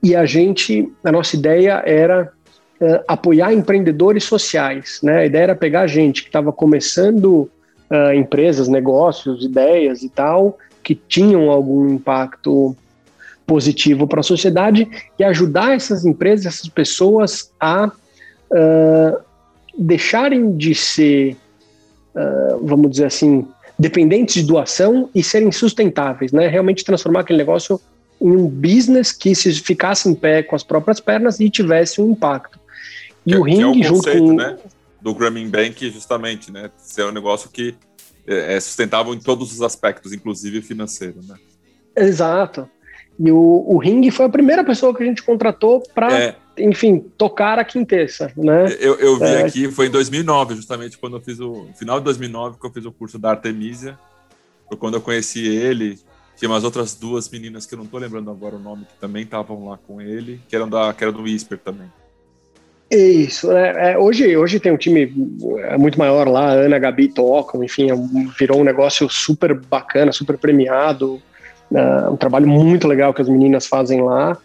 E 0.03 0.14
a 0.14 0.24
gente, 0.24 0.90
a 1.03 1.11
nossa 1.11 1.36
ideia 1.36 1.82
era 1.84 2.32
uh, 2.80 3.05
apoiar 3.07 3.53
empreendedores 3.53 4.24
sociais, 4.24 5.01
né? 5.03 5.20
A 5.20 5.26
ideia 5.26 5.42
era 5.44 5.57
pegar 5.57 5.86
gente 5.86 6.22
que 6.22 6.28
estava 6.28 6.53
começando 6.53 7.51
uh, 7.90 8.12
empresas, 8.14 8.68
negócios, 8.68 9.44
ideias 9.44 10.03
e 10.03 10.09
tal, 10.09 10.59
que 10.82 10.94
tinham 10.94 11.51
algum 11.51 11.88
impacto 11.88 12.76
positivo 13.46 14.07
para 14.07 14.20
a 14.20 14.22
sociedade 14.22 14.88
e 15.18 15.24
ajudar 15.24 15.74
essas 15.74 16.05
empresas, 16.05 16.46
essas 16.46 16.68
pessoas 16.68 17.51
a 17.59 17.86
uh, 17.88 19.18
deixarem 19.76 20.57
de 20.57 20.74
ser, 20.74 21.36
vamos 22.62 22.90
dizer 22.90 23.05
assim, 23.05 23.46
dependentes 23.78 24.34
de 24.34 24.42
doação 24.42 25.09
e 25.14 25.22
serem 25.22 25.53
sustentáveis, 25.53 26.32
né? 26.32 26.49
Realmente 26.49 26.84
transformar 26.84 27.20
aquele 27.20 27.38
negócio 27.38 27.80
em 28.21 28.31
um 28.31 28.49
business 28.49 29.12
que 29.12 29.35
se 29.35 29.53
ficasse 29.55 30.09
em 30.09 30.14
pé 30.14 30.43
com 30.43 30.57
as 30.57 30.62
próprias 30.62 31.01
pernas 31.01 31.41
e 31.41 31.49
tivesse 31.49 32.01
um 32.01 32.12
impacto. 32.12 32.59
E 33.25 33.33
que, 33.33 33.37
o 33.37 33.43
ring 33.43 33.61
é 33.61 33.66
o 33.66 33.73
conceito, 33.73 33.89
junto 33.89 34.11
com 34.11 34.33
né? 34.35 34.57
do 35.01 35.14
Grameen 35.14 35.49
Bank 35.49 35.91
justamente, 35.91 36.51
né? 36.51 36.71
Ser 36.77 37.05
um 37.05 37.12
negócio 37.12 37.51
que 37.51 37.75
é, 38.27 38.57
é 38.57 38.61
sustentável 38.61 39.14
em 39.14 39.21
todos 39.21 39.53
os 39.53 39.62
aspectos, 39.62 40.12
inclusive 40.12 40.61
financeiro, 40.62 41.21
né? 41.27 41.37
Exato. 41.97 42.69
E 43.19 43.33
o, 43.33 43.64
o 43.66 43.79
Ring 43.79 44.09
foi 44.11 44.27
a 44.27 44.29
primeira 44.29 44.62
pessoa 44.62 44.95
que 44.95 45.03
a 45.03 45.07
gente 45.07 45.23
contratou 45.25 45.83
para, 45.93 46.16
é. 46.16 46.37
enfim, 46.57 47.01
tocar 47.16 47.59
a 47.59 47.64
quintessa, 47.64 48.33
né? 48.37 48.66
Eu, 48.79 48.95
eu 48.95 49.19
vi 49.19 49.25
é. 49.25 49.43
aqui, 49.43 49.71
foi 49.73 49.87
em 49.87 49.91
2009, 49.91 50.55
justamente 50.55 50.97
quando 50.97 51.16
eu 51.16 51.21
fiz 51.21 51.41
o 51.41 51.66
final 51.77 51.99
de 51.99 52.05
2009 52.05 52.59
que 52.61 52.66
eu 52.66 52.71
fiz 52.71 52.85
o 52.85 52.93
curso 52.93 53.19
da 53.19 53.31
Artemisia. 53.31 53.99
Foi 54.69 54.77
quando 54.77 54.95
eu 54.95 55.01
conheci 55.01 55.47
ele. 55.47 55.99
Tinha 56.39 56.49
umas 56.49 56.62
outras 56.62 56.95
duas 56.95 57.28
meninas 57.28 57.66
que 57.66 57.74
eu 57.74 57.78
não 57.78 57.84
estou 57.84 57.99
lembrando 57.99 58.30
agora 58.30 58.55
o 58.55 58.61
nome 58.61 58.84
que 58.84 59.01
também 59.01 59.24
estavam 59.24 59.68
lá 59.68 59.78
com 59.86 60.01
ele, 60.01 60.41
que 60.49 60.55
eram 60.55 60.68
da 60.68 60.93
que 60.93 61.03
eram 61.03 61.12
do 61.12 61.22
Whisper 61.22 61.59
também. 61.59 61.91
Isso, 62.91 63.53
é, 63.53 63.93
é, 63.93 63.99
hoje, 63.99 64.34
hoje 64.34 64.59
tem 64.59 64.72
um 64.72 64.76
time 64.76 65.12
é, 65.59 65.76
muito 65.76 65.99
maior 65.99 66.26
lá, 66.26 66.53
Ana, 66.53 66.78
Gabi 66.78 67.09
tocam, 67.09 67.62
enfim, 67.62 67.91
é 67.91 67.95
virou 68.39 68.61
um 68.61 68.64
negócio 68.64 69.11
super 69.11 69.53
bacana, 69.53 70.11
super 70.11 70.39
premiado. 70.39 71.20
Uh, 71.70 72.11
um 72.12 72.16
trabalho 72.16 72.47
muito 72.47 72.89
legal 72.89 73.12
que 73.12 73.20
as 73.20 73.28
meninas 73.28 73.66
fazem 73.66 74.01
lá. 74.01 74.39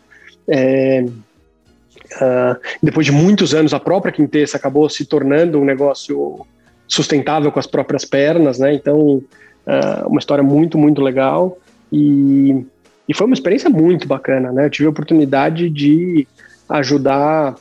É, 0.45 1.05
uh, 1.05 2.59
depois 2.81 3.05
de 3.05 3.13
muitos 3.13 3.53
anos, 3.53 3.73
a 3.73 3.79
própria 3.79 4.11
Quintessa 4.11 4.57
acabou 4.57 4.89
se 4.89 5.05
tornando 5.05 5.57
um 5.57 5.63
negócio 5.63 6.45
sustentável 6.85 7.49
com 7.49 7.59
as 7.59 7.67
próprias 7.67 8.03
pernas, 8.03 8.59
né? 8.59 8.73
Então, 8.73 8.99
uh, 8.99 10.07
uma 10.07 10.19
história 10.19 10.43
muito, 10.43 10.77
muito 10.77 11.01
legal. 11.01 11.57
E, 11.93 12.65
e 13.07 13.13
foi 13.13 13.27
uma 13.27 13.35
experiência 13.35 13.69
muito 13.69 14.07
bacana, 14.07 14.51
né? 14.51 14.65
Eu 14.65 14.69
tive 14.71 14.87
a 14.87 14.89
oportunidade 14.89 15.69
de 15.69 16.27
ajudar 16.67 17.55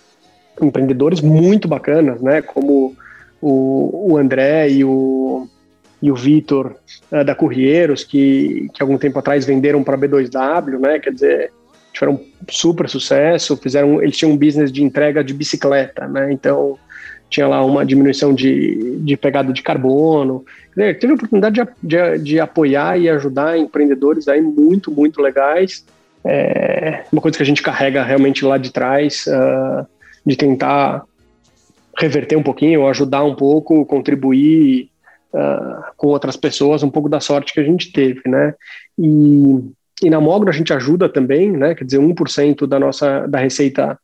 empreendedores 0.61 1.21
muito 1.21 1.69
bacanas, 1.69 2.23
né? 2.23 2.41
Como 2.41 2.97
o, 3.43 4.13
o 4.13 4.17
André 4.17 4.71
e 4.71 4.85
o, 4.85 5.47
e 6.01 6.11
o 6.11 6.17
Vitor 6.17 6.75
uh, 7.11 7.23
da 7.23 7.35
Corrieiros, 7.35 8.05
que, 8.05 8.71
que 8.73 8.83
algum 8.83 8.97
tempo 8.97 9.19
atrás 9.19 9.45
venderam 9.45 9.85
para 9.85 9.99
B2W, 9.99 10.79
né? 10.79 10.99
Quer 10.99 11.13
dizer, 11.13 11.53
tiveram 11.93 12.19
super 12.49 12.89
sucesso, 12.89 13.55
fizeram, 13.59 14.03
eles 14.03 14.17
tinham 14.17 14.33
um 14.33 14.37
business 14.37 14.73
de 14.73 14.83
entrega 14.83 15.23
de 15.23 15.35
bicicleta, 15.35 16.09
né? 16.09 16.33
Então 16.33 16.79
tinha 17.33 17.49
lá 17.49 17.65
uma 17.65 17.85
diminuição 17.85 18.35
de, 18.35 18.99
de 18.99 19.17
pegada 19.17 19.53
de 19.53 19.63
carbono. 19.63 20.45
Dizer, 20.71 20.99
teve 20.99 21.13
a 21.13 21.17
oportunidade 21.17 21.61
de, 21.61 21.69
de, 21.83 22.19
de, 22.19 22.41
apoiar 22.41 22.99
e 22.99 23.09
ajudar 23.09 23.59
empreendedores 23.59 24.29
aí 24.29 24.41
muito, 24.41 24.91
muito 24.91 25.21
legais. 25.21 25.85
É 26.25 27.05
uma 27.11 27.23
coisa 27.23 27.37
que 27.37 27.43
a 27.43 27.47
gente 27.47 27.63
carrega 27.63 28.05
realmente 28.05 28.45
lá 28.45 28.59
de 28.59 28.71
trás, 28.71 29.25
uh, 29.27 29.87
de 30.25 30.37
tentar 30.37 31.05
reverter 31.99 32.37
um 32.37 32.43
pouquinho, 32.43 32.87
ajudar 32.87 33.25
um 33.25 33.35
pouco, 33.35 33.85
contribuir 33.87 34.91
uh, 35.33 35.83
com 35.97 36.09
outras 36.09 36.37
pessoas, 36.37 36.83
um 36.83 36.91
pouco 36.91 37.09
da 37.09 37.19
sorte 37.19 37.53
que 37.53 37.61
a 37.61 37.65
gente 37.65 37.93
teve, 37.93 38.21
né? 38.27 38.55
E, 38.99 39.73
e 40.03 40.11
na 40.11 40.21
Mogno 40.21 40.51
a 40.51 40.53
gente 40.53 40.73
ajuda 40.73 41.09
também, 41.09 41.51
né? 41.51 41.75
Quer 41.75 41.85
dizer, 41.85 41.99
1% 41.99 42.67
da 42.67 42.79
nossa 42.79 43.27
da 43.27 43.39
receita 43.39 43.99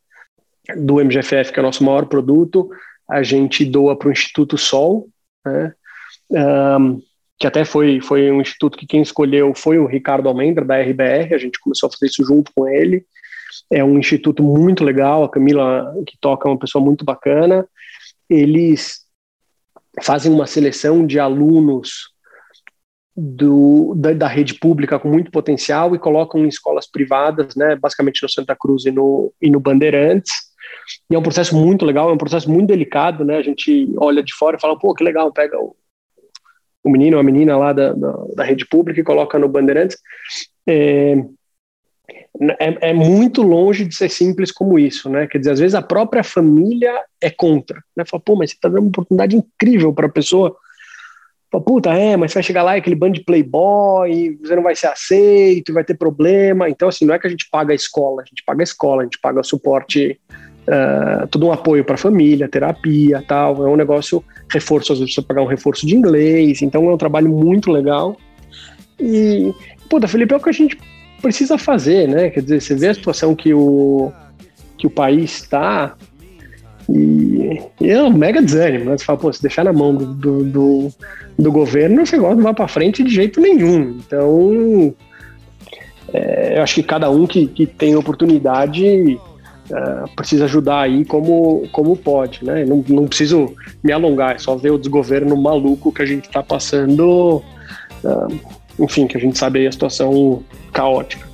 do 0.77 1.01
MGFF, 1.03 1.53
que 1.53 1.59
é 1.59 1.63
o 1.63 1.67
nosso 1.67 1.85
maior 1.85 2.07
produto, 2.07 2.69
a 3.11 3.23
gente 3.23 3.65
doa 3.65 3.97
para 3.97 4.09
o 4.09 4.13
Instituto 4.13 4.59
Sol, 4.59 5.09
né? 5.45 5.73
Um, 6.31 7.01
que 7.39 7.47
até 7.47 7.65
foi, 7.65 8.01
foi 8.01 8.31
um 8.33 8.41
instituto 8.41 8.77
que 8.77 8.87
quem 8.87 9.01
escolheu 9.01 9.55
foi 9.55 9.79
o 9.79 9.87
Ricardo 9.87 10.29
Almendra, 10.29 10.65
da 10.65 10.77
RBR, 10.77 11.33
a 11.33 11.39
gente 11.39 11.61
começou 11.61 11.87
a 11.89 11.93
fazer 11.93 12.07
isso 12.07 12.25
junto 12.25 12.51
com 12.55 12.67
ele. 12.67 13.07
É 13.71 13.85
um 13.85 13.99
instituto 13.99 14.43
muito 14.43 14.83
legal, 14.83 15.23
a 15.23 15.31
Camila, 15.31 15.95
que 16.05 16.19
toca, 16.21 16.49
é 16.49 16.51
uma 16.51 16.59
pessoa 16.59 16.85
muito 16.85 17.05
bacana. 17.05 17.67
Eles 18.29 19.05
fazem 20.03 20.33
uma 20.33 20.47
seleção 20.47 21.07
de 21.07 21.21
alunos 21.21 22.11
do, 23.17 23.95
da, 23.97 24.13
da, 24.13 24.29
rede 24.29 24.55
pública 24.55 24.99
com 24.99 25.09
muito 25.09 25.31
potencial 25.31 25.95
e 25.95 25.99
colocam 25.99 26.45
em 26.45 26.49
escolas 26.49 26.89
privadas, 26.89 27.57
né, 27.57 27.75
basicamente 27.75 28.23
no 28.23 28.29
Santa 28.29 28.55
Cruz 28.55 28.85
e 28.85 28.93
no, 28.93 29.33
e 29.41 29.51
no 29.51 29.59
Bandeirantes. 29.59 30.33
E 31.11 31.15
é 31.15 31.19
um 31.19 31.23
processo 31.23 31.57
muito 31.57 31.85
legal, 31.85 32.11
é 32.11 32.13
um 32.13 32.19
processo 32.19 32.51
muito 32.51 32.69
delicado, 32.69 33.25
né? 33.25 33.37
A 33.37 33.43
gente 33.43 33.93
olha 33.99 34.23
de 34.23 34.35
fora 34.35 34.57
e 34.57 34.61
fala, 34.61 34.79
pô, 34.79 34.95
que 34.95 35.05
legal, 35.05 35.33
pega 35.33 35.59
o, 35.59 35.75
o 36.85 36.91
menino 36.91 37.17
ou 37.17 37.21
a 37.21 37.25
menina 37.25 37.57
lá 37.57 37.73
da, 37.73 37.93
da, 37.93 38.13
da, 38.37 38.45
rede 38.45 38.67
pública 38.67 39.01
e 39.01 39.05
coloca 39.05 39.39
no 39.39 39.49
Bandeirantes. 39.49 39.99
É, 40.67 41.17
é, 42.59 42.91
é, 42.91 42.93
muito 42.93 43.43
longe 43.43 43.85
de 43.85 43.95
ser 43.95 44.09
simples 44.09 44.53
como 44.53 44.79
isso, 44.79 45.11
né? 45.11 45.27
Quer 45.27 45.39
dizer, 45.39 45.51
às 45.53 45.61
vezes 45.61 45.75
a 45.75 45.83
própria 45.83 46.23
família 46.23 46.93
é 47.21 47.31
contra, 47.31 47.83
né? 47.97 48.05
Fala, 48.05 48.23
pô, 48.25 48.37
mas 48.37 48.51
você 48.51 48.57
tá 48.61 48.69
dando 48.69 48.81
uma 48.81 48.89
oportunidade 48.89 49.37
incrível 49.37 49.93
para 49.93 50.07
a 50.07 50.11
pessoa. 50.11 50.57
Fala, 51.51 51.65
puta, 51.65 51.93
é, 51.93 52.17
mas 52.17 52.31
você 52.31 52.35
vai 52.37 52.43
chegar 52.43 52.63
lá 52.63 52.77
e 52.77 52.81
aquele 52.81 52.95
bando 52.95 53.15
de 53.15 53.25
playboy, 53.25 54.39
você 54.41 54.55
não 54.55 54.63
vai 54.63 54.77
ser 54.77 54.87
aceito, 54.87 55.73
vai 55.73 55.83
ter 55.83 55.97
problema. 55.97 56.69
Então, 56.69 56.89
assim, 56.89 57.05
não 57.05 57.15
é 57.15 57.19
que 57.19 57.27
a 57.27 57.31
gente 57.31 57.49
paga 57.51 57.73
a 57.73 57.77
escola, 57.77 58.23
a 58.23 58.25
gente 58.25 58.45
paga 58.45 58.63
a 58.63 58.65
escola, 58.65 59.03
a 59.03 59.05
gente 59.05 59.19
paga 59.21 59.41
o 59.41 59.45
suporte, 59.45 60.21
uh, 60.69 61.27
todo 61.29 61.47
um 61.47 61.53
apoio 61.53 61.85
para 61.85 61.95
a 61.95 61.99
família, 61.99 62.49
terapia 62.49 63.25
tal. 63.27 63.67
É 63.67 63.71
um 63.71 63.77
negócio, 63.77 64.23
reforço, 64.51 64.93
às 64.93 64.99
vezes 64.99 65.15
você 65.15 65.23
pagar 65.23 65.43
um 65.43 65.47
reforço 65.47 65.87
de 65.87 65.97
inglês, 65.97 66.63
então 66.63 66.89
é 66.89 66.95
um 66.95 66.99
trabalho 66.99 67.31
muito 67.31 67.71
legal. 67.71 68.17
E, 69.01 69.53
puta, 69.89 70.07
Felipe, 70.07 70.35
é 70.35 70.37
o 70.37 70.41
que 70.41 70.51
a 70.51 70.53
gente 70.53 70.79
precisa 71.23 71.59
fazer, 71.59 72.09
né? 72.09 72.31
Quer 72.31 72.43
dizer, 72.43 72.61
você 72.61 72.75
vê 72.75 72.89
a 72.89 72.95
situação 72.95 73.35
que 73.35 73.53
o, 73.53 74.13
que 74.77 74.87
o 74.87 74.91
país 74.91 75.43
está 75.43 75.97
e, 76.89 77.61
e, 77.81 77.91
é 77.91 78.03
um 78.03 78.13
mega 78.13 78.41
desânimo, 78.41 78.87
né? 78.87 78.97
Você 78.97 79.05
fala, 79.05 79.19
pô, 79.19 79.33
se 79.33 79.43
deixar 79.43 79.65
na 79.65 79.73
mão 79.73 79.95
do, 79.95 80.07
do, 80.07 80.45
do, 80.45 80.89
do 81.39 81.53
governo, 81.53 82.01
esse 82.01 82.17
não 82.17 82.37
vai 82.37 82.55
para 82.55 82.67
frente 82.67 83.03
de 83.03 83.11
jeito 83.11 83.41
nenhum. 83.41 83.99
Então, 83.99 84.95
é, 86.13 86.59
eu 86.59 86.63
acho 86.63 86.77
que 86.77 86.83
cada 86.83 87.11
um 87.11 87.27
que, 87.27 87.47
que 87.47 87.67
tem 87.67 87.95
oportunidade 87.95 89.21
uh, 89.71 90.09
precisa 90.15 90.45
ajudar 90.45 90.83
aí 90.83 91.05
como, 91.05 91.69
como 91.73 91.97
pode, 91.97 92.45
né? 92.45 92.65
Não, 92.65 92.85
não 92.89 93.07
preciso 93.07 93.55
me 93.83 93.93
alongar, 93.93 94.37
é 94.37 94.39
só 94.39 94.57
ver 94.57 94.71
o 94.71 94.79
desgoverno 94.79 95.37
maluco 95.37 95.93
que 95.93 96.03
a 96.03 96.07
gente 96.07 96.27
está 96.27 96.43
passando. 96.43 97.43
Uh, 98.05 98.59
enfim, 98.79 99.07
que 99.07 99.17
a 99.17 99.21
gente 99.21 99.37
sabe 99.37 99.61
aí 99.61 99.67
a 99.67 99.73
situação 99.73 100.43
caótica. 100.73 101.27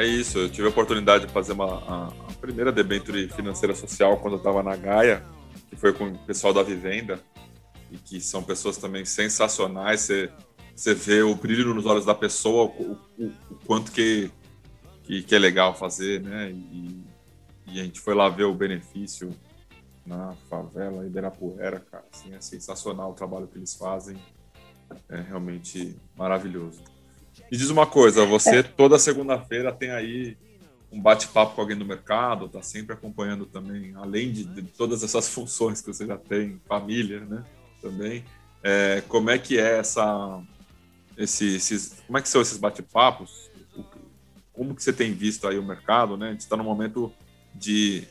É 0.00 0.06
isso, 0.06 0.38
eu 0.38 0.48
tive 0.48 0.66
a 0.66 0.70
oportunidade 0.70 1.26
de 1.26 1.32
fazer 1.32 1.52
uma, 1.52 1.74
a, 1.86 2.06
a 2.06 2.32
primeira 2.40 2.72
debenture 2.72 3.28
financeira 3.28 3.74
social 3.74 4.16
quando 4.16 4.32
eu 4.32 4.38
estava 4.38 4.62
na 4.62 4.74
Gaia, 4.74 5.22
que 5.68 5.76
foi 5.76 5.92
com 5.92 6.06
o 6.06 6.18
pessoal 6.20 6.54
da 6.54 6.62
Vivenda 6.62 7.20
e 7.90 7.98
que 7.98 8.18
são 8.18 8.42
pessoas 8.42 8.78
também 8.78 9.04
sensacionais. 9.04 10.00
Você, 10.00 10.32
você 10.74 10.94
vê 10.94 11.20
o 11.20 11.34
brilho 11.34 11.74
nos 11.74 11.84
olhos 11.84 12.06
da 12.06 12.14
pessoa, 12.14 12.72
o, 12.78 12.96
o, 13.18 13.26
o 13.50 13.54
quanto 13.66 13.92
que, 13.92 14.30
que, 15.02 15.22
que, 15.22 15.34
é 15.34 15.38
legal 15.38 15.76
fazer, 15.76 16.22
né? 16.22 16.50
E, 16.50 17.04
e 17.66 17.78
a 17.78 17.84
gente 17.84 18.00
foi 18.00 18.14
lá 18.14 18.26
ver 18.30 18.44
o 18.44 18.54
benefício 18.54 19.28
na 20.06 20.32
favela 20.48 21.04
Ibirapuera, 21.04 21.78
cara. 21.78 22.06
Assim, 22.10 22.34
é 22.34 22.40
sensacional 22.40 23.10
o 23.10 23.14
trabalho 23.14 23.46
que 23.46 23.58
eles 23.58 23.74
fazem. 23.74 24.16
É 25.10 25.20
realmente 25.20 25.94
maravilhoso. 26.16 26.82
E 27.50 27.56
diz 27.56 27.70
uma 27.70 27.86
coisa, 27.86 28.24
você 28.24 28.58
é. 28.58 28.62
toda 28.62 28.98
segunda-feira 28.98 29.72
tem 29.72 29.90
aí 29.90 30.36
um 30.92 31.00
bate-papo 31.00 31.54
com 31.54 31.60
alguém 31.60 31.76
do 31.76 31.84
mercado, 31.84 32.48
tá 32.48 32.62
sempre 32.62 32.94
acompanhando 32.94 33.46
também, 33.46 33.94
além 33.94 34.32
de, 34.32 34.44
de, 34.44 34.62
todas 34.62 35.02
essas 35.02 35.28
funções 35.28 35.80
que 35.80 35.86
você 35.86 36.06
já 36.06 36.16
tem, 36.16 36.60
família, 36.66 37.20
né? 37.20 37.44
Também. 37.80 38.24
É, 38.62 39.02
como 39.08 39.30
é 39.30 39.38
que 39.38 39.58
é 39.58 39.78
essa, 39.78 40.42
esse, 41.16 41.56
esses, 41.56 42.02
como 42.06 42.18
é 42.18 42.22
que 42.22 42.28
são 42.28 42.40
esses 42.40 42.58
bate-papos? 42.58 43.50
Como 44.52 44.74
que 44.74 44.82
você 44.82 44.92
tem 44.92 45.12
visto 45.12 45.46
aí 45.46 45.58
o 45.58 45.62
mercado, 45.62 46.16
né? 46.16 46.28
A 46.28 46.32
gente 46.32 46.40
está 46.40 46.56
num 46.56 46.64
momento 46.64 47.12
de 47.54 48.06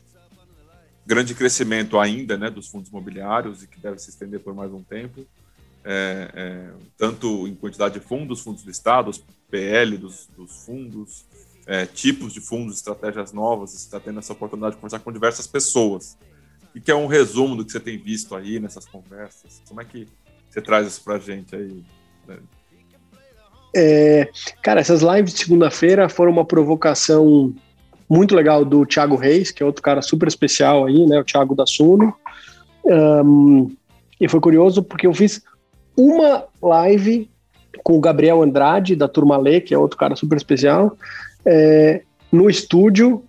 grande 1.05 1.33
crescimento 1.33 1.99
ainda 1.99 2.37
né, 2.37 2.49
dos 2.49 2.67
fundos 2.67 2.89
imobiliários 2.89 3.63
e 3.63 3.67
que 3.67 3.79
deve 3.79 3.97
se 3.97 4.09
estender 4.11 4.39
por 4.39 4.53
mais 4.53 4.71
um 4.71 4.83
tempo, 4.83 5.25
é, 5.83 6.31
é, 6.33 6.69
tanto 6.97 7.47
em 7.47 7.55
quantidade 7.55 7.99
de 7.99 7.99
fundos, 7.99 8.41
fundos 8.41 8.63
listados, 8.63 9.23
PL 9.49 9.97
dos, 9.97 10.27
dos 10.35 10.65
fundos, 10.65 11.25
é, 11.65 11.85
tipos 11.85 12.33
de 12.33 12.41
fundos, 12.41 12.77
estratégias 12.77 13.31
novas, 13.31 13.71
você 13.71 13.77
está 13.77 13.99
tendo 13.99 14.19
essa 14.19 14.33
oportunidade 14.33 14.75
de 14.75 14.77
conversar 14.77 14.99
com 14.99 15.11
diversas 15.11 15.47
pessoas. 15.47 16.17
E 16.73 16.79
que 16.79 16.91
é 16.91 16.95
um 16.95 17.07
resumo 17.07 17.55
do 17.55 17.65
que 17.65 17.71
você 17.71 17.79
tem 17.79 17.97
visto 17.97 18.35
aí 18.35 18.59
nessas 18.59 18.85
conversas? 18.85 19.61
Como 19.67 19.81
é 19.81 19.85
que 19.85 20.07
você 20.49 20.61
traz 20.61 20.87
isso 20.87 21.03
para 21.03 21.15
a 21.15 21.19
gente 21.19 21.55
aí? 21.55 21.83
É, 23.75 24.29
cara, 24.61 24.79
essas 24.79 25.01
lives 25.01 25.33
de 25.33 25.41
segunda-feira 25.41 26.09
foram 26.09 26.31
uma 26.31 26.45
provocação 26.45 27.53
muito 28.09 28.35
legal 28.35 28.65
do 28.65 28.85
Thiago 28.85 29.15
Reis, 29.15 29.51
que 29.51 29.61
é 29.61 29.65
outro 29.65 29.83
cara 29.83 30.01
super 30.01 30.27
especial 30.27 30.85
aí, 30.85 31.05
né? 31.05 31.19
O 31.19 31.23
Thiago 31.23 31.55
da 31.55 31.65
Suno. 31.65 32.13
Um, 32.83 33.75
e 34.19 34.27
foi 34.27 34.39
curioso 34.39 34.81
porque 34.81 35.05
eu 35.05 35.13
fiz 35.13 35.41
uma 35.99 36.45
live 36.61 37.29
com 37.83 37.97
o 37.97 37.99
Gabriel 37.99 38.41
Andrade, 38.41 38.95
da 38.95 39.07
Turma 39.07 39.37
Lê, 39.37 39.59
que 39.59 39.73
é 39.73 39.77
outro 39.77 39.97
cara 39.97 40.15
super 40.15 40.37
especial, 40.37 40.97
é, 41.45 42.01
no 42.31 42.49
estúdio 42.49 43.23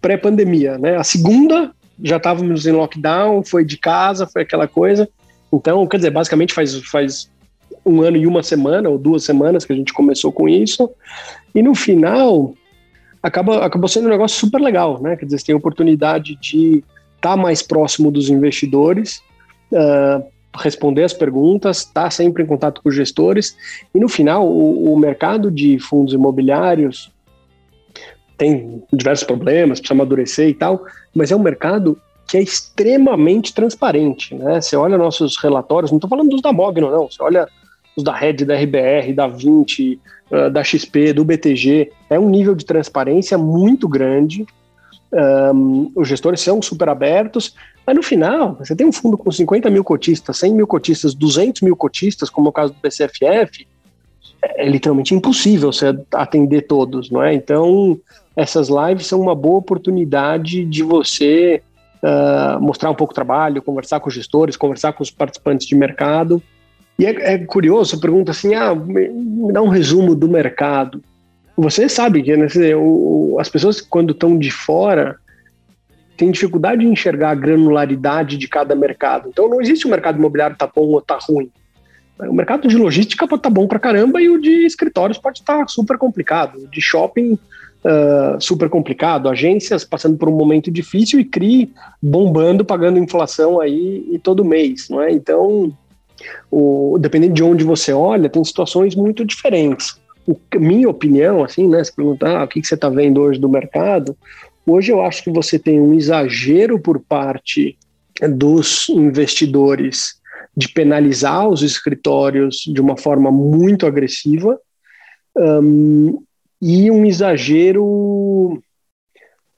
pré-pandemia, 0.00 0.78
né? 0.78 0.96
A 0.96 1.04
segunda 1.04 1.72
já 2.02 2.18
estávamos 2.18 2.66
em 2.66 2.72
lockdown, 2.72 3.42
foi 3.42 3.64
de 3.64 3.78
casa, 3.78 4.26
foi 4.26 4.42
aquela 4.42 4.68
coisa. 4.68 5.08
Então, 5.52 5.86
quer 5.86 5.96
dizer, 5.96 6.10
basicamente 6.10 6.52
faz, 6.52 6.74
faz 6.82 7.30
um 7.84 8.02
ano 8.02 8.16
e 8.16 8.26
uma 8.26 8.42
semana, 8.42 8.88
ou 8.88 8.98
duas 8.98 9.24
semanas 9.24 9.64
que 9.64 9.72
a 9.72 9.76
gente 9.76 9.92
começou 9.92 10.30
com 10.30 10.48
isso. 10.48 10.90
E 11.54 11.62
no 11.62 11.74
final, 11.74 12.54
acaba, 13.22 13.64
acabou 13.64 13.88
sendo 13.88 14.06
um 14.06 14.10
negócio 14.10 14.38
super 14.38 14.60
legal, 14.60 15.00
né? 15.00 15.16
Quer 15.16 15.24
dizer, 15.24 15.38
você 15.38 15.46
tem 15.46 15.54
a 15.54 15.58
oportunidade 15.58 16.36
de 16.36 16.84
estar 17.16 17.30
tá 17.30 17.36
mais 17.36 17.62
próximo 17.62 18.10
dos 18.10 18.28
investidores, 18.28 19.22
uh, 19.72 20.22
responder 20.56 21.04
as 21.04 21.12
perguntas, 21.12 21.78
estar 21.78 22.04
tá 22.04 22.10
sempre 22.10 22.42
em 22.42 22.46
contato 22.46 22.82
com 22.82 22.88
os 22.88 22.94
gestores, 22.94 23.56
e 23.94 24.00
no 24.00 24.08
final, 24.08 24.46
o, 24.46 24.92
o 24.92 24.98
mercado 24.98 25.50
de 25.50 25.78
fundos 25.78 26.14
imobiliários 26.14 27.12
tem 28.36 28.82
diversos 28.92 29.26
problemas, 29.26 29.80
precisa 29.80 29.94
amadurecer 29.94 30.48
e 30.48 30.54
tal, 30.54 30.84
mas 31.14 31.30
é 31.30 31.36
um 31.36 31.42
mercado 31.42 31.98
que 32.28 32.36
é 32.36 32.42
extremamente 32.42 33.54
transparente, 33.54 34.34
né? 34.34 34.60
Você 34.60 34.76
olha 34.76 34.98
nossos 34.98 35.36
relatórios, 35.38 35.90
não 35.90 35.98
estou 35.98 36.10
falando 36.10 36.30
dos 36.30 36.42
da 36.42 36.52
Mogno, 36.52 36.90
não, 36.90 37.08
você 37.08 37.22
olha 37.22 37.48
os 37.96 38.02
da 38.02 38.14
Red, 38.14 38.44
da 38.44 38.54
RBR, 38.54 39.12
da 39.14 39.26
20, 39.26 40.00
uh, 40.30 40.50
da 40.50 40.62
XP, 40.62 41.12
do 41.12 41.24
BTG, 41.24 41.92
é 42.10 42.18
um 42.18 42.28
nível 42.28 42.54
de 42.54 42.64
transparência 42.64 43.38
muito 43.38 43.88
grande. 43.88 44.44
Um, 45.12 45.92
os 45.94 46.08
gestores 46.08 46.40
são 46.40 46.60
super 46.60 46.88
abertos, 46.88 47.54
mas 47.86 47.96
no 47.96 48.02
final, 48.02 48.56
você 48.56 48.74
tem 48.74 48.86
um 48.86 48.92
fundo 48.92 49.16
com 49.16 49.30
50 49.30 49.70
mil 49.70 49.84
cotistas, 49.84 50.36
100 50.38 50.54
mil 50.54 50.66
cotistas, 50.66 51.14
200 51.14 51.62
mil 51.62 51.76
cotistas, 51.76 52.28
como 52.28 52.48
é 52.48 52.50
o 52.50 52.52
caso 52.52 52.72
do 52.72 52.80
BCFF, 52.80 53.66
é, 54.42 54.66
é 54.66 54.68
literalmente 54.68 55.14
impossível 55.14 55.72
você 55.72 55.96
atender 56.12 56.62
todos, 56.62 57.10
não 57.10 57.22
é? 57.22 57.32
Então, 57.32 57.98
essas 58.34 58.68
lives 58.68 59.06
são 59.06 59.20
uma 59.20 59.34
boa 59.34 59.58
oportunidade 59.58 60.64
de 60.64 60.82
você 60.82 61.62
uh, 62.02 62.60
mostrar 62.60 62.90
um 62.90 62.94
pouco 62.94 63.12
o 63.12 63.14
trabalho, 63.14 63.62
conversar 63.62 64.00
com 64.00 64.08
os 64.08 64.14
gestores, 64.14 64.56
conversar 64.56 64.92
com 64.92 65.02
os 65.02 65.10
participantes 65.10 65.66
de 65.66 65.74
mercado 65.74 66.42
e 66.98 67.04
é, 67.04 67.34
é 67.34 67.38
curioso, 67.38 68.00
pergunta 68.00 68.30
assim, 68.30 68.54
ah, 68.54 68.74
me, 68.74 69.08
me, 69.08 69.52
dá 69.52 69.60
um 69.60 69.68
resumo 69.68 70.14
do 70.14 70.28
mercado. 70.28 71.02
Você 71.56 71.88
sabe 71.88 72.22
que 72.22 72.36
né, 72.36 72.46
as 73.38 73.48
pessoas 73.48 73.80
quando 73.80 74.12
estão 74.12 74.38
de 74.38 74.50
fora 74.50 75.16
têm 76.16 76.30
dificuldade 76.30 76.82
de 76.82 76.88
enxergar 76.88 77.30
a 77.30 77.34
granularidade 77.34 78.36
de 78.36 78.48
cada 78.48 78.74
mercado. 78.74 79.28
Então 79.28 79.48
não 79.48 79.60
existe 79.60 79.86
um 79.86 79.90
mercado 79.90 80.18
imobiliário 80.18 80.56
tá 80.56 80.70
bom 80.72 80.86
ou 80.88 81.00
tá 81.00 81.18
ruim. 81.20 81.50
O 82.18 82.32
mercado 82.32 82.66
de 82.66 82.76
logística 82.76 83.28
pode 83.28 83.40
estar 83.40 83.50
tá 83.50 83.54
bom 83.54 83.66
para 83.66 83.78
caramba 83.78 84.20
e 84.20 84.28
o 84.28 84.40
de 84.40 84.64
escritórios 84.64 85.18
pode 85.18 85.40
estar 85.40 85.58
tá 85.58 85.66
super 85.68 85.98
complicado. 85.98 86.58
O 86.58 86.68
de 86.68 86.80
shopping 86.80 87.34
uh, 87.34 88.40
super 88.40 88.70
complicado, 88.70 89.28
agências 89.28 89.84
passando 89.84 90.16
por 90.16 90.28
um 90.28 90.36
momento 90.36 90.70
difícil 90.70 91.20
e 91.20 91.24
CRI 91.24 91.72
bombando, 92.02 92.64
pagando 92.64 92.98
inflação 92.98 93.60
aí 93.60 94.06
e 94.10 94.18
todo 94.18 94.44
mês, 94.44 94.88
não 94.88 95.02
é? 95.02 95.12
Então 95.12 95.72
o, 96.50 96.96
dependendo 96.98 97.34
de 97.34 97.42
onde 97.42 97.64
você 97.64 97.92
olha, 97.92 98.30
tem 98.30 98.42
situações 98.42 98.94
muito 98.94 99.24
diferentes. 99.24 100.00
O, 100.26 100.36
minha 100.58 100.88
opinião, 100.88 101.44
assim, 101.44 101.68
né? 101.68 101.82
Se 101.84 101.94
perguntar 101.94 102.40
ah, 102.40 102.44
o 102.44 102.48
que, 102.48 102.60
que 102.60 102.66
você 102.66 102.74
está 102.74 102.88
vendo 102.88 103.20
hoje 103.20 103.38
do 103.38 103.48
mercado, 103.48 104.16
hoje 104.66 104.92
eu 104.92 105.00
acho 105.00 105.22
que 105.22 105.30
você 105.30 105.58
tem 105.58 105.80
um 105.80 105.94
exagero 105.94 106.78
por 106.78 107.00
parte 107.00 107.78
dos 108.28 108.88
investidores 108.88 110.20
de 110.56 110.68
penalizar 110.68 111.48
os 111.48 111.62
escritórios 111.62 112.64
de 112.66 112.80
uma 112.80 112.96
forma 112.96 113.30
muito 113.30 113.86
agressiva 113.86 114.58
um, 115.36 116.22
e 116.60 116.90
um 116.90 117.04
exagero 117.04 118.62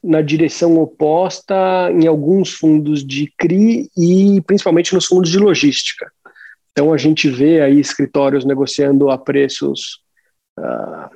na 0.02 0.20
direção 0.20 0.76
oposta 0.78 1.90
em 1.92 2.06
alguns 2.06 2.52
fundos 2.52 3.04
de 3.04 3.32
CRI 3.38 3.88
e 3.96 4.40
principalmente 4.42 4.94
nos 4.94 5.06
fundos 5.06 5.30
de 5.30 5.38
logística. 5.38 6.10
Então 6.72 6.92
a 6.92 6.96
gente 6.96 7.28
vê 7.28 7.60
aí 7.60 7.78
escritórios 7.78 8.44
negociando 8.44 9.10
a 9.10 9.18
preços 9.18 10.00
uh, 10.58 11.10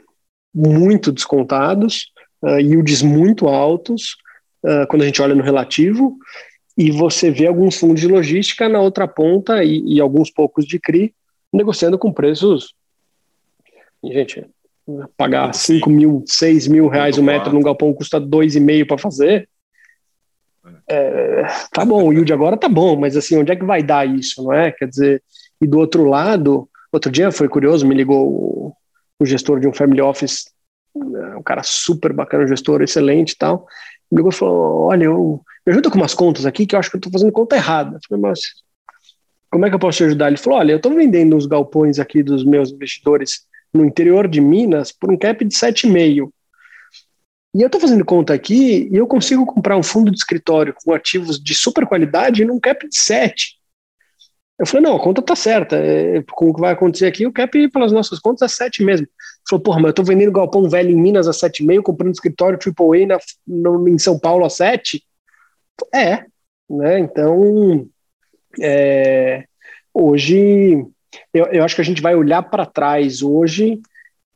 muito 0.55 1.13
descontados, 1.13 2.13
uh, 2.43 2.59
yields 2.59 3.03
muito 3.03 3.49
altos, 3.49 4.17
uh, 4.65 4.87
quando 4.89 5.03
a 5.03 5.07
gente 5.07 5.21
olha 5.21 5.35
no 5.35 5.43
relativo, 5.43 6.17
e 6.77 6.91
você 6.91 7.31
vê 7.31 7.47
alguns 7.47 7.79
fundos 7.79 8.01
de 8.01 8.09
logística 8.09 8.69
na 8.69 8.81
outra 8.81 9.07
ponta 9.07 9.63
e, 9.63 9.83
e 9.97 10.01
alguns 10.01 10.31
poucos 10.31 10.65
de 10.65 10.79
CRI 10.79 11.15
negociando 11.53 11.99
com 11.99 12.13
preços. 12.13 12.75
Gente, 14.03 14.47
pagar 15.17 15.55
5 15.55 15.89
mil, 15.89 16.25
6 16.27 16.67
mil 16.67 16.89
reais 16.89 17.19
o 17.19 17.23
metro 17.23 17.53
num 17.53 17.63
galpão 17.63 17.93
custa 17.93 18.21
2,5 18.21 18.87
para 18.87 18.99
fazer. 18.99 19.49
É, 20.89 21.45
tá 21.73 21.85
bom, 21.85 22.09
o 22.09 22.13
yield 22.13 22.33
agora 22.33 22.57
tá 22.57 22.69
bom, 22.69 22.97
mas 22.97 23.17
assim, 23.17 23.37
onde 23.37 23.53
é 23.53 23.57
que 23.57 23.65
vai 23.65 23.83
dar 23.83 24.07
isso, 24.07 24.43
não 24.43 24.53
é? 24.53 24.73
Quer 24.73 24.89
dizer, 24.89 25.23
e 25.61 25.67
do 25.67 25.79
outro 25.79 26.05
lado, 26.05 26.69
outro 26.93 27.11
dia 27.11 27.31
foi 27.31 27.49
curioso, 27.49 27.87
me 27.87 27.95
ligou 27.95 28.52
o, 29.23 29.27
gestor 29.27 29.61
de 29.61 29.69
um 29.69 29.73
family 29.73 30.01
office, 30.01 30.45
né, 30.95 31.37
um 31.37 31.43
cara 31.43 31.63
super 31.63 32.13
bacana, 32.13 32.45
um 32.45 32.49
gestor 32.49 32.83
excelente 32.83 33.33
e 33.33 33.37
tal. 33.37 33.67
Me 34.11 34.17
ligou 34.17 34.31
e 34.31 34.35
falou: 34.35 34.89
Olha, 34.89 35.05
eu, 35.05 35.41
me 35.67 35.73
ajuda 35.73 35.91
com 35.91 35.97
umas 35.97 36.15
contas 36.15 36.47
aqui 36.47 36.67
que 36.67 36.75
eu 36.75 36.79
acho 36.79 36.91
que 36.91 36.97
eu 36.97 36.99
estou 36.99 37.13
fazendo 37.13 37.33
conta 37.33 37.57
errada. 37.57 37.97
Eu 37.97 38.01
falei, 38.09 38.23
mas 38.23 38.41
como 39.51 39.67
é 39.67 39.69
que 39.69 39.75
eu 39.75 39.81
posso 39.81 39.99
te 39.99 40.05
ajudar? 40.05 40.29
Ele 40.29 40.37
falou: 40.37 40.59
Olha, 40.59 40.73
eu 40.73 40.77
estou 40.77 40.93
vendendo 40.93 41.37
os 41.37 41.47
galpões 41.47 41.99
aqui 41.99 42.23
dos 42.23 42.45
meus 42.45 42.71
investidores 42.71 43.47
no 43.73 43.85
interior 43.85 44.29
de 44.29 44.41
Minas 44.41 44.93
por 44.93 45.11
um 45.11 45.17
cap 45.17 45.45
de 45.45 45.55
7,5. 45.55 46.31
E 47.55 47.61
eu 47.61 47.67
estou 47.67 47.81
fazendo 47.81 48.05
conta 48.05 48.33
aqui 48.33 48.89
e 48.91 48.97
eu 48.97 49.07
consigo 49.07 49.45
comprar 49.45 49.77
um 49.77 49.83
fundo 49.83 50.11
de 50.11 50.17
escritório 50.17 50.75
com 50.83 50.93
ativos 50.93 51.39
de 51.39 51.55
super 51.55 51.87
qualidade 51.87 52.45
num 52.45 52.59
cap 52.59 52.89
de 52.89 52.99
7. 52.99 53.59
Eu 54.63 54.67
falei, 54.67 54.85
não, 54.85 54.95
a 54.95 55.01
conta 55.01 55.21
tá 55.21 55.35
certa. 55.35 55.75
É, 55.75 56.23
com 56.23 56.51
o 56.51 56.55
que 56.55 56.61
vai 56.61 56.73
acontecer 56.73 57.07
aqui, 57.07 57.27
o 57.27 57.33
cap 57.33 57.69
pelas 57.71 57.91
nossas 57.91 58.21
contas 58.21 58.43
é 58.43 58.55
7 58.55 58.85
mesmo. 58.85 59.09
Ele 59.09 59.13
falou, 59.51 59.61
porra, 59.61 59.81
mas 59.81 59.89
eu 59.89 59.95
tô 59.95 60.05
vendendo 60.05 60.31
galpão 60.31 60.71
velho 60.71 60.89
em 60.89 60.95
Minas 60.95 61.27
a 61.27 61.33
7,5, 61.33 61.83
comprando 61.83 62.15
escritório 62.15 62.57
AAA 62.57 63.07
na, 63.09 63.19
no, 63.45 63.89
em 63.89 63.99
São 63.99 64.17
Paulo 64.17 64.45
a 64.45 64.49
7. 64.49 65.03
É, 65.93 66.25
né? 66.71 67.01
Então, 67.01 67.89
é, 68.61 69.47
hoje, 69.93 70.87
eu, 71.35 71.47
eu 71.47 71.65
acho 71.65 71.75
que 71.75 71.81
a 71.81 71.85
gente 71.85 72.01
vai 72.01 72.15
olhar 72.15 72.45
para 72.45 72.65
trás 72.65 73.21
hoje, 73.21 73.81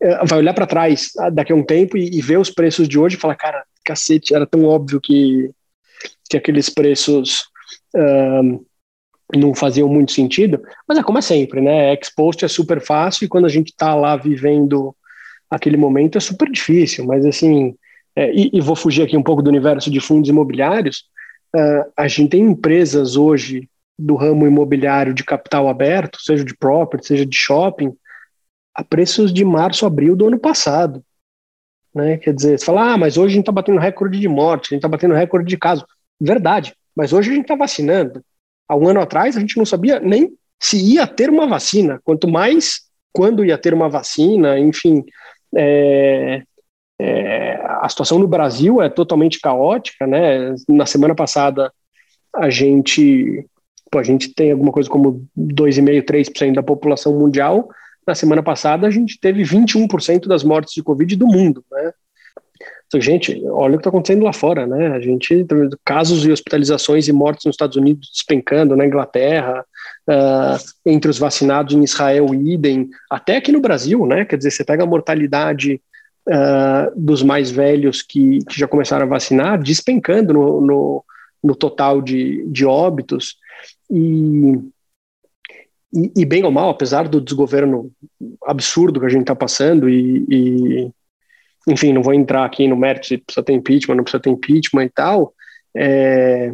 é, 0.03 0.27
vai 0.27 0.41
olhar 0.41 0.55
para 0.55 0.67
trás 0.67 1.13
daqui 1.35 1.53
a 1.53 1.57
um 1.57 1.63
tempo 1.63 1.97
e, 1.97 2.19
e, 2.19 2.21
ver 2.21 2.39
os 2.39 2.51
preços 2.51 2.89
de 2.89 2.99
hoje 2.99 3.15
e 3.15 3.21
falar, 3.21 3.37
cara, 3.37 3.63
cacete, 3.85 4.35
era 4.35 4.45
tão 4.45 4.65
óbvio 4.65 5.01
que, 5.01 5.53
que 6.29 6.37
aqueles 6.37 6.69
preços 6.69 7.45
não 9.35 9.55
faziam 9.55 9.89
muito 9.89 10.13
sentido, 10.13 10.63
mas 10.87 10.99
é 10.99 11.03
como 11.03 11.19
é 11.19 11.23
sempre, 11.23 11.61
né? 11.61 11.93
Expost 11.95 12.45
é 12.45 12.49
super 12.49 12.81
fácil 12.81 13.25
e 13.25 13.29
quando 13.29 13.47
a 13.47 13.51
gente 13.51 13.69
está 13.69 13.95
lá 13.95 14.17
vivendo 14.17 14.95
aquele 15.51 15.77
momento 15.77 16.19
é 16.19 16.21
super 16.21 16.51
difícil, 16.51 17.05
mas 17.05 17.25
assim, 17.25 17.75
é, 18.15 18.33
e, 18.33 18.51
e, 18.53 18.61
vou 18.61 18.77
fugir 18.77 19.03
aqui 19.03 19.17
um 19.17 19.23
pouco 19.23 19.43
do 19.43 19.49
universo 19.49 19.91
de 19.91 20.01
fundos 20.01 20.29
imobiliários, 20.29 21.05
uh, 21.55 21.93
a 21.97 22.09
gente 22.09 22.31
tem 22.31 22.43
empresas 22.43 23.17
hoje 23.17 23.69
do 23.99 24.15
ramo 24.15 24.47
imobiliário 24.47 25.15
de 25.15 25.25
capital 25.25 25.69
aberto, 25.69 26.21
seja 26.21 26.45
de 26.45 26.57
property, 26.57 27.07
seja 27.07 27.27
de 27.27 27.37
shopping, 27.37 27.95
a 28.75 28.85
preços 28.85 29.33
de 29.33 29.45
março, 29.45 29.87
abril 29.87 30.15
do 30.15 30.27
ano 30.27 30.39
passado. 30.39 31.03
Né? 31.95 32.19
Quer 32.19 32.35
dizer, 32.35 32.59
você 32.59 32.65
fala, 32.65 32.93
ah, 32.93 32.99
mas 32.99 33.17
hoje 33.17 33.33
a 33.33 33.35
gente 33.37 33.43
está 33.43 33.53
batendo 33.53 33.79
recorde 33.79 34.21
de 34.21 34.29
morte, 34.29 34.67
a 34.67 34.71
gente 34.75 34.81
está 34.81 34.89
batendo 34.89 35.15
recorde 35.15 35.49
de 35.49 35.57
casos. 35.57 35.85
Verdade, 36.21 36.75
mas 36.95 37.13
hoje 37.13 37.31
a 37.31 37.35
gente 37.35 37.45
está 37.45 37.55
vacinando. 37.55 38.23
Há 38.69 38.77
um 38.77 38.89
ano 38.89 39.01
atrás 39.01 39.37
a 39.37 39.41
gente 39.41 39.57
não 39.57 39.65
sabia 39.65 40.01
nem 40.01 40.33
se 40.61 40.77
ia 40.77 41.07
ter 41.07 41.31
uma 41.31 41.47
vacina, 41.47 42.01
quanto 42.03 42.29
mais 42.29 42.81
quando 43.13 43.45
ia 43.45 43.59
ter 43.59 43.73
uma 43.73 43.89
vacina, 43.89 44.59
enfim. 44.59 45.05
É, 45.55 46.43
é, 46.99 47.61
a 47.81 47.89
situação 47.89 48.19
no 48.19 48.27
Brasil 48.27 48.83
é 48.83 48.89
totalmente 48.89 49.41
caótica, 49.41 50.07
né? 50.07 50.55
Na 50.69 50.87
semana 50.87 51.15
passada 51.15 51.73
a 52.35 52.51
gente 52.51 53.47
Pô, 53.91 53.99
a 53.99 54.03
gente 54.03 54.35
tem 54.35 54.51
alguma 54.51 54.73
coisa 54.73 54.89
como 54.89 55.27
2,5%, 55.39 56.05
3% 56.05 56.55
da 56.55 56.63
população 56.63 57.19
mundial. 57.19 57.69
Na 58.07 58.15
semana 58.15 58.43
passada, 58.43 58.87
a 58.87 58.91
gente 58.91 59.19
teve 59.19 59.43
21% 59.43 60.27
das 60.27 60.43
mortes 60.43 60.75
de 60.75 60.83
Covid 60.83 61.17
do 61.17 61.27
mundo, 61.27 61.65
né? 61.71 61.93
Então, 62.97 63.01
gente, 63.01 63.43
olha 63.47 63.75
o 63.75 63.77
que 63.77 63.81
está 63.81 63.91
acontecendo 63.91 64.25
lá 64.25 64.33
fora, 64.33 64.67
né? 64.67 64.89
A 64.89 65.01
gente 65.01 65.47
casos 65.85 66.25
e 66.25 66.33
hospitalizações 66.33 67.07
e 67.09 67.13
mortes 67.13 67.45
nos 67.45 67.53
Estados 67.53 67.77
Unidos 67.77 68.11
despencando, 68.11 68.75
na 68.75 68.87
Inglaterra, 68.87 69.65
uh, 70.09 70.57
entre 70.85 71.11
os 71.11 71.19
vacinados 71.19 71.75
em 71.75 71.85
Israel, 71.85 72.35
idem, 72.35 72.89
até 73.11 73.37
aqui 73.37 73.53
no 73.53 73.61
Brasil, 73.61 74.07
né? 74.07 74.25
Quer 74.25 74.39
dizer, 74.39 74.51
você 74.51 74.65
pega 74.65 74.85
a 74.85 74.87
mortalidade 74.87 75.79
uh, 76.27 76.91
dos 76.99 77.23
mais 77.23 77.51
velhos 77.51 78.01
que, 78.01 78.39
que, 78.49 78.59
já 78.59 78.67
começaram 78.67 79.05
a 79.05 79.09
vacinar, 79.09 79.63
despencando 79.63 80.33
no, 80.33 80.61
no, 80.63 81.05
no 81.45 81.55
total 81.55 82.01
de, 82.01 82.47
de 82.47 82.65
óbitos. 82.65 83.37
E, 83.91 84.55
e, 85.93 86.13
e, 86.17 86.25
bem 86.25 86.45
ou 86.45 86.51
mal, 86.51 86.71
apesar 86.71 87.09
do 87.09 87.21
desgoverno 87.21 87.93
absurdo 88.47 89.01
que 89.01 89.07
a 89.07 89.11
gente 89.11 89.23
está 89.23 89.35
passando, 89.35 89.87
e, 89.87 90.25
e, 90.31 90.91
enfim, 91.67 91.93
não 91.93 92.03
vou 92.03 92.15
entrar 92.15 92.45
aqui 92.45 92.69
no 92.69 92.77
mérito 92.77 93.07
se 93.07 93.19
precisa 93.19 93.45
ter 93.45 93.53
impeachment, 93.53 93.97
não 93.97 94.05
precisa 94.05 94.23
ter 94.23 94.31
impeachment 94.31 94.85
e 94.85 94.91
tal, 94.91 95.35
é, 95.77 96.53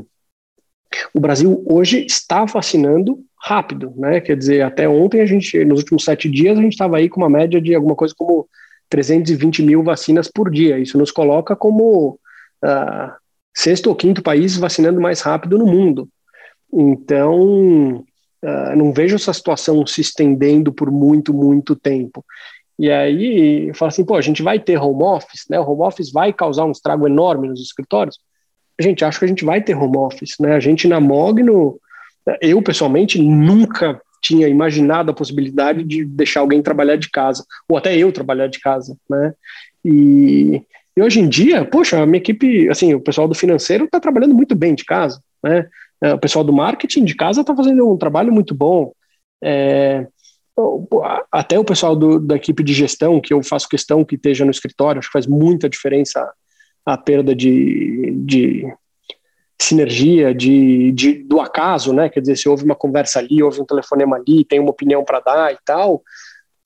o 1.14 1.20
Brasil 1.20 1.62
hoje 1.66 2.04
está 2.04 2.44
vacinando 2.44 3.18
rápido, 3.40 3.92
né? 3.96 4.20
Quer 4.20 4.36
dizer, 4.36 4.62
até 4.62 4.88
ontem 4.88 5.20
a 5.20 5.26
gente, 5.26 5.64
nos 5.64 5.80
últimos 5.80 6.04
sete 6.04 6.28
dias, 6.28 6.58
a 6.58 6.62
gente 6.62 6.72
estava 6.72 6.96
aí 6.96 7.08
com 7.08 7.20
uma 7.20 7.30
média 7.30 7.60
de 7.60 7.74
alguma 7.74 7.94
coisa 7.94 8.14
como 8.16 8.48
320 8.88 9.62
mil 9.62 9.82
vacinas 9.82 10.28
por 10.28 10.50
dia. 10.50 10.78
Isso 10.78 10.98
nos 10.98 11.10
coloca 11.10 11.56
como 11.56 12.18
uh, 12.64 13.12
sexto 13.54 13.88
ou 13.88 13.96
quinto 13.96 14.22
país 14.22 14.56
vacinando 14.56 15.00
mais 15.00 15.20
rápido 15.20 15.58
no 15.58 15.66
mundo. 15.66 16.08
Então, 16.72 18.04
uh, 18.44 18.76
não 18.76 18.92
vejo 18.92 19.16
essa 19.16 19.32
situação 19.32 19.84
se 19.86 20.00
estendendo 20.00 20.72
por 20.72 20.90
muito, 20.90 21.34
muito 21.34 21.74
tempo. 21.74 22.24
E 22.78 22.90
aí, 22.90 23.72
fala 23.74 23.90
assim, 23.90 24.04
pô, 24.04 24.16
a 24.16 24.20
gente 24.20 24.42
vai 24.42 24.58
ter 24.58 24.78
home 24.78 25.02
office, 25.02 25.44
né? 25.48 25.60
O 25.60 25.70
home 25.70 25.82
office 25.82 26.10
vai 26.10 26.32
causar 26.32 26.64
um 26.64 26.72
estrago 26.72 27.06
enorme 27.06 27.48
nos 27.48 27.60
escritórios. 27.60 28.18
A 28.78 28.82
gente 28.82 29.04
acha 29.04 29.18
que 29.18 29.24
a 29.24 29.28
gente 29.28 29.44
vai 29.44 29.62
ter 29.62 29.76
home 29.76 29.96
office, 29.98 30.36
né? 30.40 30.54
A 30.54 30.60
gente 30.60 30.88
na 30.88 31.00
Mogno, 31.00 31.78
eu 32.40 32.62
pessoalmente 32.62 33.20
nunca 33.20 34.00
tinha 34.22 34.48
imaginado 34.48 35.10
a 35.10 35.14
possibilidade 35.14 35.82
de 35.82 36.04
deixar 36.04 36.40
alguém 36.40 36.62
trabalhar 36.62 36.96
de 36.96 37.10
casa, 37.10 37.44
ou 37.68 37.76
até 37.76 37.96
eu 37.96 38.12
trabalhar 38.12 38.46
de 38.46 38.60
casa, 38.60 38.96
né? 39.10 39.34
E, 39.84 40.62
e 40.96 41.02
hoje 41.02 41.20
em 41.20 41.28
dia, 41.28 41.64
poxa, 41.64 42.00
a 42.00 42.06
minha 42.06 42.18
equipe, 42.18 42.68
assim, 42.68 42.94
o 42.94 43.00
pessoal 43.00 43.26
do 43.26 43.34
financeiro 43.34 43.84
está 43.84 43.98
trabalhando 43.98 44.34
muito 44.34 44.54
bem 44.54 44.74
de 44.74 44.84
casa, 44.84 45.20
né? 45.42 45.68
É, 46.00 46.14
o 46.14 46.18
pessoal 46.18 46.44
do 46.44 46.52
marketing 46.52 47.04
de 47.04 47.14
casa 47.14 47.42
está 47.42 47.54
fazendo 47.54 47.88
um 47.88 47.96
trabalho 47.96 48.32
muito 48.32 48.54
bom. 48.54 48.92
É, 49.42 50.06
até 51.30 51.58
o 51.58 51.64
pessoal 51.64 51.96
do, 51.96 52.18
da 52.18 52.36
equipe 52.36 52.62
de 52.62 52.72
gestão, 52.74 53.20
que 53.20 53.32
eu 53.32 53.42
faço 53.42 53.68
questão 53.68 54.04
que 54.04 54.16
esteja 54.16 54.44
no 54.44 54.50
escritório, 54.50 54.98
acho 54.98 55.08
que 55.08 55.12
faz 55.12 55.26
muita 55.26 55.68
diferença 55.68 56.30
a 56.84 56.98
perda 56.98 57.34
de, 57.34 58.12
de 58.24 58.66
sinergia, 59.60 60.34
de, 60.34 60.92
de, 60.92 61.14
do 61.22 61.40
acaso, 61.40 61.92
né? 61.92 62.08
Quer 62.08 62.20
dizer, 62.20 62.36
se 62.36 62.48
houve 62.48 62.64
uma 62.64 62.74
conversa 62.74 63.18
ali, 63.18 63.42
houve 63.42 63.60
um 63.60 63.64
telefonema 63.64 64.16
ali, 64.16 64.44
tem 64.44 64.60
uma 64.60 64.70
opinião 64.70 65.04
para 65.04 65.20
dar 65.20 65.52
e 65.52 65.58
tal. 65.64 66.02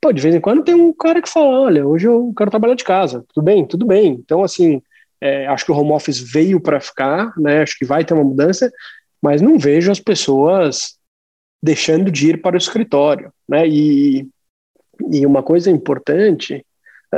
Pô, 0.01 0.13
de 0.13 0.21
vez 0.21 0.35
em 0.35 0.41
quando 0.41 0.65
tem 0.65 0.75
um 0.75 0.93
cara 0.93 1.23
que 1.23 1.29
fala: 1.29 1.61
olha, 1.61 1.87
hoje 1.87 2.07
eu 2.07 2.33
quero 2.37 2.51
trabalhar 2.51 2.75
de 2.75 2.85
casa. 2.85 3.25
Tudo 3.33 3.45
bem? 3.45 3.67
Tudo 3.67 3.87
bem. 3.87 4.13
Então, 4.13 4.43
assim, 4.43 4.83
é, 5.21 5.47
acho 5.47 5.65
que 5.65 5.73
o 5.73 5.77
home 5.77 5.93
office 5.93 6.19
veio 6.19 6.61
para 6.61 6.81
ficar, 6.81 7.33
né? 7.39 7.63
Acho 7.63 7.79
que 7.79 7.85
vai 7.85 8.05
ter 8.05 8.15
uma 8.15 8.25
mudança 8.25 8.71
mas 9.23 9.43
não 9.43 9.59
vejo 9.59 9.91
as 9.91 10.01
pessoas 10.01 10.96
deixando 11.67 12.13
de 12.13 12.31
ir 12.31 12.41
para 12.41 12.55
o 12.55 12.59
escritório, 12.59 13.33
né? 13.49 13.67
E, 13.67 14.29
e 15.11 15.27
uma 15.27 15.43
coisa 15.43 15.69
importante, 15.69 16.65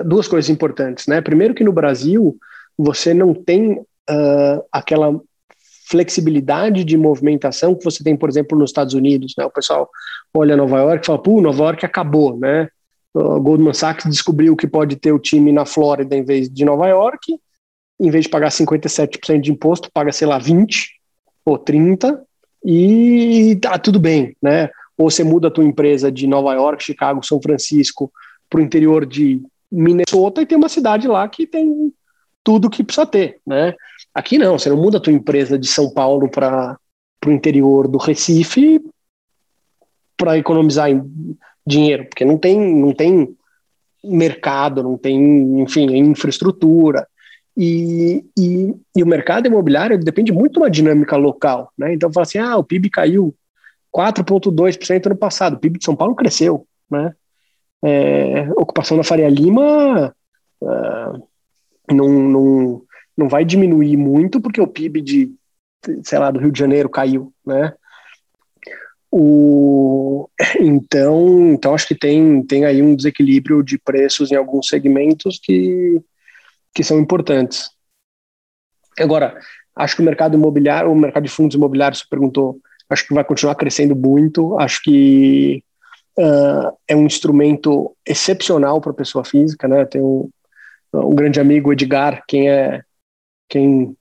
duas 0.07 0.26
coisas 0.26 0.49
importantes, 0.49 1.07
né? 1.07 1.20
Primeiro 1.20 1.55
que 1.55 1.62
no 1.62 1.72
Brasil 1.72 2.34
você 2.76 3.12
não 3.12 3.34
tem 3.34 3.72
uh, 3.72 4.64
aquela 4.72 5.20
flexibilidade 5.90 6.82
de 6.82 6.96
movimentação 6.96 7.74
que 7.74 7.84
você 7.84 8.03
tem, 8.03 8.16
por 8.16 8.28
exemplo, 8.28 8.59
nos 8.59 8.70
Estados 8.70 8.94
Unidos, 8.94 9.34
né? 9.36 9.44
O 9.44 9.51
pessoal 9.51 9.90
olha 10.32 10.57
Nova 10.57 10.78
York 10.78 11.05
e 11.05 11.07
fala, 11.07 11.22
pô, 11.22 11.40
Nova 11.42 11.64
York 11.64 11.84
acabou, 11.84 12.38
né? 12.38 12.68
O 13.12 13.40
Goldman 13.40 13.74
Sachs 13.74 14.07
descobriu 14.07 14.57
que 14.57 14.66
pode 14.66 14.96
ter 14.96 15.12
o 15.12 15.18
time 15.18 15.53
na 15.53 15.66
Flórida 15.66 16.16
em 16.16 16.24
vez 16.24 16.49
de 16.49 16.64
Nova 16.64 16.88
York, 16.88 17.38
em 18.01 18.11
vez 18.11 18.24
de 18.24 18.30
pagar 18.30 18.51
57% 18.51 19.40
de 19.40 19.51
imposto, 19.51 19.90
paga, 19.92 20.12
sei 20.12 20.26
lá, 20.26 20.40
20%, 20.40 20.86
ou 21.44 21.59
30 21.59 22.28
e 22.64 23.56
tá 23.61 23.78
tudo 23.78 24.00
bem, 24.00 24.36
né? 24.42 24.70
Ou 24.96 25.11
você 25.11 25.22
muda 25.22 25.48
a 25.48 25.50
tua 25.50 25.64
empresa 25.64 26.11
de 26.11 26.26
Nova 26.26 26.52
York, 26.54 26.82
Chicago, 26.82 27.24
São 27.24 27.40
Francisco 27.40 28.12
para 28.50 28.61
o 28.61 28.62
interior 28.62 29.06
de 29.06 29.42
Minnesota 29.70 30.42
e 30.42 30.46
tem 30.46 30.59
uma 30.59 30.68
cidade 30.68 31.06
lá 31.06 31.28
que 31.28 31.46
tem 31.46 31.92
tudo 32.42 32.70
que 32.70 32.82
precisa 32.82 33.06
ter, 33.06 33.40
né? 33.46 33.74
Aqui 34.14 34.38
não, 34.38 34.59
você 34.59 34.70
não 34.70 34.76
muda 34.76 34.98
a 34.98 35.00
tua 35.00 35.12
empresa 35.12 35.59
de 35.59 35.68
São 35.68 35.90
Paulo 35.92 36.30
para 36.30 36.78
o 37.26 37.30
interior 37.30 37.86
do 37.86 37.98
Recife 37.98 38.80
para 40.16 40.38
economizar 40.38 40.88
dinheiro, 41.66 42.06
porque 42.06 42.24
não 42.24 42.38
tem, 42.38 42.59
não 42.59 42.92
tem 42.92 43.36
mercado, 44.02 44.82
não 44.82 44.96
tem, 44.96 45.61
enfim, 45.61 45.94
infraestrutura. 45.96 47.06
E, 47.61 48.24
e, 48.38 48.72
e, 48.96 49.02
o 49.02 49.06
mercado 49.06 49.48
imobiliário 49.48 49.98
depende 49.98 50.30
muito 50.30 50.52
de 50.52 50.59
uma 50.61 50.70
dinâmica 50.70 51.16
local. 51.16 51.72
Né? 51.76 51.92
Então, 51.92 52.12
fala 52.12 52.22
assim: 52.22 52.38
ah, 52.38 52.56
o 52.56 52.62
PIB 52.62 52.88
caiu 52.88 53.34
4,2% 53.92 55.06
no 55.06 55.16
passado, 55.16 55.54
o 55.54 55.59
PIB 55.59 55.80
de 55.80 55.84
São 55.84 55.96
Paulo 55.96 56.14
cresceu. 56.14 56.64
Né? 56.88 57.12
É, 57.84 58.48
ocupação 58.52 58.96
da 58.96 59.02
Faria 59.02 59.28
Lima 59.28 60.14
uh, 60.62 61.28
não, 61.92 62.09
não, 62.09 62.82
não 63.16 63.28
vai 63.28 63.44
diminuir 63.44 63.96
muito, 63.96 64.40
porque 64.40 64.61
o 64.61 64.66
PIB 64.68 65.00
de, 65.00 65.34
sei 66.04 66.18
lá, 66.20 66.30
do 66.30 66.38
Rio 66.38 66.52
de 66.52 66.59
Janeiro 66.61 66.88
caiu. 66.88 67.32
Né? 67.44 67.74
O, 69.11 70.28
então, 70.61 71.52
então, 71.52 71.74
acho 71.74 71.88
que 71.88 71.94
tem, 71.96 72.40
tem 72.44 72.64
aí 72.64 72.80
um 72.80 72.94
desequilíbrio 72.94 73.64
de 73.64 73.78
preços 73.78 74.30
em 74.30 74.36
alguns 74.36 74.68
segmentos 74.68 75.40
que 75.42 76.00
que 76.79 76.85
são 76.85 77.01
importantes. 77.01 77.70
Agora, 79.01 79.37
acho 79.74 79.97
que 79.97 80.03
o 80.03 80.05
mercado 80.05 80.37
imobiliário, 80.37 80.93
o 80.93 80.95
mercado 80.95 81.24
de 81.24 81.29
fundos 81.29 81.57
imobiliários, 81.57 82.03
você 82.03 82.07
perguntou, 82.09 82.61
acho 82.89 83.05
que 83.05 83.12
vai 83.12 83.24
continuar 83.24 83.57
crescendo 83.57 83.97
muito, 83.97 84.57
acho 84.61 84.81
que 84.85 85.61
uh, 86.16 86.72
é 86.87 86.95
um 86.95 87.05
instrumento 87.05 87.97
excepcional 88.07 88.81
para 88.81 88.93
a 88.93 88.95
pessoa 88.95 89.24
física, 89.24 89.66
né? 89.66 89.85
Tem 89.87 90.01
um, 90.01 90.31
um 90.95 91.16
grande 91.16 91.41
amigo, 91.41 91.72
Edgar, 91.72 92.22
quem 92.29 92.49
é 92.49 92.81
quem 93.49 93.97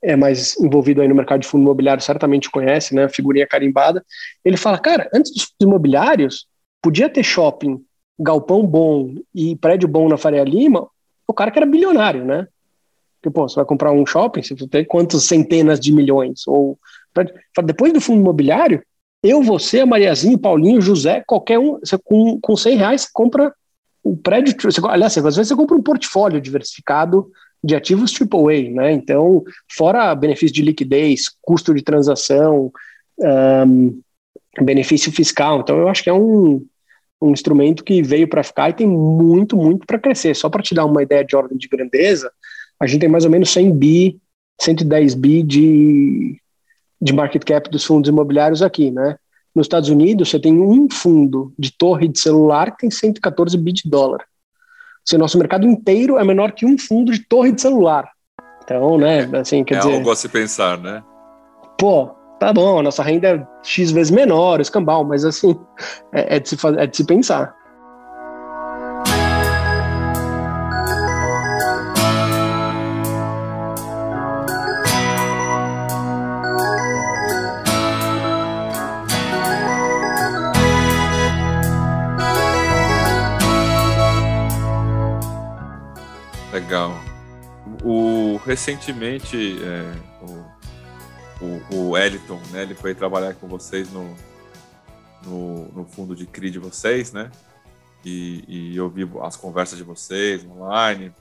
é 0.00 0.14
mais 0.14 0.56
envolvido 0.60 1.02
aí 1.02 1.08
no 1.08 1.16
mercado 1.16 1.40
de 1.40 1.48
fundo 1.48 1.62
imobiliário 1.62 2.00
certamente 2.00 2.48
conhece, 2.48 2.94
né? 2.94 3.08
Figurinha 3.08 3.44
carimbada. 3.44 4.04
Ele 4.44 4.56
fala, 4.56 4.78
cara, 4.78 5.10
antes 5.12 5.32
dos 5.34 5.52
imobiliários, 5.60 6.46
podia 6.80 7.08
ter 7.08 7.24
shopping, 7.24 7.84
galpão 8.16 8.64
bom 8.64 9.16
e 9.34 9.56
prédio 9.56 9.88
bom 9.88 10.08
na 10.08 10.16
Faria 10.16 10.44
Lima, 10.44 10.88
o 11.28 11.34
cara 11.34 11.50
que 11.50 11.58
era 11.58 11.66
bilionário, 11.66 12.24
né? 12.24 12.48
Porque, 13.20 13.30
pô, 13.34 13.48
você 13.48 13.56
vai 13.56 13.64
comprar 13.64 13.92
um 13.92 14.06
shopping, 14.06 14.42
você 14.42 14.54
tem 14.66 14.84
quantas 14.84 15.24
centenas 15.24 15.78
de 15.78 15.92
milhões? 15.92 16.46
Ou 16.46 16.78
depois 17.64 17.92
do 17.92 18.00
fundo 18.00 18.20
imobiliário, 18.20 18.82
eu, 19.22 19.42
você, 19.42 19.84
Mariazinho, 19.84 20.38
Paulinho, 20.38 20.80
José, 20.80 21.22
qualquer 21.26 21.58
um, 21.58 21.78
você, 21.80 21.98
com, 21.98 22.40
com 22.40 22.56
100 22.56 22.76
reais 22.76 23.02
você 23.02 23.08
compra 23.12 23.52
um 24.04 24.16
prédio, 24.16 24.54
você, 24.60 24.80
aliás, 24.86 25.18
às 25.18 25.36
vezes 25.36 25.48
você 25.48 25.56
compra 25.56 25.76
um 25.76 25.82
portfólio 25.82 26.40
diversificado 26.40 27.28
de 27.62 27.74
ativos 27.74 28.14
AAA, 28.14 28.70
né? 28.70 28.92
Então, 28.92 29.42
fora 29.68 30.14
benefício 30.14 30.54
de 30.54 30.62
liquidez, 30.62 31.24
custo 31.42 31.74
de 31.74 31.82
transação, 31.82 32.72
um, 33.18 34.00
benefício 34.62 35.10
fiscal. 35.10 35.60
Então, 35.60 35.76
eu 35.76 35.88
acho 35.88 36.04
que 36.04 36.10
é 36.10 36.14
um, 36.14 36.64
um 37.20 37.32
instrumento 37.32 37.82
que 37.82 38.02
veio 38.02 38.28
para 38.28 38.42
ficar 38.42 38.70
e 38.70 38.74
tem 38.74 38.86
muito, 38.86 39.56
muito 39.56 39.86
para 39.86 39.98
crescer. 39.98 40.34
Só 40.34 40.48
para 40.48 40.62
te 40.62 40.74
dar 40.74 40.84
uma 40.84 41.02
ideia 41.02 41.24
de 41.24 41.34
ordem 41.34 41.58
de 41.58 41.68
grandeza, 41.68 42.30
a 42.80 42.86
gente 42.86 43.00
tem 43.00 43.08
mais 43.08 43.24
ou 43.24 43.30
menos 43.30 43.50
100 43.50 43.72
bi, 43.72 44.20
110 44.60 45.14
bi 45.14 45.42
de, 45.42 46.40
de 47.00 47.12
market 47.12 47.44
cap 47.44 47.68
dos 47.70 47.84
fundos 47.84 48.08
imobiliários 48.08 48.62
aqui, 48.62 48.90
né? 48.90 49.16
Nos 49.54 49.64
Estados 49.64 49.88
Unidos, 49.88 50.28
você 50.28 50.38
tem 50.38 50.60
um 50.60 50.88
fundo 50.90 51.52
de 51.58 51.72
torre 51.76 52.06
de 52.06 52.20
celular 52.20 52.70
que 52.70 52.78
tem 52.78 52.90
114 52.90 53.56
bi 53.58 53.72
de 53.72 53.88
dólar. 53.88 54.24
Se 55.04 55.16
o 55.16 55.18
nosso 55.18 55.38
mercado 55.38 55.66
inteiro 55.66 56.18
é 56.18 56.24
menor 56.24 56.52
que 56.52 56.66
um 56.66 56.78
fundo 56.78 57.10
de 57.12 57.20
torre 57.20 57.50
de 57.50 57.60
celular. 57.60 58.08
Então, 58.62 58.98
né, 58.98 59.28
assim, 59.32 59.64
quer 59.64 59.76
é 59.76 59.78
dizer... 59.78 59.94
algo 59.94 60.10
a 60.10 60.16
se 60.16 60.28
pensar, 60.28 60.78
né? 60.78 61.02
Pô, 61.78 62.10
tá 62.38 62.52
bom, 62.52 62.78
a 62.78 62.82
nossa 62.82 63.02
renda 63.02 63.28
é 63.28 63.46
X 63.62 63.90
vezes 63.90 64.10
menor, 64.10 64.60
escambau, 64.60 65.04
mas 65.04 65.24
assim, 65.24 65.58
é, 66.12 66.36
é, 66.36 66.40
de, 66.40 66.48
se, 66.48 66.56
é 66.78 66.86
de 66.86 66.96
se 66.96 67.04
pensar. 67.04 67.54
Legal. 86.52 86.92
O, 87.84 88.40
recentemente, 88.44 89.58
é, 89.62 89.92
o, 90.22 90.57
o, 91.40 91.76
o 91.76 91.98
Eliton, 91.98 92.40
né, 92.50 92.62
ele 92.62 92.74
foi 92.74 92.94
trabalhar 92.94 93.34
com 93.34 93.46
vocês 93.46 93.90
no, 93.92 94.16
no, 95.24 95.68
no 95.72 95.84
fundo 95.84 96.14
de 96.14 96.26
CRI 96.26 96.50
de 96.50 96.58
vocês, 96.58 97.12
né? 97.12 97.30
E, 98.04 98.44
e 98.46 98.76
eu 98.76 98.88
vi 98.88 99.08
as 99.22 99.36
conversas 99.36 99.76
de 99.76 99.84
vocês 99.84 100.44
online. 100.44 101.12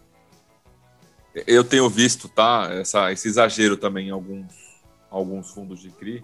Eu 1.45 1.63
tenho 1.63 1.89
visto, 1.89 2.29
tá? 2.29 2.69
Essa, 2.71 3.11
esse 3.11 3.27
exagero 3.27 3.77
também 3.77 4.07
em 4.07 4.11
alguns, 4.11 4.53
alguns 5.09 5.51
fundos 5.51 5.79
de 5.79 5.89
CRI. 5.89 6.23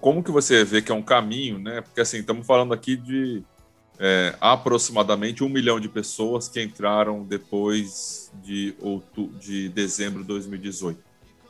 Como 0.00 0.22
que 0.22 0.30
você 0.30 0.64
vê 0.64 0.80
que 0.80 0.90
é 0.90 0.94
um 0.94 1.02
caminho, 1.02 1.58
né? 1.58 1.82
Porque 1.82 2.00
assim, 2.00 2.18
estamos 2.18 2.46
falando 2.46 2.72
aqui 2.72 2.96
de 2.96 3.44
é, 3.98 4.34
aproximadamente 4.40 5.44
um 5.44 5.48
milhão 5.48 5.78
de 5.78 5.88
pessoas 5.88 6.48
que 6.48 6.62
entraram 6.62 7.22
depois 7.22 8.32
de, 8.42 8.74
outubro, 8.80 9.38
de 9.38 9.68
dezembro 9.68 10.22
de 10.22 10.28
2018. 10.28 11.05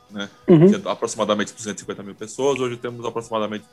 Né? 0.09 0.29
Uhum. 0.47 0.67
Tinha 0.67 0.91
aproximadamente 0.91 1.53
250 1.53 2.03
mil 2.03 2.15
pessoas, 2.15 2.59
hoje 2.59 2.77
temos 2.77 3.05
aproximadamente 3.05 3.65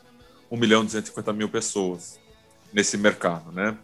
1 0.51 0.57
milhão 0.57 0.81
e 0.81 0.85
250 0.85 1.33
mil 1.33 1.49
pessoas 1.49 2.19
nesse 2.73 2.97
mercado. 2.97 3.51
Né? 3.51 3.77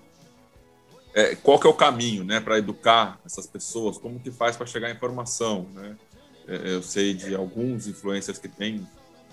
É, 1.14 1.36
qual 1.36 1.60
que 1.60 1.68
é 1.68 1.70
o 1.70 1.74
caminho 1.74 2.24
né, 2.24 2.40
para 2.40 2.58
educar 2.58 3.20
essas 3.26 3.48
pessoas? 3.48 3.98
Como 3.98 4.20
que 4.20 4.32
faz 4.32 4.56
para 4.56 4.66
chegar 4.66 4.92
informação? 4.92 5.68
Né? 5.74 5.96
É, 6.48 6.74
eu 6.74 6.84
sei 6.84 7.14
de 7.14 7.36
alguns 7.36 7.88
influencers 7.88 8.38
que 8.38 8.48
têm 8.48 8.88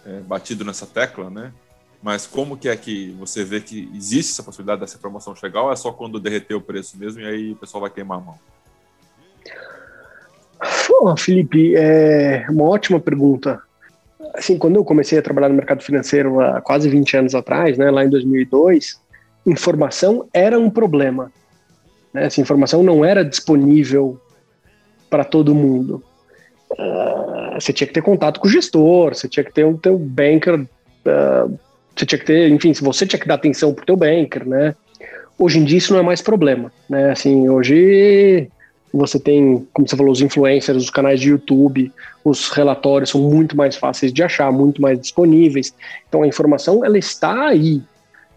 é, 0.05 0.21
batido 0.21 0.65
nessa 0.65 0.87
tecla, 0.87 1.31
né? 1.31 1.53
Mas 2.01 2.27
como 2.27 2.57
que 2.57 2.69
é 2.69 2.77
que 2.77 3.11
você 3.19 3.45
vê 3.45 3.61
que 3.61 3.91
existe 3.93 4.31
essa 4.31 4.43
possibilidade 4.43 4.81
dessa 4.81 4.99
promoção 4.99 5.35
chegar 5.35 5.63
ou 5.63 5.73
é 5.73 5.77
só 5.77 5.91
quando 5.93 6.21
derreter 6.21 6.55
o 6.55 6.61
preço 6.61 6.97
mesmo 6.97 7.21
e 7.21 7.27
aí 7.27 7.53
o 7.53 7.57
pessoal 7.57 7.81
vai 7.81 7.91
queimar 7.91 8.19
a 8.19 8.21
mão? 8.21 8.39
Oh, 10.91 11.17
Felipe, 11.17 11.75
é 11.77 12.47
uma 12.49 12.65
ótima 12.65 12.99
pergunta. 12.99 13.61
Assim, 14.35 14.59
quando 14.59 14.77
eu 14.77 14.85
comecei 14.85 15.19
a 15.19 15.23
trabalhar 15.23 15.49
no 15.49 15.55
mercado 15.55 15.83
financeiro 15.83 16.41
há 16.41 16.61
quase 16.61 16.89
20 16.89 17.17
anos 17.17 17.35
atrás, 17.35 17.77
né, 17.77 17.91
lá 17.91 18.05
em 18.05 18.11
2002, 18.11 19.01
informação 19.47 20.29
era 20.33 20.59
um 20.59 20.71
problema. 20.71 21.33
Né? 22.13 22.27
Essa 22.27 22.41
informação 22.41 22.83
não 22.83 23.05
era 23.05 23.25
disponível 23.25 24.21
para 25.11 25.25
todo 25.25 25.55
mundo. 25.55 26.03
Uh, 26.73 27.55
você 27.61 27.73
tinha 27.73 27.87
que 27.87 27.95
ter 27.95 28.03
contato 28.03 28.41
com 28.41 28.47
o 28.47 28.51
gestor, 28.51 29.15
você 29.15 29.29
tinha 29.29 29.45
que 29.45 29.53
ter 29.53 29.65
um 29.65 29.77
teu 29.77 29.99
banker 29.99 30.61
uh, 30.61 31.59
você 31.99 32.07
tinha 32.07 32.19
que 32.19 32.25
ter, 32.25 32.49
enfim, 32.49 32.73
se 32.73 32.83
você 32.83 33.05
tinha 33.05 33.19
que 33.19 33.27
dar 33.27 33.35
atenção 33.35 33.75
pro 33.75 33.85
teu 33.85 33.97
banker, 33.97 34.47
né? 34.47 34.75
Hoje 35.37 35.59
em 35.59 35.65
dia 35.65 35.79
isso 35.79 35.93
não 35.93 36.01
é 36.01 36.03
mais 36.03 36.23
problema, 36.23 36.73
né? 36.89 37.11
Assim, 37.11 37.49
hoje 37.49 38.49
você 38.93 39.19
tem, 39.19 39.67
como 39.73 39.87
você 39.87 39.97
falou, 39.97 40.13
os 40.13 40.21
influencers, 40.21 40.85
os 40.85 40.91
canais 40.91 41.21
de 41.21 41.31
YouTube, 41.31 41.93
os 42.25 42.49
relatórios 42.49 43.11
são 43.11 43.21
muito 43.21 43.57
mais 43.57 43.77
fáceis 43.77 44.13
de 44.13 44.23
achar, 44.23 44.51
muito 44.51 44.81
mais 44.81 44.99
disponíveis. 44.99 45.75
Então 46.09 46.23
a 46.23 46.27
informação 46.27 46.85
ela 46.85 46.99
está 46.99 47.49
aí, 47.49 47.83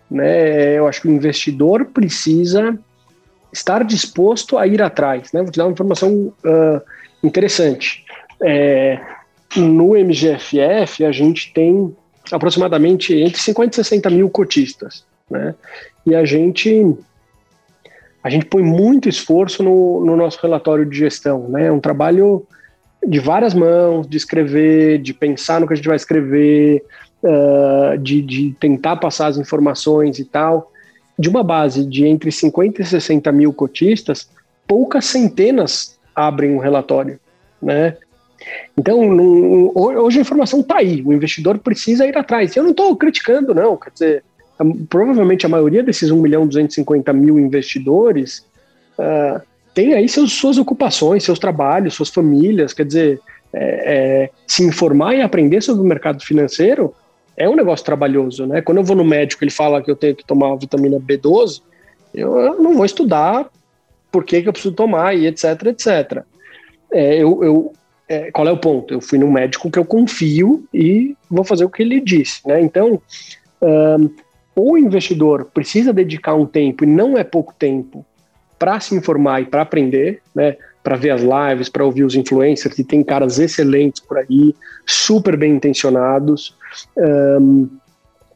né? 0.10 0.78
Eu 0.78 0.88
acho 0.88 1.02
que 1.02 1.08
o 1.08 1.12
investidor 1.12 1.86
precisa 1.86 2.78
estar 3.52 3.84
disposto 3.84 4.58
a 4.58 4.68
ir 4.68 4.82
atrás, 4.82 5.32
né? 5.32 5.42
Vou 5.42 5.52
te 5.52 5.58
dar 5.58 5.66
uma 5.66 5.74
informação 5.74 6.34
uh, 6.46 6.82
interessante. 7.24 8.06
É, 8.42 9.00
no 9.56 9.96
MGFF 9.96 11.06
a 11.06 11.12
gente 11.12 11.54
tem 11.54 11.96
aproximadamente 12.32 13.14
entre 13.14 13.40
50 13.40 13.74
e 13.74 13.76
60 13.76 14.10
mil 14.10 14.30
cotistas, 14.30 15.06
né? 15.30 15.56
E 16.06 16.16
a 16.16 16.26
gente 16.26 16.98
a 18.24 18.30
gente 18.30 18.46
põe 18.46 18.62
muito 18.62 19.10
esforço 19.10 19.64
no, 19.64 20.06
no 20.06 20.16
nosso 20.16 20.40
relatório 20.42 20.86
de 20.86 20.98
gestão, 20.98 21.48
né? 21.50 21.68
É 21.68 21.72
um 21.72 21.80
trabalho 21.80 22.46
de 23.06 23.20
várias 23.20 23.54
mãos, 23.54 24.08
de 24.08 24.16
escrever, 24.16 25.00
de 25.00 25.14
pensar 25.14 25.60
no 25.60 25.68
que 25.68 25.74
a 25.74 25.76
gente 25.76 25.88
vai 25.88 25.96
escrever, 25.96 26.84
uh, 27.24 27.98
de, 27.98 28.22
de 28.22 28.56
tentar 28.60 28.98
passar 28.98 29.28
as 29.28 29.38
informações 29.38 30.20
e 30.20 30.26
tal. 30.26 30.72
De 31.18 31.30
uma 31.30 31.44
base 31.44 31.86
de 31.86 32.06
entre 32.06 32.32
50 32.32 32.82
e 32.82 32.86
60 32.86 33.32
mil 33.32 33.54
cotistas, 33.54 34.30
poucas 34.68 35.06
centenas 35.06 36.00
abrem 36.16 36.54
um 36.54 36.60
relatório, 36.60 37.20
né? 37.62 37.98
Então, 38.78 39.00
hoje 39.76 40.18
a 40.18 40.22
informação 40.22 40.62
está 40.62 40.78
aí, 40.78 41.02
o 41.06 41.14
investidor 41.14 41.60
precisa 41.60 42.08
ir 42.08 42.18
atrás. 42.18 42.56
Eu 42.56 42.64
não 42.64 42.72
estou 42.72 42.96
criticando, 42.96 43.54
não, 43.54 43.78
quer 43.78 43.92
dizer, 43.92 44.24
provavelmente 44.90 45.46
a 45.46 45.50
maioria 45.50 45.84
desses 45.84 46.12
1 46.12 46.22
milhão 46.22 46.48
250 46.48 47.12
mil 47.14 47.40
investidores 47.40 48.46
uh, 48.98 49.42
tem 49.74 49.94
aí 49.94 50.08
seus, 50.08 50.34
suas 50.34 50.58
ocupações, 50.58 51.24
seus 51.24 51.40
trabalhos, 51.40 51.94
suas 51.94 52.10
famílias, 52.10 52.74
quer 52.74 52.86
dizer, 52.86 53.22
é, 53.54 54.24
é, 54.24 54.30
se 54.48 54.64
informar 54.64 55.16
e 55.16 55.22
aprender 55.22 55.62
sobre 55.62 55.82
o 55.82 55.86
mercado 55.86 56.24
financeiro 56.24 56.94
é 57.36 57.50
um 57.50 57.56
negócio 57.56 57.86
trabalhoso, 57.86 58.46
né? 58.46 58.62
Quando 58.62 58.80
eu 58.80 58.84
vou 58.84 58.96
no 58.96 59.04
médico 59.04 59.44
ele 59.44 59.52
fala 59.52 59.82
que 59.82 59.90
eu 59.90 59.96
tenho 59.96 60.16
que 60.16 60.26
tomar 60.26 60.56
vitamina 60.56 61.00
B12, 61.00 61.62
eu, 62.14 62.38
eu 62.38 62.62
não 62.62 62.76
vou 62.76 62.86
estudar 62.86 63.50
por 64.12 64.24
que, 64.26 64.42
que 64.42 64.50
eu 64.50 64.54
preciso 64.54 64.76
tomar 64.76 65.16
e 65.16 65.26
etc, 65.26 65.46
etc. 65.68 66.24
É, 66.92 67.16
eu, 67.16 67.44
eu, 67.44 67.74
é, 68.08 68.30
qual 68.32 68.48
é 68.48 68.52
o 68.52 68.58
ponto? 68.58 68.94
Eu 68.94 69.02
fui 69.02 69.18
num 69.18 69.32
médico 69.32 69.72
que 69.72 69.80
eu 69.80 69.86
confio 69.86 70.66
e 70.74 71.16
vou 71.30 71.46
fazer 71.46 71.64
o 71.64 71.70
que 71.70 71.82
ele 71.82 72.02
disse, 72.02 72.46
né? 72.46 72.62
Então, 72.62 73.02
o 74.56 74.78
investidor 74.78 75.46
precisa 75.54 75.94
dedicar 75.94 76.36
um 76.36 76.46
tempo, 76.46 76.84
e 76.84 76.88
não 76.88 77.18
é 77.18 77.24
pouco 77.24 77.54
tempo, 77.58 78.06
para 78.60 78.80
se 78.80 78.94
informar 78.96 79.42
e 79.42 79.46
para 79.46 79.62
aprender, 79.64 80.22
né? 80.36 80.56
Para 80.84 80.96
ver 80.96 81.12
as 81.12 81.22
lives, 81.22 81.70
para 81.70 81.86
ouvir 81.86 82.04
os 82.04 82.16
influencers, 82.16 82.78
e 82.78 82.84
tem 82.84 83.04
caras 83.04 83.40
excelentes 83.40 84.02
por 84.02 84.18
aí, 84.18 84.56
super 84.86 85.38
bem 85.38 85.54
intencionados. 85.54 86.56
Um, 86.98 87.70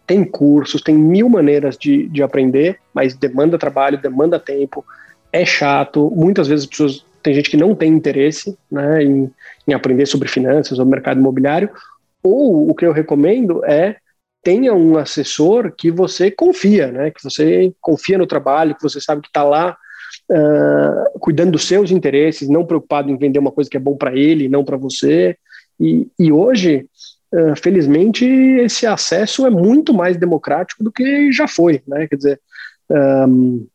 tem 0.07 0.23
cursos, 0.23 0.81
tem 0.81 0.95
mil 0.95 1.27
maneiras 1.27 1.77
de, 1.77 2.07
de 2.07 2.21
aprender, 2.21 2.79
mas 2.93 3.15
demanda 3.15 3.57
trabalho, 3.57 4.01
demanda 4.01 4.39
tempo, 4.39 4.85
é 5.33 5.43
chato. 5.43 6.11
Muitas 6.15 6.47
vezes 6.47 6.65
as 6.65 6.69
pessoas 6.69 7.05
tem 7.23 7.33
gente 7.33 7.49
que 7.49 7.57
não 7.57 7.73
tem 7.73 7.91
interesse 7.91 8.55
né, 8.71 9.03
em, 9.03 9.31
em 9.67 9.73
aprender 9.73 10.05
sobre 10.05 10.27
finanças 10.27 10.77
ou 10.77 10.85
mercado 10.85 11.19
imobiliário, 11.19 11.71
ou 12.21 12.69
o 12.69 12.75
que 12.75 12.85
eu 12.85 12.91
recomendo 12.91 13.65
é 13.65 13.97
tenha 14.45 14.75
um 14.75 14.95
assessor 14.95 15.73
que 15.75 15.89
você 15.89 16.29
confia, 16.29 16.91
né, 16.91 17.09
que 17.09 17.23
você 17.23 17.73
confia 17.81 18.15
no 18.15 18.27
trabalho, 18.27 18.75
que 18.75 18.83
você 18.83 19.01
sabe 19.01 19.23
que 19.23 19.27
está 19.27 19.43
lá 19.43 19.75
uh, 20.31 21.19
cuidando 21.19 21.53
dos 21.53 21.67
seus 21.67 21.89
interesses, 21.89 22.47
não 22.47 22.63
preocupado 22.63 23.09
em 23.09 23.17
vender 23.17 23.39
uma 23.39 23.51
coisa 23.51 23.67
que 23.67 23.75
é 23.75 23.79
bom 23.79 23.97
para 23.97 24.15
ele, 24.15 24.47
não 24.47 24.63
para 24.63 24.77
você. 24.77 25.35
E, 25.79 26.07
e 26.19 26.31
hoje, 26.31 26.85
uh, 27.33 27.55
felizmente, 27.59 28.23
esse 28.23 28.85
acesso 28.85 29.47
é 29.47 29.49
muito 29.49 29.91
mais 29.95 30.15
democrático 30.15 30.83
do 30.83 30.91
que 30.91 31.31
já 31.31 31.47
foi, 31.47 31.81
né? 31.87 32.07
Quer 32.07 32.15
dizer, 32.15 32.41
um, 33.27 33.65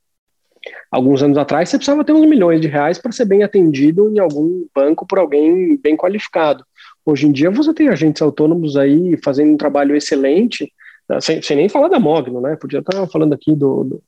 alguns 0.88 1.20
anos 1.20 1.36
atrás, 1.36 1.68
você 1.68 1.78
precisava 1.78 2.04
ter 2.04 2.12
uns 2.12 2.28
milhões 2.28 2.60
de 2.60 2.68
reais 2.68 2.96
para 2.96 3.10
ser 3.10 3.24
bem 3.24 3.42
atendido 3.42 4.08
em 4.08 4.20
algum 4.20 4.66
banco 4.72 5.04
por 5.04 5.18
alguém 5.18 5.76
bem 5.76 5.96
qualificado. 5.96 6.64
Hoje 7.04 7.26
em 7.26 7.32
dia, 7.32 7.50
você 7.50 7.72
tem 7.72 7.88
agentes 7.88 8.20
autônomos 8.22 8.76
aí 8.76 9.16
fazendo 9.22 9.52
um 9.52 9.56
trabalho 9.56 9.96
excelente, 9.96 10.72
né, 11.08 11.20
sem, 11.20 11.42
sem 11.42 11.56
nem 11.56 11.68
falar 11.68 11.88
da 11.88 11.98
Mogno, 11.98 12.40
né? 12.40 12.56
Podia 12.56 12.80
estar 12.80 13.06
falando 13.08 13.32
aqui 13.32 13.54
do, 13.54 13.84
do, 13.84 14.02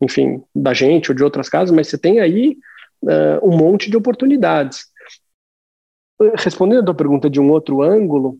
enfim, 0.00 0.42
da 0.54 0.72
gente 0.72 1.10
ou 1.10 1.16
de 1.16 1.24
outras 1.24 1.48
casas, 1.48 1.74
mas 1.74 1.88
você 1.88 1.98
tem 1.98 2.20
aí 2.20 2.56
uh, 3.02 3.46
um 3.46 3.56
monte 3.56 3.90
de 3.90 3.96
oportunidades. 3.96 4.86
Respondendo 6.36 6.80
a 6.80 6.84
tua 6.84 6.94
pergunta 6.94 7.28
de 7.30 7.40
um 7.40 7.50
outro 7.50 7.82
ângulo, 7.82 8.38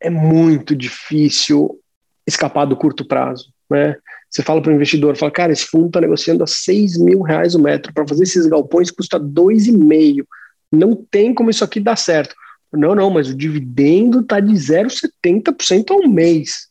é 0.00 0.10
muito 0.10 0.76
difícil 0.76 1.80
escapar 2.26 2.66
do 2.66 2.76
curto 2.76 3.06
prazo, 3.06 3.52
né? 3.70 3.96
Você 4.30 4.42
fala 4.42 4.60
para 4.60 4.70
o 4.70 4.74
investidor, 4.74 5.16
fala, 5.16 5.32
cara, 5.32 5.52
esse 5.52 5.64
fundo 5.64 5.86
está 5.86 6.00
negociando 6.00 6.44
a 6.44 6.46
6 6.46 6.98
mil 6.98 7.22
reais 7.22 7.54
o 7.54 7.62
metro. 7.62 7.92
Para 7.94 8.06
fazer 8.06 8.24
esses 8.24 8.46
galpões 8.46 8.90
custa 8.90 9.18
2,5. 9.18 10.26
Não 10.70 10.94
tem 10.94 11.34
como 11.34 11.50
isso 11.50 11.64
aqui 11.64 11.80
dar 11.80 11.96
certo. 11.96 12.34
Não, 12.72 12.94
não, 12.94 13.10
mas 13.10 13.28
o 13.28 13.34
dividendo 13.34 14.20
está 14.20 14.40
de 14.40 14.52
0,70% 14.52 15.90
ao 15.90 16.08
mês. 16.08 16.68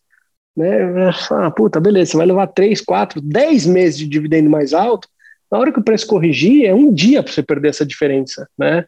Né? 0.56 1.12
Ah, 1.32 1.52
puta, 1.52 1.80
beleza, 1.80 2.12
você 2.12 2.18
vai 2.18 2.26
levar 2.26 2.48
3, 2.48 2.82
4, 2.82 3.22
10 3.22 3.66
meses 3.66 3.98
de 3.98 4.08
dividendo 4.08 4.50
mais 4.50 4.74
alto. 4.74 5.08
Na 5.52 5.58
hora 5.58 5.72
que 5.72 5.80
o 5.80 5.84
preço 5.84 6.08
corrigir, 6.08 6.66
é 6.66 6.74
um 6.74 6.93
dia 6.93 7.24
para 7.24 7.32
você 7.32 7.41
perder 7.41 7.70
essa 7.70 7.86
diferença. 7.86 8.48
Né? 8.58 8.86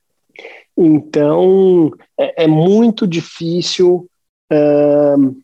Então, 0.77 1.91
é, 2.19 2.43
é 2.43 2.47
muito 2.47 3.07
difícil 3.07 4.09
uh, 4.51 5.35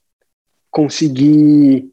conseguir 0.70 1.90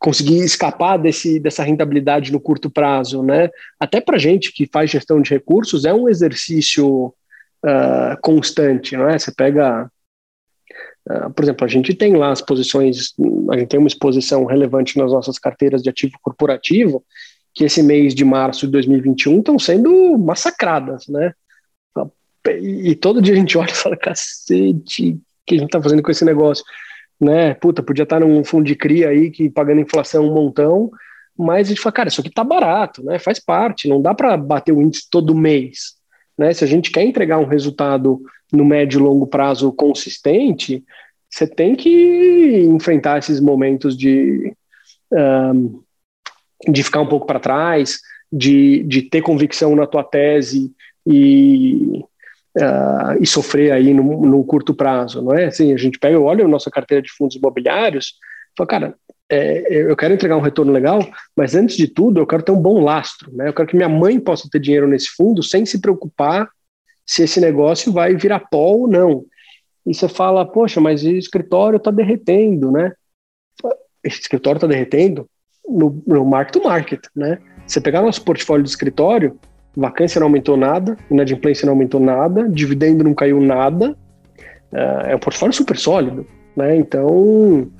conseguir 0.00 0.38
escapar 0.38 0.96
desse, 0.96 1.38
dessa 1.38 1.62
rentabilidade 1.62 2.32
no 2.32 2.40
curto 2.40 2.70
prazo, 2.70 3.22
né? 3.22 3.50
Até 3.78 4.00
para 4.00 4.18
gente 4.18 4.50
que 4.50 4.66
faz 4.66 4.90
gestão 4.90 5.20
de 5.20 5.30
recursos 5.30 5.84
é 5.84 5.92
um 5.92 6.08
exercício 6.08 7.08
uh, 7.64 8.20
constante, 8.22 8.96
não 8.96 9.08
é? 9.08 9.18
Você 9.18 9.30
pega, 9.30 9.90
uh, 11.06 11.30
por 11.34 11.44
exemplo, 11.44 11.66
a 11.66 11.68
gente 11.68 11.94
tem 11.94 12.16
lá 12.16 12.32
as 12.32 12.40
posições, 12.40 13.14
a 13.52 13.58
gente 13.58 13.68
tem 13.68 13.78
uma 13.78 13.88
exposição 13.88 14.46
relevante 14.46 14.98
nas 14.98 15.12
nossas 15.12 15.38
carteiras 15.38 15.82
de 15.82 15.90
ativo 15.90 16.14
corporativo 16.22 17.04
que 17.54 17.64
esse 17.64 17.82
mês 17.82 18.14
de 18.14 18.24
março 18.24 18.66
de 18.66 18.72
2021 18.72 19.40
estão 19.40 19.58
sendo 19.58 20.16
massacradas, 20.16 21.06
né? 21.08 21.34
E, 22.62 22.94
todo 22.94 23.20
dia 23.20 23.34
a 23.34 23.36
gente 23.36 23.58
olha 23.58 23.70
e 23.70 23.74
fala, 23.74 23.96
cacete, 23.98 25.10
o 25.10 25.20
que 25.46 25.56
a 25.56 25.58
gente 25.58 25.66
está 25.66 25.82
fazendo 25.82 26.02
com 26.02 26.10
esse 26.10 26.24
negócio? 26.24 26.64
Né? 27.20 27.54
Puta, 27.54 27.82
podia 27.82 28.04
estar 28.04 28.20
num 28.20 28.42
fundo 28.42 28.64
de 28.64 28.74
cria 28.74 29.10
aí 29.10 29.30
que 29.30 29.50
pagando 29.50 29.80
inflação 29.80 30.26
um 30.26 30.34
montão, 30.34 30.90
mas 31.36 31.66
a 31.66 31.70
gente 31.70 31.80
fala, 31.80 31.92
cara, 31.92 32.08
isso 32.08 32.20
aqui 32.20 32.30
tá 32.30 32.42
barato, 32.42 33.02
né? 33.02 33.18
Faz 33.18 33.38
parte, 33.38 33.88
não 33.88 34.00
dá 34.00 34.14
para 34.14 34.36
bater 34.36 34.72
o 34.72 34.80
índice 34.80 35.08
todo 35.10 35.34
mês, 35.34 35.94
né? 36.36 36.52
Se 36.52 36.64
a 36.64 36.66
gente 36.66 36.90
quer 36.90 37.02
entregar 37.02 37.38
um 37.38 37.46
resultado 37.46 38.20
no 38.52 38.64
médio 38.64 38.98
e 38.98 39.02
longo 39.02 39.26
prazo 39.26 39.72
consistente, 39.72 40.82
você 41.28 41.46
tem 41.46 41.76
que 41.76 42.66
enfrentar 42.68 43.18
esses 43.18 43.40
momentos 43.40 43.96
de, 43.96 44.52
um, 45.12 45.80
de 46.68 46.82
ficar 46.82 47.00
um 47.00 47.06
pouco 47.06 47.26
para 47.26 47.38
trás, 47.38 48.00
de, 48.32 48.82
de 48.84 49.02
ter 49.02 49.22
convicção 49.22 49.76
na 49.76 49.86
tua 49.86 50.02
tese 50.02 50.72
e 51.06 52.04
uh, 52.58 53.16
e 53.20 53.26
sofrer 53.26 53.72
aí 53.72 53.92
no, 53.94 54.02
no, 54.26 54.44
curto 54.44 54.74
prazo, 54.74 55.22
não 55.22 55.34
é? 55.34 55.46
Assim, 55.46 55.72
a 55.72 55.76
gente 55.76 55.98
pega, 55.98 56.18
olha 56.18 56.44
a 56.44 56.48
nossa 56.48 56.70
carteira 56.70 57.02
de 57.02 57.12
fundos 57.12 57.36
imobiliários, 57.36 58.14
fala, 58.56 58.68
cara, 58.68 58.94
é, 59.28 59.90
eu 59.90 59.96
quero 59.96 60.14
entregar 60.14 60.36
um 60.36 60.40
retorno 60.40 60.72
legal, 60.72 61.06
mas 61.36 61.54
antes 61.54 61.76
de 61.76 61.86
tudo 61.86 62.20
eu 62.20 62.26
quero 62.26 62.42
ter 62.42 62.50
um 62.50 62.60
bom 62.60 62.82
lastro, 62.82 63.32
né? 63.32 63.48
Eu 63.48 63.52
quero 63.52 63.68
que 63.68 63.76
minha 63.76 63.88
mãe 63.88 64.18
possa 64.18 64.48
ter 64.50 64.58
dinheiro 64.58 64.88
nesse 64.88 65.10
fundo 65.10 65.42
sem 65.42 65.64
se 65.64 65.80
preocupar 65.80 66.48
se 67.06 67.22
esse 67.22 67.40
negócio 67.40 67.92
vai 67.92 68.14
virar 68.16 68.40
pó 68.40 68.72
ou 68.72 68.88
não. 68.88 69.24
E 69.86 69.94
você 69.94 70.08
fala, 70.08 70.44
poxa, 70.44 70.80
mas 70.80 71.04
o 71.04 71.10
escritório 71.10 71.76
está 71.76 71.90
derretendo, 71.90 72.72
né? 72.72 72.92
Esse 74.02 74.20
escritório 74.20 74.58
está 74.58 74.66
derretendo 74.66 75.28
no, 75.66 76.02
no 76.06 76.24
market 76.24 76.54
to 76.54 76.68
market, 76.68 77.06
né? 77.14 77.38
Você 77.66 77.80
pegar 77.80 78.02
nosso 78.02 78.24
portfólio 78.24 78.64
de 78.64 78.70
escritório, 78.70 79.38
vacância 79.76 80.18
não 80.18 80.26
aumentou 80.26 80.56
nada, 80.56 80.96
inadimplência 81.10 81.66
não 81.66 81.72
aumentou 81.72 82.00
nada, 82.00 82.48
dividendo 82.48 83.04
não 83.04 83.14
caiu 83.14 83.40
nada, 83.40 83.96
é, 84.72 85.12
é 85.12 85.16
um 85.16 85.18
portfólio 85.18 85.54
super 85.54 85.76
sólido, 85.76 86.26
né? 86.56 86.76
Então 86.76 87.70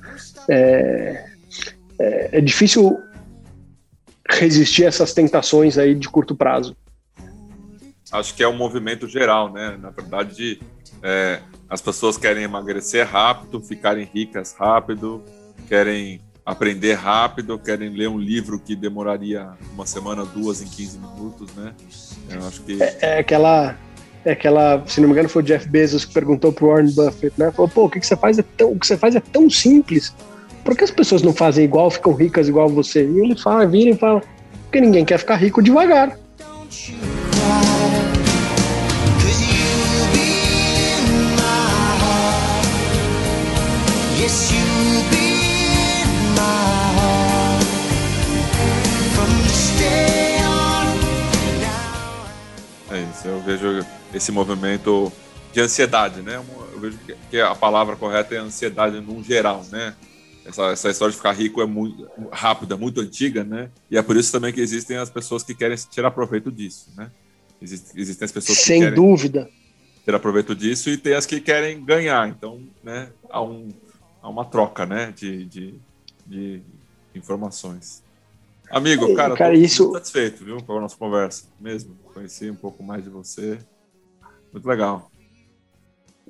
é, 0.49 1.25
é, 1.99 2.29
é 2.37 2.41
difícil 2.41 2.97
resistir 4.29 4.85
a 4.85 4.87
essas 4.87 5.13
tentações 5.13 5.77
aí 5.77 5.93
de 5.93 6.09
curto 6.09 6.35
prazo. 6.35 6.75
Acho 8.11 8.35
que 8.35 8.43
é 8.43 8.47
um 8.47 8.55
movimento 8.55 9.07
geral, 9.07 9.51
né? 9.51 9.77
Na 9.81 9.89
verdade, 9.89 10.59
é, 11.01 11.39
as 11.69 11.81
pessoas 11.81 12.17
querem 12.17 12.43
emagrecer 12.43 13.07
rápido, 13.07 13.61
ficarem 13.61 14.05
ricas 14.05 14.53
rápido, 14.53 15.23
querem 15.67 16.21
aprender 16.45 16.93
rápido, 16.93 17.57
querem 17.57 17.89
ler 17.89 18.09
um 18.09 18.17
livro 18.17 18.59
que 18.59 18.75
demoraria 18.75 19.49
uma 19.73 19.85
semana, 19.85 20.25
duas 20.25 20.61
em 20.61 20.67
15 20.67 20.99
minutos, 20.99 21.53
né? 21.55 21.73
Eu 22.29 22.47
acho 22.47 22.61
que 22.61 22.81
é, 22.81 22.97
é 23.01 23.19
aquela 23.19 23.77
é 24.23 24.33
aquela, 24.33 24.83
se 24.85 25.01
não 25.01 25.07
me 25.07 25.13
engano, 25.13 25.27
foi 25.27 25.41
o 25.41 25.45
Jeff 25.45 25.67
Bezos 25.67 26.05
que 26.05 26.13
perguntou 26.13 26.53
pro 26.53 26.67
Warren 26.67 26.91
Buffett, 26.91 27.33
né? 27.37 27.51
Falou, 27.51 27.69
pô, 27.69 27.85
o 27.85 27.89
que, 27.89 27.99
que 27.99 28.05
você 28.05 28.15
faz 28.15 28.37
é 28.37 28.43
tão, 28.43 28.71
o 28.71 28.79
que 28.79 28.85
você 28.85 28.95
faz 28.95 29.15
é 29.15 29.19
tão 29.19 29.49
simples. 29.49 30.13
Por 30.63 30.77
que 30.77 30.83
as 30.83 30.91
pessoas 30.91 31.23
não 31.23 31.33
fazem 31.33 31.65
igual, 31.65 31.89
ficam 31.89 32.13
ricas 32.13 32.47
igual 32.47 32.69
você? 32.69 33.03
E 33.03 33.19
ele 33.19 33.35
fala, 33.35 33.65
vira 33.65 33.89
e 33.89 33.97
fala, 33.97 34.21
porque 34.63 34.79
ninguém 34.79 35.03
quer 35.03 35.17
ficar 35.17 35.37
rico 35.37 35.61
devagar. 35.61 36.17
Yes, 36.69 38.00
Eu 53.23 53.39
vejo 53.41 53.85
esse 54.13 54.31
movimento 54.31 55.11
de 55.53 55.61
ansiedade, 55.61 56.21
né? 56.21 56.35
Eu 56.73 56.79
vejo 56.79 56.97
que 57.29 57.39
a 57.39 57.53
palavra 57.53 57.95
correta 57.95 58.35
é 58.35 58.37
ansiedade 58.37 58.99
no 58.99 59.23
geral, 59.23 59.65
né? 59.71 59.95
Essa, 60.45 60.71
essa 60.71 60.89
história 60.89 61.11
de 61.11 61.17
ficar 61.17 61.33
rico 61.33 61.61
é 61.61 61.65
muito 61.65 62.09
rápida, 62.31 62.75
muito 62.75 62.99
antiga, 62.99 63.43
né? 63.43 63.69
E 63.89 63.97
é 63.97 64.01
por 64.01 64.17
isso 64.17 64.31
também 64.31 64.51
que 64.51 64.59
existem 64.59 64.97
as 64.97 65.09
pessoas 65.09 65.43
que 65.43 65.53
querem 65.53 65.77
tirar 65.89 66.11
proveito 66.11 66.51
disso, 66.51 66.89
né? 66.97 67.11
Existem, 67.61 68.01
existem 68.01 68.25
as 68.25 68.31
pessoas 68.31 68.57
Sem 68.57 68.79
que 68.79 68.85
querem 68.85 68.95
dúvida. 68.95 69.49
tirar 70.03 70.19
proveito 70.19 70.55
disso 70.55 70.89
e 70.89 70.97
tem 70.97 71.13
as 71.13 71.27
que 71.27 71.39
querem 71.39 71.83
ganhar. 71.83 72.27
Então, 72.27 72.59
né? 72.83 73.09
Há, 73.29 73.41
um, 73.41 73.69
há 74.21 74.29
uma 74.29 74.43
troca, 74.45 74.85
né? 74.85 75.13
De, 75.15 75.45
de, 75.45 75.75
de 76.25 76.61
informações. 77.13 78.00
Amigo, 78.71 79.13
cara, 79.15 79.35
cara 79.35 79.53
isso... 79.53 79.83
muito 79.83 79.95
satisfeito, 79.95 80.45
viu, 80.45 80.57
com 80.63 80.77
a 80.77 80.81
nossa 80.81 80.95
conversa, 80.95 81.45
mesmo. 81.59 81.95
Conheci 82.13 82.49
um 82.49 82.55
pouco 82.55 82.81
mais 82.83 83.03
de 83.03 83.09
você. 83.09 83.57
Muito 84.51 84.67
legal. 84.67 85.11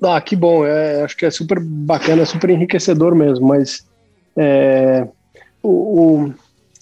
Ah, 0.02 0.20
que 0.20 0.34
bom. 0.34 0.66
É, 0.66 1.02
acho 1.02 1.16
que 1.16 1.24
é 1.24 1.30
super 1.30 1.60
bacana, 1.60 2.26
super 2.26 2.50
enriquecedor 2.50 3.14
mesmo. 3.14 3.46
Mas 3.46 3.86
é, 4.36 5.06
o, 5.62 5.68
o, 5.68 6.34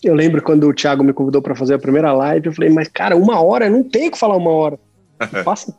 eu 0.02 0.14
lembro 0.14 0.42
quando 0.42 0.66
o 0.66 0.74
Thiago 0.74 1.04
me 1.04 1.12
convidou 1.12 1.42
para 1.42 1.54
fazer 1.54 1.74
a 1.74 1.78
primeira 1.78 2.12
live, 2.12 2.46
eu 2.46 2.52
falei, 2.52 2.70
mas 2.70 2.88
cara, 2.88 3.16
uma 3.16 3.40
hora, 3.40 3.66
eu 3.66 3.70
não 3.70 3.84
tenho 3.84 4.10
que 4.10 4.18
falar 4.18 4.36
uma 4.36 4.50
hora. 4.50 4.78
Passa 5.44 5.74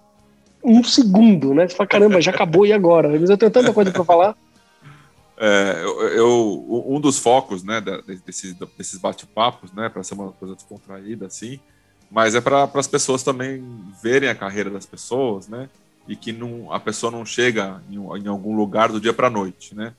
um 0.63 0.83
segundo, 0.83 1.53
né? 1.53 1.67
Você 1.67 1.75
fala, 1.75 1.87
caramba, 1.87 2.21
já 2.21 2.31
acabou 2.31 2.65
e 2.65 2.73
agora? 2.73 3.09
Mas 3.09 3.29
eu 3.29 3.37
tenho 3.37 3.51
tanta 3.51 3.73
coisa 3.73 3.91
para 3.91 4.03
falar. 4.03 4.35
É, 5.43 5.81
eu, 5.83 6.07
eu, 6.09 6.85
um 6.87 6.99
dos 6.99 7.17
focos 7.17 7.63
né, 7.63 7.81
desses, 8.23 8.55
desses 8.77 8.99
bate-papos, 8.99 9.73
né, 9.73 9.89
para 9.89 10.03
ser 10.03 10.13
uma 10.13 10.31
coisa 10.33 10.53
descontraída 10.53 11.25
assim, 11.25 11.59
mas 12.11 12.35
é 12.35 12.41
para 12.41 12.69
as 12.75 12.85
pessoas 12.85 13.23
também 13.23 13.65
verem 14.03 14.29
a 14.29 14.35
carreira 14.35 14.69
das 14.69 14.85
pessoas, 14.85 15.47
né, 15.47 15.67
e 16.07 16.15
que 16.15 16.31
não, 16.31 16.71
a 16.71 16.79
pessoa 16.79 17.11
não 17.11 17.25
chega 17.25 17.81
em, 17.89 17.95
em 17.95 18.27
algum 18.27 18.55
lugar 18.55 18.91
do 18.91 19.01
dia 19.01 19.13
para 19.13 19.27
a 19.27 19.31
noite, 19.31 19.73
né. 19.73 19.95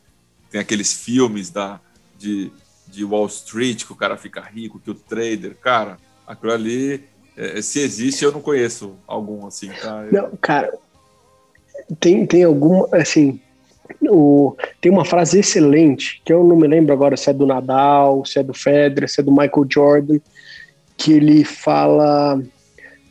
Tem 0.49 0.61
aqueles 0.61 0.93
filmes 0.93 1.51
da, 1.51 1.81
de, 2.17 2.53
de 2.87 3.05
Wall 3.05 3.27
Street 3.27 3.85
que 3.85 3.93
o 3.93 3.97
cara 3.97 4.17
fica 4.17 4.41
rico, 4.41 4.79
que 4.79 4.93
o 4.93 4.95
trader, 4.95 5.57
cara, 5.57 5.99
aquilo 6.25 6.53
ali, 6.53 7.05
é, 7.37 7.61
se 7.61 7.81
existe, 7.81 8.25
eu 8.25 8.31
não 8.31 8.41
conheço 8.41 8.95
algum 9.09 9.45
assim, 9.45 9.71
tá? 9.71 10.07
Não, 10.13 10.37
cara, 10.41 10.73
tem, 11.99 12.25
tem 12.27 12.45
algum, 12.45 12.87
assim, 12.95 13.41
o, 14.09 14.57
tem 14.81 14.91
uma 14.91 15.05
frase 15.05 15.41
excelente, 15.41 16.21
que 16.25 16.33
eu 16.33 16.45
não 16.45 16.57
me 16.57 16.67
lembro 16.67 16.93
agora 16.93 17.17
se 17.17 17.31
é 17.31 17.33
do 17.33 17.47
Nadal, 17.47 18.25
se 18.25 18.39
é 18.39 18.43
do 18.43 18.55
Federer, 18.55 19.09
se 19.09 19.21
é 19.21 19.25
do 19.25 19.31
Michael 19.31 19.67
Jordan, 19.69 20.19
que 20.97 21.13
ele 21.13 21.45
fala: 21.45 22.41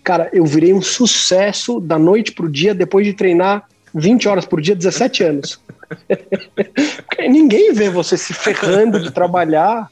Cara, 0.03 0.30
eu 0.34 0.45
virei 0.45 0.74
um 0.74 0.82
sucesso 0.82 1.80
da 1.80 1.99
noite 1.99 2.32
pro 2.32 2.49
dia 2.49 2.74
depois 2.74 3.05
de 3.05 3.13
treinar 3.13 3.67
20 3.93 4.28
horas 4.28 4.45
por 4.45 4.61
dia, 4.61 4.76
17 4.76 5.24
anos. 5.24 5.61
ninguém 7.30 7.74
vê 7.74 7.89
você 7.89 8.17
se 8.17 8.34
ferrando 8.34 8.99
de 8.99 9.11
trabalhar 9.11 9.89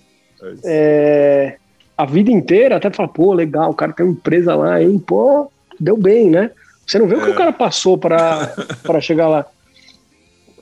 é, 0.63 1.57
a 1.97 2.05
vida 2.05 2.31
inteira, 2.31 2.77
até 2.77 2.89
fala, 2.89 3.09
pô, 3.09 3.33
legal, 3.33 3.71
o 3.71 3.73
cara 3.73 3.91
tem 3.91 4.05
uma 4.05 4.13
empresa 4.13 4.55
lá, 4.55 4.81
hein? 4.81 4.97
Pô, 4.99 5.51
deu 5.79 5.97
bem, 5.97 6.29
né? 6.29 6.51
Você 6.85 6.97
não 6.97 7.07
vê 7.07 7.15
o 7.15 7.21
que 7.21 7.29
o 7.29 7.33
é. 7.33 7.37
cara 7.37 7.51
passou 7.51 7.97
para 7.97 9.01
chegar 9.01 9.27
lá. 9.27 9.45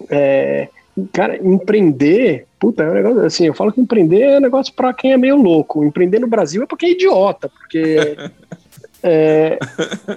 É, 0.09 0.69
cara, 1.13 1.37
empreender, 1.37 2.45
puta, 2.59 2.83
é 2.83 2.89
um 2.89 2.93
negócio 2.93 3.25
assim, 3.25 3.45
eu 3.45 3.53
falo 3.53 3.71
que 3.71 3.81
empreender 3.81 4.21
é 4.21 4.37
um 4.37 4.41
negócio 4.41 4.73
para 4.73 4.93
quem 4.93 5.13
é 5.13 5.17
meio 5.17 5.35
louco. 5.35 5.83
Empreender 5.83 6.19
no 6.19 6.27
Brasil 6.27 6.63
é 6.63 6.65
pra 6.65 6.77
quem 6.77 6.89
é 6.89 6.91
idiota, 6.93 7.49
porque 7.49 8.17
é, 9.03 9.59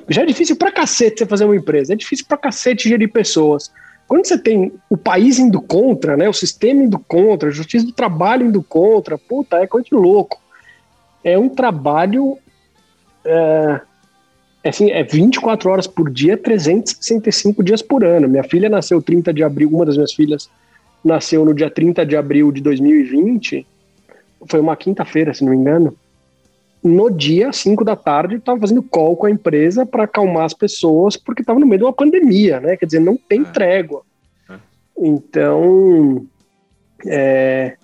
já 0.08 0.22
é 0.22 0.26
difícil 0.26 0.56
pra 0.56 0.72
cacete 0.72 1.18
você 1.18 1.26
fazer 1.26 1.44
uma 1.44 1.56
empresa, 1.56 1.92
é 1.92 1.96
difícil 1.96 2.26
pra 2.26 2.36
cacete 2.36 2.88
gerir 2.88 3.10
pessoas. 3.10 3.70
Quando 4.10 4.26
você 4.26 4.36
tem 4.36 4.72
o 4.88 4.96
país 4.96 5.38
indo 5.38 5.60
contra, 5.60 6.16
né, 6.16 6.28
o 6.28 6.32
sistema 6.32 6.82
indo 6.82 6.98
contra, 6.98 7.48
a 7.48 7.52
justiça 7.52 7.86
do 7.86 7.92
trabalho 7.92 8.46
indo 8.46 8.60
contra, 8.60 9.16
puta, 9.16 9.58
é 9.58 9.68
coisa 9.68 9.86
de 9.86 9.94
louco. 9.94 10.40
É 11.22 11.38
um 11.38 11.48
trabalho. 11.48 12.36
É, 13.24 13.80
assim, 14.64 14.90
é 14.90 15.02
24 15.02 15.70
horas 15.70 15.86
por 15.86 16.10
dia, 16.10 16.36
365 16.36 17.62
dias 17.62 17.82
por 17.82 18.04
ano. 18.04 18.28
Minha 18.28 18.44
filha 18.44 18.68
nasceu 18.68 19.00
30 19.00 19.32
de 19.32 19.42
abril, 19.42 19.70
uma 19.70 19.86
das 19.86 19.96
minhas 19.96 20.12
filhas 20.12 20.50
nasceu 21.04 21.44
no 21.44 21.54
dia 21.54 21.70
30 21.70 22.04
de 22.04 22.16
abril 22.16 22.52
de 22.52 22.60
2020. 22.60 23.66
Foi 24.46 24.60
uma 24.60 24.76
quinta-feira, 24.76 25.32
se 25.32 25.44
não 25.44 25.50
me 25.50 25.56
engano 25.56 25.96
no 26.82 27.10
dia 27.10 27.52
5 27.52 27.84
da 27.84 27.94
tarde, 27.94 28.36
estava 28.36 28.60
fazendo 28.60 28.82
call 28.82 29.16
com 29.16 29.26
a 29.26 29.30
empresa 29.30 29.84
para 29.84 30.04
acalmar 30.04 30.44
as 30.44 30.54
pessoas, 30.54 31.16
porque 31.16 31.42
estava 31.42 31.60
no 31.60 31.66
meio 31.66 31.78
de 31.78 31.84
uma 31.84 31.92
pandemia, 31.92 32.58
né? 32.58 32.76
Quer 32.76 32.86
dizer, 32.86 33.00
não 33.00 33.16
tem 33.16 33.42
é. 33.42 33.44
trégua. 33.44 34.02
É. 34.48 34.54
Então, 34.98 36.26
é, 37.06 37.76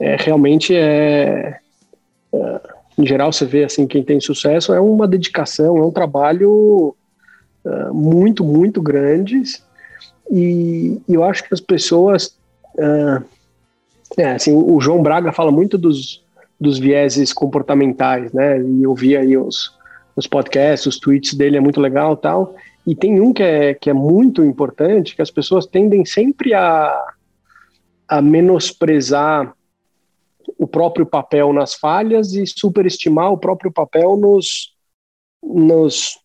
é 0.00 0.16
realmente 0.16 0.74
é, 0.74 1.58
é, 2.32 2.60
Em 2.98 3.06
geral, 3.06 3.32
você 3.32 3.44
vê 3.44 3.64
assim, 3.64 3.86
quem 3.86 4.02
tem 4.02 4.20
sucesso 4.20 4.74
é 4.74 4.80
uma 4.80 5.06
dedicação, 5.06 5.78
é 5.78 5.82
um 5.82 5.90
trabalho 5.90 6.94
é, 7.64 7.90
muito, 7.90 8.44
muito 8.44 8.82
grande. 8.82 9.42
E, 10.30 11.00
e, 11.08 11.14
eu 11.14 11.22
acho 11.24 11.44
que 11.44 11.54
as 11.54 11.60
pessoas. 11.60 12.36
É, 14.16 14.32
assim, 14.32 14.54
o 14.54 14.80
João 14.80 15.02
Braga 15.02 15.32
fala 15.32 15.52
muito 15.52 15.78
dos 15.78 16.22
dos 16.60 16.78
vieses 16.78 17.32
comportamentais, 17.32 18.32
né? 18.32 18.60
E 18.60 18.82
eu 18.82 18.94
vi 18.94 19.16
aí 19.16 19.36
os, 19.36 19.72
os 20.16 20.26
podcasts, 20.26 20.86
os 20.86 20.98
tweets 20.98 21.34
dele 21.34 21.56
é 21.56 21.60
muito 21.60 21.80
legal 21.80 22.16
tal. 22.16 22.56
E 22.86 22.94
tem 22.94 23.20
um 23.20 23.32
que 23.32 23.42
é, 23.42 23.74
que 23.74 23.88
é 23.88 23.92
muito 23.92 24.42
importante, 24.42 25.14
que 25.14 25.22
as 25.22 25.30
pessoas 25.30 25.66
tendem 25.66 26.04
sempre 26.04 26.54
a, 26.54 27.14
a 28.08 28.20
menosprezar 28.20 29.54
o 30.58 30.66
próprio 30.66 31.06
papel 31.06 31.52
nas 31.52 31.74
falhas 31.74 32.32
e 32.32 32.44
superestimar 32.46 33.32
o 33.32 33.38
próprio 33.38 33.72
papel 33.72 34.16
nos, 34.16 34.74
nos 35.42 36.18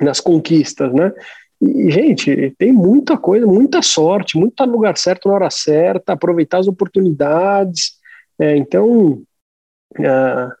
nas 0.00 0.20
conquistas, 0.20 0.92
né? 0.92 1.12
E, 1.60 1.90
gente, 1.90 2.54
tem 2.58 2.72
muita 2.72 3.16
coisa, 3.16 3.46
muita 3.46 3.82
sorte, 3.82 4.38
muito 4.38 4.62
lugar 4.64 4.96
certo 4.96 5.28
na 5.28 5.34
hora 5.34 5.50
certa, 5.50 6.12
aproveitar 6.12 6.58
as 6.58 6.68
oportunidades. 6.68 7.92
É, 8.38 8.56
então, 8.56 9.22
ah, 9.98 10.54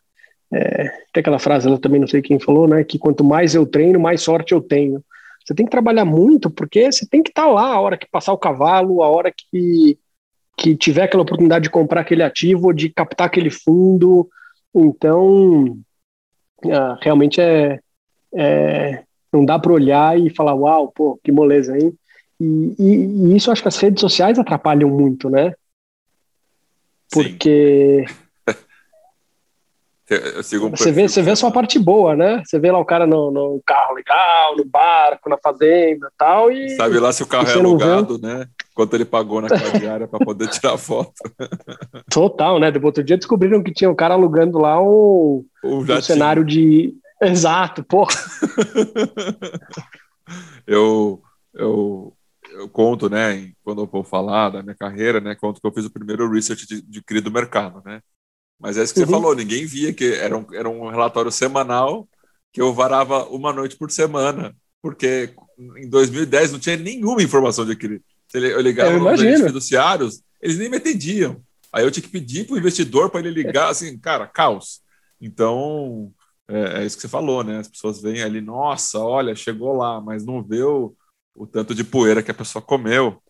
é, 0.52 0.84
tem 1.12 1.20
aquela 1.20 1.38
frase, 1.38 1.68
eu 1.68 1.78
também 1.78 2.00
não 2.00 2.08
sei 2.08 2.22
quem 2.22 2.40
falou, 2.40 2.66
né? 2.66 2.82
Que 2.82 2.98
quanto 2.98 3.22
mais 3.22 3.54
eu 3.54 3.66
treino, 3.66 4.00
mais 4.00 4.22
sorte 4.22 4.52
eu 4.52 4.60
tenho. 4.60 5.04
Você 5.44 5.54
tem 5.54 5.66
que 5.66 5.70
trabalhar 5.70 6.04
muito, 6.04 6.50
porque 6.50 6.90
você 6.90 7.06
tem 7.06 7.22
que 7.22 7.30
estar 7.30 7.44
tá 7.44 7.48
lá 7.48 7.74
a 7.74 7.80
hora 7.80 7.96
que 7.96 8.08
passar 8.10 8.32
o 8.32 8.38
cavalo, 8.38 9.02
a 9.02 9.08
hora 9.08 9.32
que, 9.32 9.98
que 10.56 10.74
tiver 10.74 11.02
aquela 11.02 11.22
oportunidade 11.22 11.64
de 11.64 11.70
comprar 11.70 12.00
aquele 12.00 12.22
ativo, 12.22 12.72
de 12.72 12.88
captar 12.88 13.26
aquele 13.26 13.50
fundo. 13.50 14.28
Então, 14.74 15.76
ah, 16.72 16.98
realmente 17.00 17.40
é, 17.40 17.78
é, 18.34 19.02
não 19.32 19.44
dá 19.44 19.58
para 19.58 19.72
olhar 19.72 20.18
e 20.18 20.30
falar, 20.30 20.54
uau, 20.54 20.90
pô, 20.90 21.20
que 21.22 21.30
moleza, 21.30 21.76
hein? 21.76 21.92
E, 22.40 22.74
e, 22.78 22.84
e, 23.32 23.36
isso 23.36 23.50
acho 23.50 23.62
que 23.62 23.68
as 23.68 23.78
redes 23.78 24.00
sociais 24.00 24.38
atrapalham 24.38 24.88
muito, 24.88 25.28
né? 25.28 25.54
Porque. 27.12 28.04
Um 30.08 30.70
você 30.70 30.92
vê, 30.92 31.08
você 31.08 31.20
vê 31.20 31.34
só 31.34 31.48
a 31.48 31.50
parte 31.50 31.80
boa, 31.80 32.14
né? 32.14 32.40
Você 32.44 32.60
vê 32.60 32.70
lá 32.70 32.78
o 32.78 32.84
cara 32.84 33.08
no, 33.08 33.28
no 33.32 33.60
carro 33.66 33.92
legal, 33.92 34.56
no 34.56 34.64
barco, 34.64 35.28
na 35.28 35.36
fazenda 35.36 36.08
tal, 36.16 36.52
e 36.52 36.76
Sabe 36.76 37.00
lá 37.00 37.12
se 37.12 37.24
o 37.24 37.26
carro 37.26 37.48
é 37.48 37.54
alugado, 37.54 38.16
né? 38.16 38.46
Quanto 38.76 38.94
ele 38.94 39.06
pagou 39.06 39.40
naquela 39.40 39.78
diária 39.78 40.06
para 40.08 40.24
poder 40.24 40.48
tirar 40.48 40.76
foto. 40.76 41.14
Total, 42.10 42.60
né? 42.60 42.70
Depois 42.70 42.90
outro 42.90 43.02
dia 43.02 43.16
descobriram 43.16 43.62
que 43.62 43.72
tinha 43.72 43.90
um 43.90 43.94
cara 43.94 44.12
alugando 44.12 44.58
lá 44.58 44.78
um, 44.80 45.44
um 45.64 46.02
cenário 46.02 46.44
de. 46.44 46.94
Exato, 47.22 47.82
porra. 47.82 48.14
eu, 50.66 51.22
eu, 51.54 52.12
eu 52.52 52.68
conto, 52.68 53.08
né? 53.08 53.50
Quando 53.64 53.80
eu 53.80 53.86
vou 53.86 54.04
falar 54.04 54.50
da 54.50 54.62
minha 54.62 54.76
carreira, 54.76 55.22
né? 55.22 55.34
Conto 55.34 55.58
que 55.58 55.66
eu 55.66 55.72
fiz 55.72 55.86
o 55.86 55.90
primeiro 55.90 56.30
research 56.30 56.66
de, 56.66 56.82
de 56.82 57.02
cria 57.02 57.22
do 57.22 57.32
mercado, 57.32 57.82
né? 57.82 58.02
Mas 58.60 58.76
é 58.76 58.82
isso 58.82 58.92
que 58.92 59.00
uhum. 59.00 59.06
você 59.06 59.12
falou, 59.12 59.34
ninguém 59.34 59.64
via 59.64 59.94
que 59.94 60.12
era 60.12 60.36
um, 60.36 60.46
era 60.52 60.68
um 60.68 60.90
relatório 60.90 61.32
semanal 61.32 62.06
que 62.52 62.60
eu 62.60 62.74
varava 62.74 63.24
uma 63.24 63.54
noite 63.54 63.74
por 63.76 63.90
semana, 63.90 64.54
porque 64.82 65.34
em 65.78 65.88
2010 65.88 66.52
não 66.52 66.58
tinha 66.58 66.76
nenhuma 66.76 67.22
informação 67.22 67.64
de 67.64 67.72
aquele. 67.72 68.02
Eu 68.34 68.60
ligava 68.60 68.90
eu 68.90 69.00
nos 69.00 69.20
fiduciários, 69.20 70.22
eles 70.40 70.58
nem 70.58 70.68
me 70.68 70.76
atendiam. 70.76 71.40
Aí 71.72 71.84
eu 71.84 71.90
tinha 71.90 72.02
que 72.02 72.10
pedir 72.10 72.46
para 72.46 72.54
o 72.54 72.58
investidor 72.58 73.10
para 73.10 73.20
ele 73.20 73.30
ligar, 73.30 73.68
assim, 73.68 73.98
cara, 73.98 74.26
caos. 74.26 74.80
Então, 75.20 76.12
é, 76.48 76.82
é, 76.82 76.86
isso 76.86 76.96
que 76.96 77.02
você 77.02 77.08
falou, 77.08 77.42
né? 77.42 77.58
As 77.58 77.68
pessoas 77.68 78.00
veem 78.00 78.22
ali, 78.22 78.40
nossa, 78.40 78.98
olha, 78.98 79.34
chegou 79.34 79.76
lá, 79.76 80.00
mas 80.00 80.24
não 80.24 80.42
vê 80.42 80.62
o, 80.62 80.94
o 81.34 81.46
tanto 81.46 81.74
de 81.74 81.84
poeira 81.84 82.22
que 82.22 82.30
a 82.30 82.34
pessoa 82.34 82.62
comeu. 82.62 83.20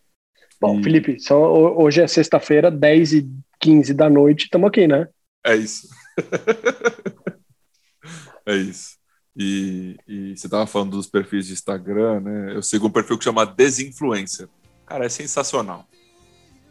Bom, 0.61 0.81
e... 0.81 0.83
Felipe, 0.83 1.21
só, 1.21 1.53
hoje 1.77 2.01
é 2.01 2.07
sexta-feira, 2.07 2.71
10 2.71 3.13
e 3.15 3.31
15 3.61 3.95
da 3.95 4.09
noite, 4.09 4.45
estamos 4.45 4.69
aqui, 4.69 4.87
né? 4.87 5.09
É 5.45 5.57
isso. 5.57 5.89
é 8.47 8.57
isso. 8.57 8.97
E, 9.37 9.97
e 10.09 10.37
você 10.37 10.47
estava 10.47 10.67
falando 10.67 10.93
dos 10.93 11.07
perfis 11.07 11.47
de 11.47 11.53
Instagram, 11.53 12.21
né? 12.21 12.55
Eu 12.55 12.63
sigo 12.63 12.87
um 12.87 12.91
perfil 12.91 13.19
que 13.19 13.25
chama 13.25 13.45
Desinfluencer. 13.45 14.49
Cara, 14.87 15.05
é 15.05 15.09
sensacional. 15.09 15.85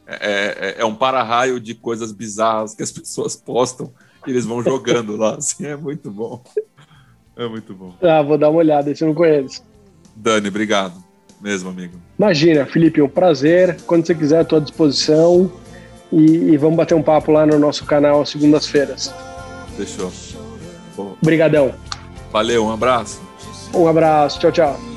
É, 0.08 0.76
é, 0.78 0.82
é 0.82 0.86
um 0.86 0.96
para-raio 0.96 1.60
de 1.60 1.74
coisas 1.74 2.12
bizarras 2.12 2.74
que 2.74 2.84
as 2.84 2.92
pessoas 2.94 3.36
postam 3.36 3.92
e 4.26 4.32
eles 4.32 4.46
vão 4.46 4.64
jogando 4.64 5.16
lá. 5.16 5.36
Assim, 5.36 5.66
é 5.66 5.76
muito 5.76 6.10
bom. 6.10 6.42
É 7.36 7.48
muito 7.48 7.74
bom. 7.74 7.94
Ah, 8.02 8.22
vou 8.22 8.38
dar 8.38 8.50
uma 8.50 8.60
olhada, 8.60 8.90
esse 8.90 9.04
eu 9.04 9.10
não 9.10 9.16
conheço. 9.16 9.62
Dani, 10.16 10.48
obrigado. 10.48 11.04
Mesmo, 11.42 11.70
amigo. 11.70 12.00
Imagina, 12.18 12.66
Felipe, 12.66 13.02
um 13.02 13.10
prazer. 13.10 13.78
Quando 13.86 14.06
você 14.06 14.16
quiser, 14.16 14.40
à 14.40 14.46
tua 14.46 14.62
disposição 14.62 15.52
e, 16.12 16.52
e 16.54 16.58
vamos 16.58 16.78
bater 16.78 16.96
um 16.96 17.04
papo 17.04 17.32
lá 17.32 17.46
no 17.46 17.60
nosso 17.60 17.86
canal 17.86 18.26
segundas-feiras. 18.26 19.14
Fechou. 19.76 20.12
Obrigadão. 21.22 21.74
Valeu, 22.32 22.66
um 22.66 22.72
abraço. 22.72 23.22
Um 23.74 23.88
abraço, 23.88 24.40
tchau, 24.40 24.52
tchau. 24.52 24.95